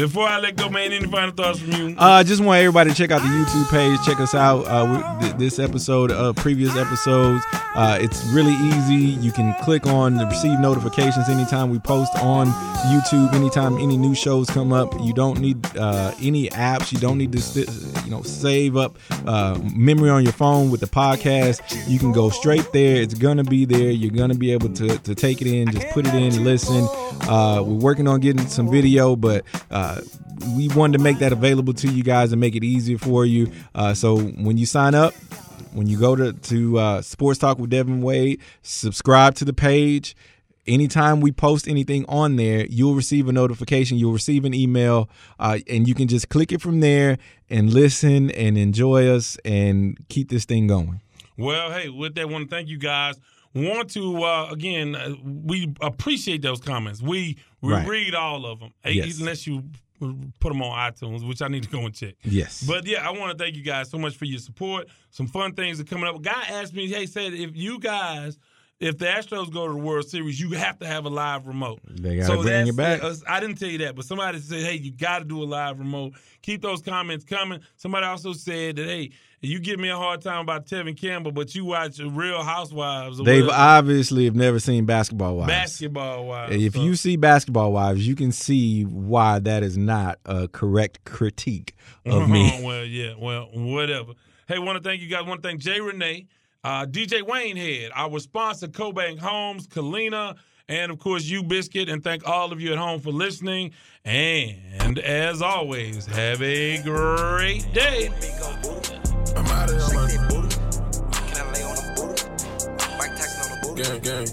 [0.00, 1.94] Before I let go, man, any final thoughts from you?
[1.98, 3.98] Uh, just want everybody to check out the YouTube page.
[4.04, 4.62] Check us out.
[4.66, 7.44] Uh, we, th- this episode, uh, previous episodes.
[7.74, 8.94] Uh, it's really easy.
[9.20, 12.48] You can click on the receive notifications anytime we post on
[12.92, 13.32] YouTube.
[13.34, 16.92] Anytime any new shows come up, you don't need uh, any apps.
[16.92, 17.68] You don't need to, st-
[18.04, 18.96] you know, save up
[19.26, 21.60] uh, memory on your phone with the podcast.
[21.88, 22.96] You can go straight there.
[23.02, 23.90] It's gonna be there.
[23.90, 25.70] You're gonna be able to, to take it in.
[25.70, 26.86] Just put it in, listen.
[27.22, 29.89] Uh, we're working on getting some video, but uh,
[30.56, 33.50] we wanted to make that available to you guys and make it easier for you.
[33.74, 35.14] Uh, so when you sign up,
[35.72, 40.16] when you go to to uh, Sports Talk with Devan Wade, subscribe to the page.
[40.66, 43.96] Anytime we post anything on there, you'll receive a notification.
[43.96, 45.08] You'll receive an email,
[45.38, 47.18] uh, and you can just click it from there
[47.48, 51.00] and listen and enjoy us and keep this thing going.
[51.36, 53.18] Well, hey, with that, want to thank you guys.
[53.54, 54.94] Want to uh, again?
[54.94, 57.02] Uh, we appreciate those comments.
[57.02, 57.86] We we Right.
[57.86, 59.18] read all of them, Yes.
[59.18, 59.64] unless you
[59.98, 62.14] put them on iTunes, which I need to go and check.
[62.22, 62.62] Yes.
[62.62, 64.88] But yeah, I want to thank you guys so much for your support.
[65.10, 66.16] Some fun things are coming up.
[66.16, 68.38] A guy asked me, hey, said if you guys.
[68.78, 71.80] If the Astros go to the World Series, you have to have a live remote.
[71.86, 73.28] They gotta bring it that's- back.
[73.28, 75.78] I didn't tell you that, but somebody said, "Hey, you got to do a live
[75.78, 77.60] remote." Keep those comments coming.
[77.76, 79.10] Somebody also said that, "Hey,
[79.40, 83.24] you give me a hard time about Tevin Campbell, but you watch Real Housewives." Or
[83.24, 83.60] They've whatever.
[83.62, 85.48] obviously have never seen Basketball Wives.
[85.48, 86.54] basketball wives.
[86.62, 91.04] If So- you see Basketball Wives, you can see why that is not a correct
[91.04, 91.74] critique
[92.06, 92.60] of me.
[92.64, 94.12] well, yeah, well, whatever.
[94.48, 95.24] Hey, want to thank you guys.
[95.24, 96.26] Want to thank Jay Renee,
[96.64, 100.36] uh, DJ Wayne Head, our sponsor, Cobank Homes, Kalina,
[100.68, 101.88] and of course, you Biscuit.
[101.88, 103.72] And thank all of you at home for listening.
[104.04, 108.10] And as always, have a great day.
[109.36, 110.08] I'm out of here, man.
[113.76, 114.26] Gang, gang.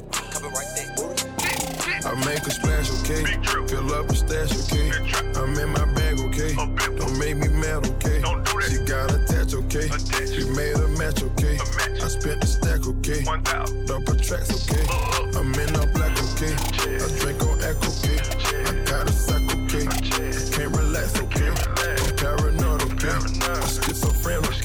[2.05, 3.23] I make a splash, okay?
[3.67, 4.91] Fill up a stash, okay?
[5.35, 6.53] I'm in my bag, okay?
[6.55, 8.21] Don't make me mad, okay?
[8.21, 8.69] Don't do that.
[8.71, 9.87] She got attached, okay?
[10.25, 11.57] She made a match, okay?
[12.03, 13.23] I spent the stack, okay?
[13.85, 14.85] Double tracks, okay?
[14.89, 15.39] Uh-uh.
[15.39, 16.53] I'm in a black, okay?
[16.55, 18.19] I drink on echo, okay?
[18.63, 19.85] I got a sack, okay?
[19.87, 19.89] I
[20.51, 21.49] can't relax, okay?
[21.49, 23.11] I'm paranoid, okay?
[23.11, 24.56] I'm schizophrenic,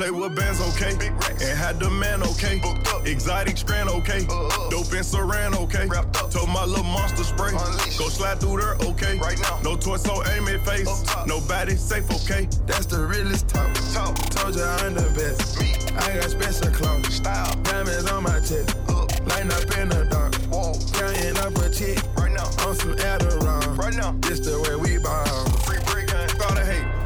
[0.00, 0.96] play with bands, okay?
[1.44, 2.58] And had the man, okay?
[3.04, 4.24] Exotic strand, okay?
[4.72, 5.86] Dope and saran, okay?
[6.30, 7.52] Told my little monster spray.
[7.98, 9.18] Go slide through there, okay?
[9.18, 9.60] Right now.
[9.62, 10.88] No torso, aim at face.
[11.26, 12.48] Nobody safe, okay?
[12.66, 13.74] That's the realest talk.
[14.30, 15.60] Told you I'm the best.
[15.60, 15.68] Me.
[15.98, 17.14] I got special clothes.
[17.16, 17.54] Style.
[17.62, 18.74] Diamonds on my chest.
[19.28, 20.32] Lighting up in the dark.
[20.96, 22.00] Counting up a check.
[22.16, 22.48] Right now.
[22.64, 23.76] On some Adderall.
[23.76, 24.12] Right now.
[24.20, 25.59] This the way we ball.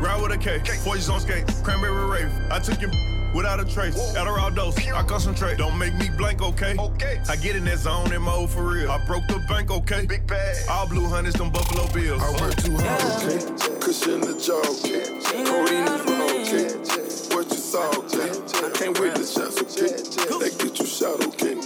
[0.04, 2.30] Ride with a K, forges on skates, cranberry rave.
[2.50, 2.90] I took your
[3.34, 3.96] without a trace.
[3.96, 4.22] Whoa.
[4.22, 5.56] Adderall dose, I concentrate.
[5.56, 6.76] Don't make me blank, okay?
[6.78, 7.22] Okay.
[7.26, 8.90] I get in that zone and mode for real.
[8.90, 10.04] I broke the bank, okay?
[10.04, 10.56] Big bag.
[10.68, 12.22] All blue hundreds, them Buffalo Bills.
[12.22, 13.80] I work too hard, okay?
[13.80, 15.08] Cushion the jaw, okay?
[15.24, 17.34] Codeine is raw, okay?
[17.34, 18.28] What you saw, okay?
[18.66, 19.96] I can't wait to shots, okay?
[20.38, 21.56] They get you shot, okay?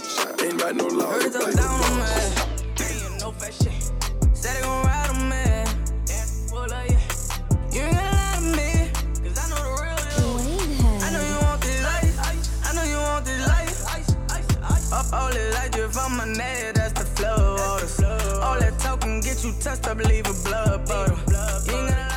[0.45, 1.23] Ain't right no law, okay?
[1.25, 2.47] Heard them down, man.
[2.75, 3.73] Damn, no fashion.
[4.33, 4.88] Said they gon'
[15.11, 17.55] All the light drip from my neck, that's the flow.
[17.59, 21.17] All, the, all that talk can get you touched up, leave a blood bottle.
[21.65, 22.08] You ain't